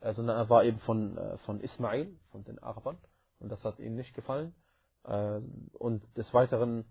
sondern 0.00 0.36
er 0.36 0.48
war 0.48 0.64
eben 0.64 0.78
von 0.80 1.18
von 1.44 1.60
Ismail, 1.60 2.16
von 2.30 2.44
den 2.44 2.58
Arabern. 2.58 2.96
Und 3.38 3.50
das 3.50 3.62
hat 3.62 3.78
ihm 3.78 3.94
nicht 3.94 4.14
gefallen. 4.14 4.54
Und 5.02 6.02
des 6.16 6.32
Weiteren 6.32 6.86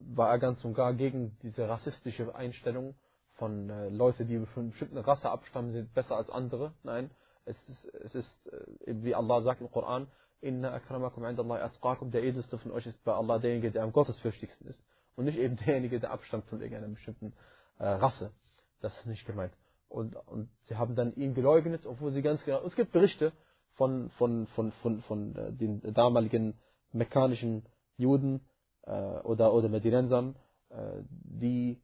war 0.00 0.30
er 0.30 0.38
ganz 0.38 0.64
und 0.64 0.74
gar 0.74 0.94
gegen 0.94 1.36
diese 1.42 1.68
rassistische 1.68 2.34
Einstellung 2.34 2.94
von 3.34 3.70
äh, 3.70 3.88
Leute, 3.88 4.24
die 4.24 4.38
von 4.46 4.64
einer 4.64 4.70
bestimmten 4.70 4.98
Rasse 4.98 5.30
abstammen, 5.30 5.72
sind 5.72 5.94
besser 5.94 6.16
als 6.16 6.30
andere. 6.30 6.74
Nein, 6.82 7.10
es 7.44 7.56
ist, 7.68 7.84
es 7.94 8.14
ist 8.14 8.46
äh, 8.46 8.94
wie 9.02 9.14
Allah 9.14 9.42
sagt 9.42 9.60
im 9.60 9.70
Koran, 9.70 10.08
Inna 10.40 10.72
akramakum 10.72 11.24
indallahi 11.24 11.60
atqakum, 11.60 12.10
der 12.10 12.22
edelste 12.24 12.58
von 12.58 12.72
euch 12.72 12.86
ist 12.86 13.02
bei 13.04 13.12
Allah 13.12 13.38
derjenige, 13.38 13.70
der 13.70 13.82
am 13.82 13.92
gottesfürchtigsten 13.92 14.66
ist. 14.66 14.80
Und 15.16 15.26
nicht 15.26 15.38
eben 15.38 15.56
derjenige, 15.66 16.00
der 16.00 16.10
abstammt 16.12 16.46
von 16.46 16.60
irgendeiner 16.60 16.92
bestimmten 16.92 17.34
äh, 17.78 17.86
Rasse. 17.86 18.32
Das 18.80 18.96
ist 18.98 19.06
nicht 19.06 19.26
gemeint. 19.26 19.52
Und, 19.88 20.16
und 20.16 20.48
sie 20.68 20.76
haben 20.76 20.94
dann 20.94 21.14
ihn 21.14 21.34
geleugnet, 21.34 21.84
obwohl 21.84 22.12
sie 22.12 22.22
ganz 22.22 22.42
genau. 22.44 22.64
Es 22.64 22.76
gibt 22.76 22.92
Berichte 22.92 23.32
von, 23.74 24.10
von, 24.10 24.46
von, 24.48 24.72
von, 24.72 25.02
von, 25.02 25.02
von 25.02 25.36
äh, 25.36 25.52
den 25.52 25.80
damaligen 25.94 26.54
mekkanischen 26.92 27.66
Juden 27.96 28.40
oder, 28.88 29.52
oder 29.52 29.68
Medinensern, 29.68 30.36
äh, 30.70 31.02
die 31.10 31.80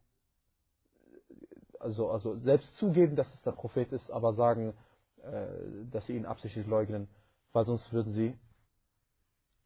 also, 1.79 2.11
also 2.11 2.37
selbst 2.39 2.75
zugeben, 2.77 3.17
dass 3.17 3.33
es 3.33 3.43
der 3.43 3.53
Prophet 3.53 3.93
ist, 3.93 4.11
aber 4.11 4.33
sagen, 4.35 4.75
äh, 5.23 5.47
dass 5.91 6.07
sie 6.07 6.17
ihn 6.17 6.27
absichtlich 6.27 6.67
leugnen, 6.67 7.09
weil 7.53 7.67
sonst 7.67 7.93
würden 7.93 8.13
sie 8.13 8.35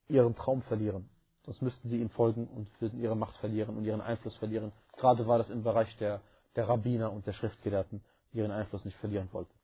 ihren 0.09 0.35
Traum 0.35 0.63
verlieren. 0.63 1.09
Sonst 1.45 1.63
müssten 1.63 1.89
sie 1.89 2.01
ihm 2.01 2.11
folgen 2.11 2.47
und 2.47 2.69
würden 2.81 3.01
ihre 3.01 3.17
Macht 3.17 3.37
verlieren 3.39 3.77
und 3.77 3.85
ihren 3.85 4.01
Einfluss 4.01 4.37
verlieren. 4.37 4.73
Gerade 4.97 5.27
war 5.27 5.39
das 5.39 5.49
im 5.51 5.63
Bereich 5.63 5.97
der, 5.99 6.21
der 6.57 6.69
Rabbiner 6.69 7.13
und 7.13 7.27
der 7.27 7.33
Schriftgelehrten, 7.33 8.03
die 8.33 8.39
ihren 8.39 8.51
Einfluss 8.51 8.85
nicht 8.85 8.99
verlieren 8.99 9.29
wollten. 9.33 9.55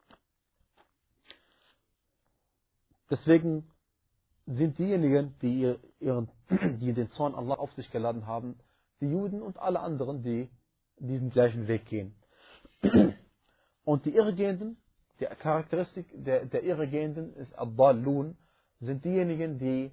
Deswegen 3.10 3.70
sind 4.46 4.78
diejenigen, 4.78 5.34
die, 5.42 5.76
ihren, 6.00 6.30
die 6.80 6.92
den 6.92 7.10
Zorn 7.10 7.34
Allah 7.34 7.54
auf 7.54 7.72
sich 7.72 7.90
geladen 7.90 8.26
haben, 8.26 8.58
die 9.00 9.10
Juden 9.10 9.42
und 9.42 9.58
alle 9.58 9.80
anderen, 9.80 10.22
die 10.22 10.48
diesen 10.98 11.30
gleichen 11.30 11.68
Weg 11.68 11.86
gehen. 11.86 12.14
Und 13.84 14.04
die 14.04 14.14
Irregehenden, 14.14 14.78
die 15.20 15.26
Charakteristik 15.26 16.06
der, 16.12 16.46
der 16.46 16.64
Irregehenden 16.64 17.34
ist 17.36 17.54
Abdallun, 17.54 18.36
sind 18.80 19.04
diejenigen, 19.04 19.58
die, 19.58 19.92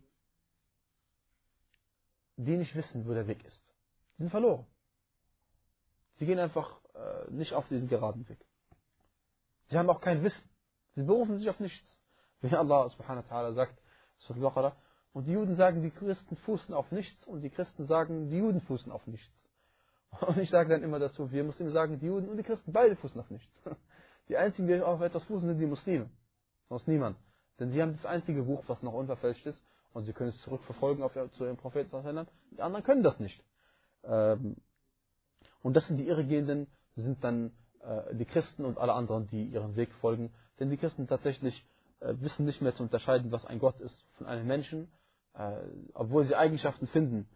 die 2.37 2.57
nicht 2.57 2.73
wissen, 2.75 3.07
wo 3.07 3.13
der 3.13 3.27
Weg 3.27 3.43
ist. 3.45 3.61
Sie 4.17 4.23
sind 4.23 4.29
verloren. 4.31 4.65
Sie 6.15 6.25
gehen 6.25 6.39
einfach 6.39 6.79
äh, 6.95 7.31
nicht 7.31 7.53
auf 7.53 7.67
diesen 7.67 7.87
geraden 7.87 8.27
Weg. 8.29 8.39
Sie 9.67 9.77
haben 9.77 9.89
auch 9.89 10.01
kein 10.01 10.23
Wissen. 10.23 10.49
Sie 10.95 11.03
berufen 11.03 11.37
sich 11.37 11.49
auf 11.49 11.59
nichts. 11.59 11.87
Wie 12.41 12.53
Allah 12.55 12.89
subhanahu 12.89 13.23
wa 13.29 13.35
ta'ala 13.35 13.53
sagt, 13.53 13.77
und 15.13 15.28
die 15.28 15.32
Juden 15.32 15.55
sagen, 15.55 15.82
die 15.82 15.91
Christen 15.91 16.36
fußen 16.38 16.74
auf 16.74 16.91
nichts 16.91 17.26
und 17.26 17.41
die 17.41 17.49
Christen 17.49 17.86
sagen, 17.86 18.30
die 18.30 18.38
Juden 18.38 18.61
fußen 18.61 18.91
auf 18.91 19.05
nichts. 19.07 19.32
Und 20.21 20.38
ich 20.38 20.51
sage 20.51 20.69
dann 20.69 20.84
immer 20.84 20.99
dazu, 20.99 21.32
wir 21.32 21.43
Muslime 21.43 21.71
sagen, 21.71 21.99
die 21.99 22.05
Juden 22.05 22.30
und 22.30 22.38
die 22.38 22.43
Christen 22.43 22.71
beide 22.71 22.95
fußen 22.95 23.19
auf 23.19 23.32
nichts. 23.32 23.51
Die 24.30 24.38
einzigen, 24.38 24.67
die 24.67 24.80
auf 24.80 25.01
etwas 25.01 25.24
fußen, 25.26 25.49
sind 25.49 25.59
die 25.59 25.65
Muslime. 25.65 26.09
Sonst 26.69 26.88
niemand. 26.88 27.17
Denn 27.59 27.71
sie 27.71 27.82
haben 27.82 27.91
das 27.93 28.05
einzige 28.05 28.43
Buch, 28.43 28.63
was 28.67 28.82
noch 28.82 28.93
unverfälscht 28.93 29.45
ist 29.45 29.61
und 29.91 30.05
sie 30.05 30.13
können 30.13 30.30
es 30.30 30.41
zurückverfolgen 30.43 31.03
auf, 31.03 31.13
zu 31.34 31.43
ihrem 31.43 31.57
Propheten. 31.57 31.89
Die 32.51 32.61
anderen 32.61 32.84
können 32.84 33.03
das 33.03 33.19
nicht. 33.19 33.43
Ähm, 34.03 34.55
und 35.61 35.76
das 35.76 35.86
sind 35.88 35.97
die 35.97 36.07
Irregehenden, 36.07 36.67
sind 36.95 37.24
dann 37.24 37.51
äh, 37.82 38.15
die 38.15 38.26
Christen 38.26 38.65
und 38.65 38.78
alle 38.78 38.93
anderen, 38.93 39.28
die 39.28 39.45
ihren 39.45 39.76
Weg 39.76 39.93
folgen. 39.95 40.34
Denn 40.59 40.69
die 40.69 40.78
Christen 40.78 41.07
tatsächlich 41.07 41.65
wissen 42.21 42.45
nicht 42.45 42.61
mehr 42.61 42.75
zu 42.75 42.83
unterscheiden, 42.83 43.31
was 43.31 43.45
ein 43.45 43.59
Gott 43.59 43.79
ist 43.79 44.05
von 44.17 44.27
einem 44.27 44.47
Menschen, 44.47 44.91
äh, 45.33 45.57
obwohl 45.93 46.25
sie 46.25 46.35
Eigenschaften 46.35 46.87
finden 46.87 47.27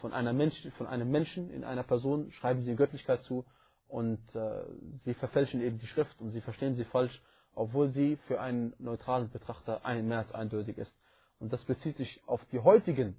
von, 0.00 0.12
einer 0.12 0.32
Mensch, 0.32 0.56
von 0.76 0.86
einem 0.86 1.10
Menschen 1.10 1.50
in 1.50 1.64
einer 1.64 1.82
Person 1.82 2.30
schreiben 2.32 2.62
sie 2.62 2.74
Göttlichkeit 2.74 3.22
zu 3.24 3.44
und 3.86 4.20
äh, 4.34 4.64
sie 5.04 5.14
verfälschen 5.14 5.62
eben 5.62 5.78
die 5.78 5.86
Schrift 5.86 6.20
und 6.20 6.30
sie 6.30 6.40
verstehen 6.40 6.76
sie 6.76 6.84
falsch, 6.84 7.22
obwohl 7.54 7.90
sie 7.90 8.16
für 8.26 8.40
einen 8.40 8.74
neutralen 8.78 9.30
Betrachter 9.30 9.84
ein, 9.84 10.08
mehr 10.08 10.18
als 10.18 10.32
eindeutig 10.32 10.78
ist. 10.78 10.94
Und 11.38 11.52
das 11.52 11.64
bezieht 11.64 11.96
sich 11.96 12.22
auf 12.26 12.44
die 12.52 12.60
heutigen, 12.60 13.16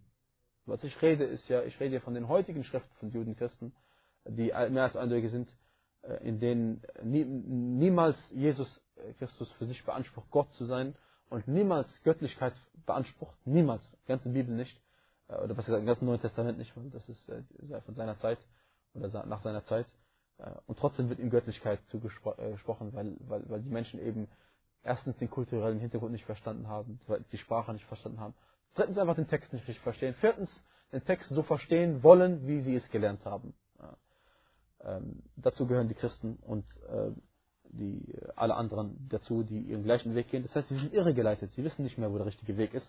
was 0.66 0.84
ich 0.84 1.02
rede, 1.02 1.24
ist 1.24 1.48
ja, 1.50 1.64
ich 1.64 1.80
rede 1.80 2.00
von 2.02 2.14
den 2.14 2.28
heutigen 2.28 2.64
Schriften 2.64 2.94
von 3.00 3.12
Juden 3.12 3.36
Christen, 3.36 3.74
die 4.26 4.48
mehr 4.70 4.84
als 4.84 4.96
eindeutig 4.96 5.32
sind, 5.32 5.50
äh, 5.50 5.54
in 6.22 6.40
denen 6.40 6.82
nie, 7.04 7.26
niemals 7.26 8.18
Jesus 8.32 8.82
Christus 9.18 9.52
für 9.54 9.66
sich 9.66 9.84
beansprucht, 9.84 10.30
Gott 10.32 10.52
zu 10.54 10.66
sein 10.66 10.96
und 11.30 11.48
niemals 11.48 11.88
Göttlichkeit 12.04 12.54
beansprucht, 12.86 13.36
niemals, 13.46 13.82
die 13.92 14.08
ganze 14.08 14.30
Bibel 14.30 14.56
nicht, 14.56 14.80
äh, 15.30 15.36
oder 15.36 15.56
was 15.56 15.66
gesagt, 15.66 15.82
im 15.82 15.88
ganzen 15.88 16.06
Neuen 16.06 16.22
Testament 16.22 16.58
nicht, 16.58 16.76
weil 16.76 16.90
das 16.90 17.08
ist 17.08 17.30
äh, 17.30 17.44
von 17.86 17.96
seiner 17.96 18.20
Zeit 18.20 18.40
oder 18.94 19.26
nach 19.26 19.44
seiner 19.44 19.64
Zeit. 19.66 19.86
Äh, 20.38 20.52
und 20.68 20.80
trotzdem 20.80 21.10
wird 21.10 21.20
ihm 21.20 21.30
Göttlichkeit 21.30 21.80
zugesprochen, 21.88 22.94
weil, 22.94 23.16
weil, 23.22 23.50
weil 23.50 23.62
die 23.62 23.70
Menschen 23.70 24.00
eben 24.00 24.28
erstens 24.84 25.18
den 25.18 25.30
kulturellen 25.30 25.80
Hintergrund 25.80 26.12
nicht 26.12 26.26
verstanden 26.26 26.68
haben, 26.68 27.00
zweitens 27.06 27.30
die 27.30 27.38
Sprache 27.38 27.74
nicht 27.74 27.86
verstanden 27.86 28.20
haben, 28.20 28.34
drittens 28.76 28.98
einfach 28.98 29.16
den 29.16 29.28
Text 29.28 29.54
nicht 29.54 29.68
richtig 29.68 29.84
verstehen, 29.84 30.16
viertens 30.16 30.50
den 30.92 31.04
Text 31.04 31.30
so 31.30 31.44
verstehen 31.44 32.02
wollen, 32.02 32.48
wie 32.48 32.62
sie 32.62 32.76
es 32.76 32.90
gelernt 32.90 33.24
haben. 33.26 33.54
Ähm, 34.84 35.24
dazu 35.36 35.68
gehören 35.68 35.88
die 35.88 35.96
Christen 35.96 36.38
und 36.42 36.66
äh, 36.88 37.12
die, 37.72 38.14
alle 38.36 38.56
anderen 38.56 39.08
dazu, 39.10 39.44
die 39.44 39.60
ihren 39.60 39.84
gleichen 39.84 40.16
Weg 40.16 40.30
gehen. 40.30 40.44
Das 40.44 40.56
heißt, 40.56 40.70
sie 40.70 40.78
sind 40.78 40.94
irregeleitet, 40.94 41.54
sie 41.56 41.64
wissen 41.64 41.84
nicht 41.84 41.98
mehr, 41.98 42.12
wo 42.12 42.18
der 42.18 42.26
richtige 42.26 42.58
Weg 42.58 42.74
ist. 42.74 42.88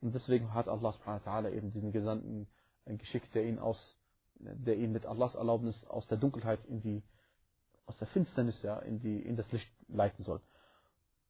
Und 0.00 0.14
deswegen 0.14 0.52
hat 0.52 0.68
Allah 0.68 0.92
subhanahu 0.92 1.24
wa 1.24 1.30
ta'ala 1.30 1.50
eben 1.50 1.72
diesen 1.72 1.90
Gesandten 1.90 2.46
geschickt, 2.86 3.34
der 3.34 3.44
ihn 3.44 3.58
aus, 3.58 3.98
der 4.34 4.76
ihn 4.76 4.92
mit 4.92 5.06
Allahs 5.06 5.34
Erlaubnis 5.34 5.84
aus 5.86 6.06
der 6.08 6.18
Dunkelheit 6.18 6.64
in 6.66 6.80
die, 6.82 7.02
aus 7.86 7.96
der 7.98 8.08
Finsternis, 8.08 8.60
ja, 8.62 8.78
in 8.80 9.00
die, 9.00 9.20
in 9.20 9.36
das 9.36 9.50
Licht 9.52 9.68
leiten 9.88 10.24
soll. 10.24 10.40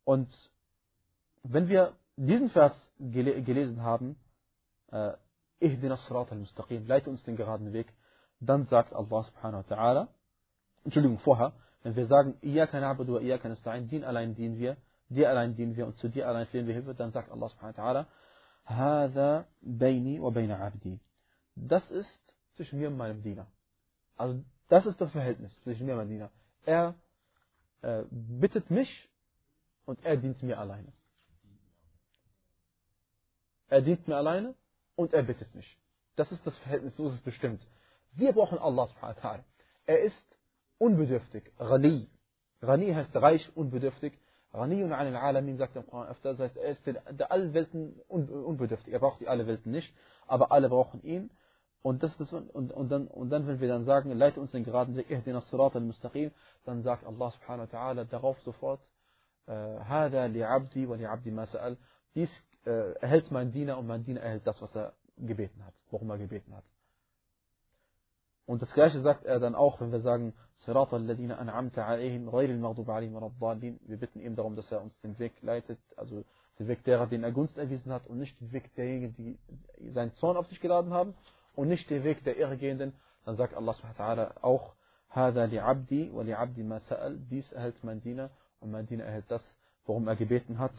Und 0.05 0.28
wenn 1.42 1.68
wir 1.68 1.95
diesen 2.16 2.51
Vers 2.51 2.74
gele 2.99 3.42
gelesen 3.42 3.82
haben, 3.82 4.16
äh, 4.90 5.12
Ihdina 5.61 5.99
leite 6.86 7.11
uns 7.11 7.22
den 7.22 7.36
geraden 7.36 7.72
Weg, 7.72 7.86
dann 8.47 8.66
sagt 8.66 8.92
Allah 8.92 9.24
subhanahu 9.24 9.64
wa 9.68 9.74
ta'ala, 9.74 10.09
Entschuldigung, 10.84 11.18
vorher, 11.18 11.53
wenn 11.82 11.97
wir 11.97 12.07
sagen, 12.07 12.36
Iyaka 12.42 12.78
na'budu 12.80 13.14
wa 13.14 13.20
Iyaka 13.20 13.49
nasta'in, 13.49 13.88
din 13.88 14.05
allein 14.05 14.34
dienen 14.34 14.59
wir, 14.59 14.76
dir 15.09 15.30
allein 15.30 15.55
dienen 15.55 15.76
wir 15.76 15.86
und 15.86 15.99
zu 15.99 16.09
dir 16.09 16.28
allein 16.28 16.47
fehlen 16.47 16.66
wir 16.66 16.74
Hilfe, 16.74 16.95
dann 16.95 17.12
sagt 17.12 17.30
Allah 17.30 17.49
subhanahu 17.49 17.76
wa 17.76 17.82
ta'ala, 17.82 18.07
Hada 18.64 19.47
bayni 19.61 20.20
wa 20.20 20.30
bayna 20.30 20.59
abdi. 20.59 20.99
Das 21.55 21.88
ist 21.90 22.34
zwischen 22.55 22.78
mir 22.78 22.88
und 22.88 22.97
meinem 22.97 23.22
Diener. 23.22 23.47
Also 24.16 24.42
das 24.68 24.86
ist 24.86 25.01
das 25.01 25.11
Verhältnis 25.12 25.53
zwischen 25.62 25.86
mir 25.86 25.92
und 25.92 25.99
meinem 25.99 26.11
Diener. 26.11 26.30
Er 26.64 26.95
äh, 27.82 28.05
bittet 28.11 28.70
mich 28.70 29.09
und 29.84 30.03
er 30.05 30.16
dient 30.16 30.42
mir 30.42 30.59
alleine. 30.59 30.92
Er 33.68 33.82
dient 33.82 34.09
mir 34.09 34.16
alleine 34.16 34.55
und 34.97 35.12
er 35.12 35.22
bittet 35.22 35.55
mich. 35.55 35.78
Das 36.16 36.30
ist 36.32 36.47
das 36.47 36.57
Verhältnis, 36.59 36.97
so 36.97 37.09
ist 37.09 37.14
es 37.14 37.20
bestimmt. 37.20 37.61
Wir 38.13 38.34
brauchen 38.34 38.57
Allah 38.57 38.88
subhanahu 38.88 39.15
wa 39.17 39.30
ta'ala. 39.30 39.43
Er 39.86 40.01
ist 40.01 40.38
unbedürftig, 40.78 41.51
Ghani. 41.57 42.09
Ghani 42.61 42.93
heißt 42.93 43.15
reich, 43.15 43.51
unbedürftig. 43.55 44.13
Ghaniyun 44.51 44.91
an 44.91 45.13
al-Alamin 45.13 45.57
sagt 45.57 45.76
im 45.76 45.86
Koran 45.86 46.07
öfter, 46.07 46.34
das 46.34 46.39
heißt, 46.39 46.57
er 46.57 46.72
ist 46.72 46.86
der, 46.86 46.93
der 47.13 47.32
allen 47.32 47.53
Welten 47.53 47.99
unbedürftig. 48.07 48.91
Er 48.91 48.99
braucht 48.99 49.20
die 49.20 49.28
alle 49.28 49.45
Welten 49.45 49.72
nicht, 49.72 49.93
aber 50.26 50.51
alle 50.51 50.70
brauchen 50.70 51.03
ihn. 51.03 51.30
Und, 51.82 52.03
das, 52.03 52.17
das, 52.17 52.34
und, 52.34 52.49
und, 52.49 52.89
dann, 52.89 53.07
und 53.07 53.30
dann, 53.30 53.47
wenn 53.47 53.59
wir 53.59 53.67
dann 53.67 53.86
sagen, 53.86 54.11
leite 54.11 54.41
uns 54.41 54.51
den 54.51 54.63
geraden 54.63 54.95
Weg, 54.97 55.09
ihdina 55.09 55.41
sirat 55.41 55.76
al-mustaqim, 55.76 56.32
dann 56.65 56.82
sagt 56.82 57.05
Allah 57.05 57.32
subhanahu 57.32 57.72
wa 57.72 57.78
ta'ala 57.78 58.05
darauf 58.05 58.39
sofort, 58.41 58.82
هذا 59.49 60.28
لعبدي 60.28 60.86
ولعبدي 60.86 61.32
ما 61.32 61.45
سأل. 61.45 61.78
Dies 62.13 62.30
äh, 62.65 62.93
erhält 63.01 63.32
mein 63.32 63.51
Diener 63.51 63.80
und 63.80 63.88
mein 63.88 64.03
Diener 64.03 64.22
erhält 64.22 64.45
das, 64.45 64.61
was 64.61 64.76
er 64.76 64.93
gebeten 65.17 65.65
hat, 65.65 65.74
worum 65.89 66.09
er 66.11 66.20
gebeten 66.20 66.55
hat. 66.55 66.63
Und 68.45 68.61
das 68.61 68.74
gleiche 68.74 69.01
sagt 69.01 69.26
er 69.26 69.39
dann 69.39 69.55
auch, 69.55 69.80
wenn 69.80 69.91
wir 69.91 70.01
sagen, 70.01 70.34
صراط 70.65 70.93
الذين 70.93 71.32
أنعمت 71.32 71.80
عليهم 71.80 72.30
غير 72.30 72.49
المغضوب 72.49 72.91
عليهم 72.91 73.15
ولا 73.15 73.28
الضالين. 73.28 73.80
Wir 73.88 73.97
bitten 73.97 74.20
ihm 74.20 74.36
darum, 74.36 74.55
dass 74.55 74.72
er 74.72 74.82
uns 74.82 74.93
den 75.01 75.17
Weg 75.20 75.34
leitet, 75.41 75.80
also 75.95 76.24
den 76.59 76.67
Weg 76.67 76.84
derer, 76.84 77.07
den 77.07 77.24
er 77.24 77.32
Gunst 77.32 77.57
erwiesen 77.57 77.91
hat 77.93 78.07
und 78.07 78.20
nicht 78.20 78.39
den 78.41 78.51
Weg 78.51 78.74
derjenigen, 78.76 79.15
die 79.15 79.38
seinen 79.91 80.13
Zorn 80.15 80.36
auf 80.36 80.47
sich 80.47 80.59
geladen 80.59 80.93
haben 80.93 81.13
und 81.55 81.70
nicht 81.70 81.89
den 81.89 82.03
Weg 82.03 82.24
der 82.24 82.38
Irregehenden. 82.38 82.93
Dann 83.26 83.38
sagt 83.38 83.53
Allah 83.53 83.74
subhanahu 83.74 83.97
wa 83.97 84.03
ta'ala 84.03 84.43
auch, 84.43 84.74
هذا 85.11 85.47
لعبدي 85.47 86.11
ولعبدي 86.11 86.63
ما 86.63 86.80
سأل. 86.80 87.17
Dies 87.30 87.51
erhält 87.51 87.84
mein 87.84 88.01
Diener 88.01 88.30
und 88.59 88.72
mein 88.72 88.86
Diener 88.86 89.05
erhält 89.05 89.26
das, 89.30 89.41
worum 89.86 90.07
er 90.07 90.15
gebeten 90.15 90.59
hat. 90.59 90.74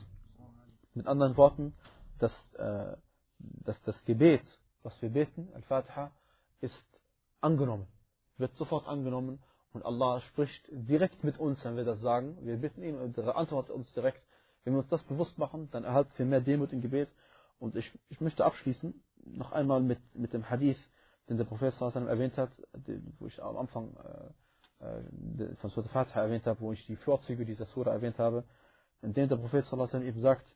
Mit 0.95 1.07
anderen 1.07 1.37
Worten, 1.37 1.75
dass, 2.19 2.33
äh, 2.55 2.97
dass 3.39 3.81
das 3.83 4.05
Gebet, 4.05 4.43
was 4.83 5.01
wir 5.03 5.11
beten, 5.11 5.49
Al-Fatiha, 5.55 6.11
ist 6.61 6.75
angenommen, 7.41 7.87
wird 8.39 8.57
sofort 8.57 8.87
angenommen 8.87 9.41
und 9.73 9.85
Allah 9.85 10.21
spricht 10.21 10.63
direkt 10.71 11.23
mit 11.23 11.39
uns, 11.39 11.65
wenn 11.65 11.77
wir 11.77 11.85
das 11.85 12.01
sagen. 12.01 12.37
Wir 12.43 12.57
bitten 12.57 12.83
ihn 12.83 12.97
und 12.97 13.17
er 13.17 13.37
antwortet 13.37 13.71
uns 13.71 13.93
direkt. 13.93 14.23
Wenn 14.65 14.75
wir 14.75 14.81
uns 14.81 14.89
das 14.89 15.03
bewusst 15.05 15.39
machen, 15.39 15.69
dann 15.71 15.85
erhalten 15.85 16.13
wir 16.17 16.27
mehr 16.27 16.41
Demut 16.41 16.73
im 16.73 16.81
Gebet. 16.81 17.09
Und 17.59 17.77
ich, 17.77 17.91
ich 18.09 18.21
möchte 18.21 18.45
abschließen, 18.45 19.01
noch 19.25 19.53
einmal 19.53 19.81
mit, 19.81 20.01
mit 20.15 20.33
dem 20.33 20.49
Hadith, 20.49 20.79
den 21.29 21.37
der 21.37 21.45
Prophet 21.45 21.73
sallam 21.75 22.09
erwähnt 22.09 22.37
hat, 22.37 22.51
wo 23.19 23.27
ich 23.27 23.41
am 23.43 23.57
Anfang 23.57 23.97
äh, 24.81 24.85
äh 24.85 25.55
von 25.57 25.71
Surah 25.71 25.89
Fatiha 25.89 26.23
erwähnt 26.23 26.47
habe, 26.47 26.61
wo 26.61 26.73
ich 26.73 26.85
die 26.87 26.97
Vorzüge 26.97 27.45
dieser 27.45 27.67
Surah 27.67 27.93
erwähnt 27.93 28.19
habe, 28.19 28.45
in 29.03 29.13
dem 29.13 29.29
der 29.29 29.37
Prophet 29.37 29.65
sallam 29.67 30.03
eben 30.03 30.21
sagt, 30.21 30.47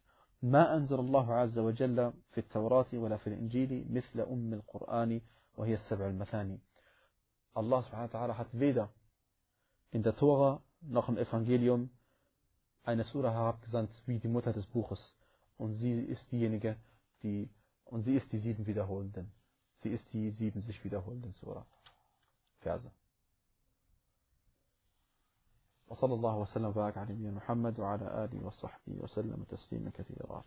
ما 0.43 0.77
أنزل 0.77 1.01
الله 1.01 1.35
عز 1.35 1.59
وجل 1.59 2.13
في 2.31 2.39
التوراة 2.39 2.87
ولا 2.93 3.17
في 3.17 3.27
الإنجيل 3.27 3.87
مثل 3.91 4.21
أم 4.21 4.55
القرآن 4.55 5.21
وهي 5.57 5.75
السبع 5.75 6.09
المثاني. 6.09 6.59
Allah 7.55 7.83
subhanahu 7.85 8.13
wa 8.13 8.19
ta'ala 8.19 8.39
hat 8.39 8.49
weder 8.53 8.91
in 9.91 10.03
der 10.03 10.17
Tora 10.17 10.61
noch 10.81 11.09
im 11.09 11.17
Evangelium 11.17 11.91
eine 12.83 13.05
Sura 13.05 13.33
herabgesandt 13.33 13.91
wie 14.07 14.19
die 14.19 14.29
Mutter 14.29 14.53
des 14.53 14.67
Buches. 14.67 15.01
Und 15.57 15.77
sie 15.77 15.93
ist 15.93 16.31
diejenige, 16.33 16.77
die, 17.23 17.49
und 17.85 18.03
sie 18.03 18.17
ist 18.17 18.31
die 18.33 18.39
sieben 18.39 18.67
wiederholenden. 18.67 19.33
Sie 19.83 19.91
ist 19.91 20.05
die 20.13 20.31
sieben 20.33 20.63
sich 20.63 20.83
wiederholenden 20.85 21.33
Sura. 21.33 21.67
Verse. 22.61 22.91
وصلى 25.87 26.15
الله 26.15 26.37
وسلم 26.37 26.65
وبارك 26.65 26.99
على 26.99 27.13
نبينا 27.13 27.31
محمد 27.31 27.81
وعلى 27.81 28.25
آله 28.25 28.47
وصحبه 28.47 28.99
وسلم 29.03 29.45
تسليما 29.45 29.91
كثيرا 29.91 30.45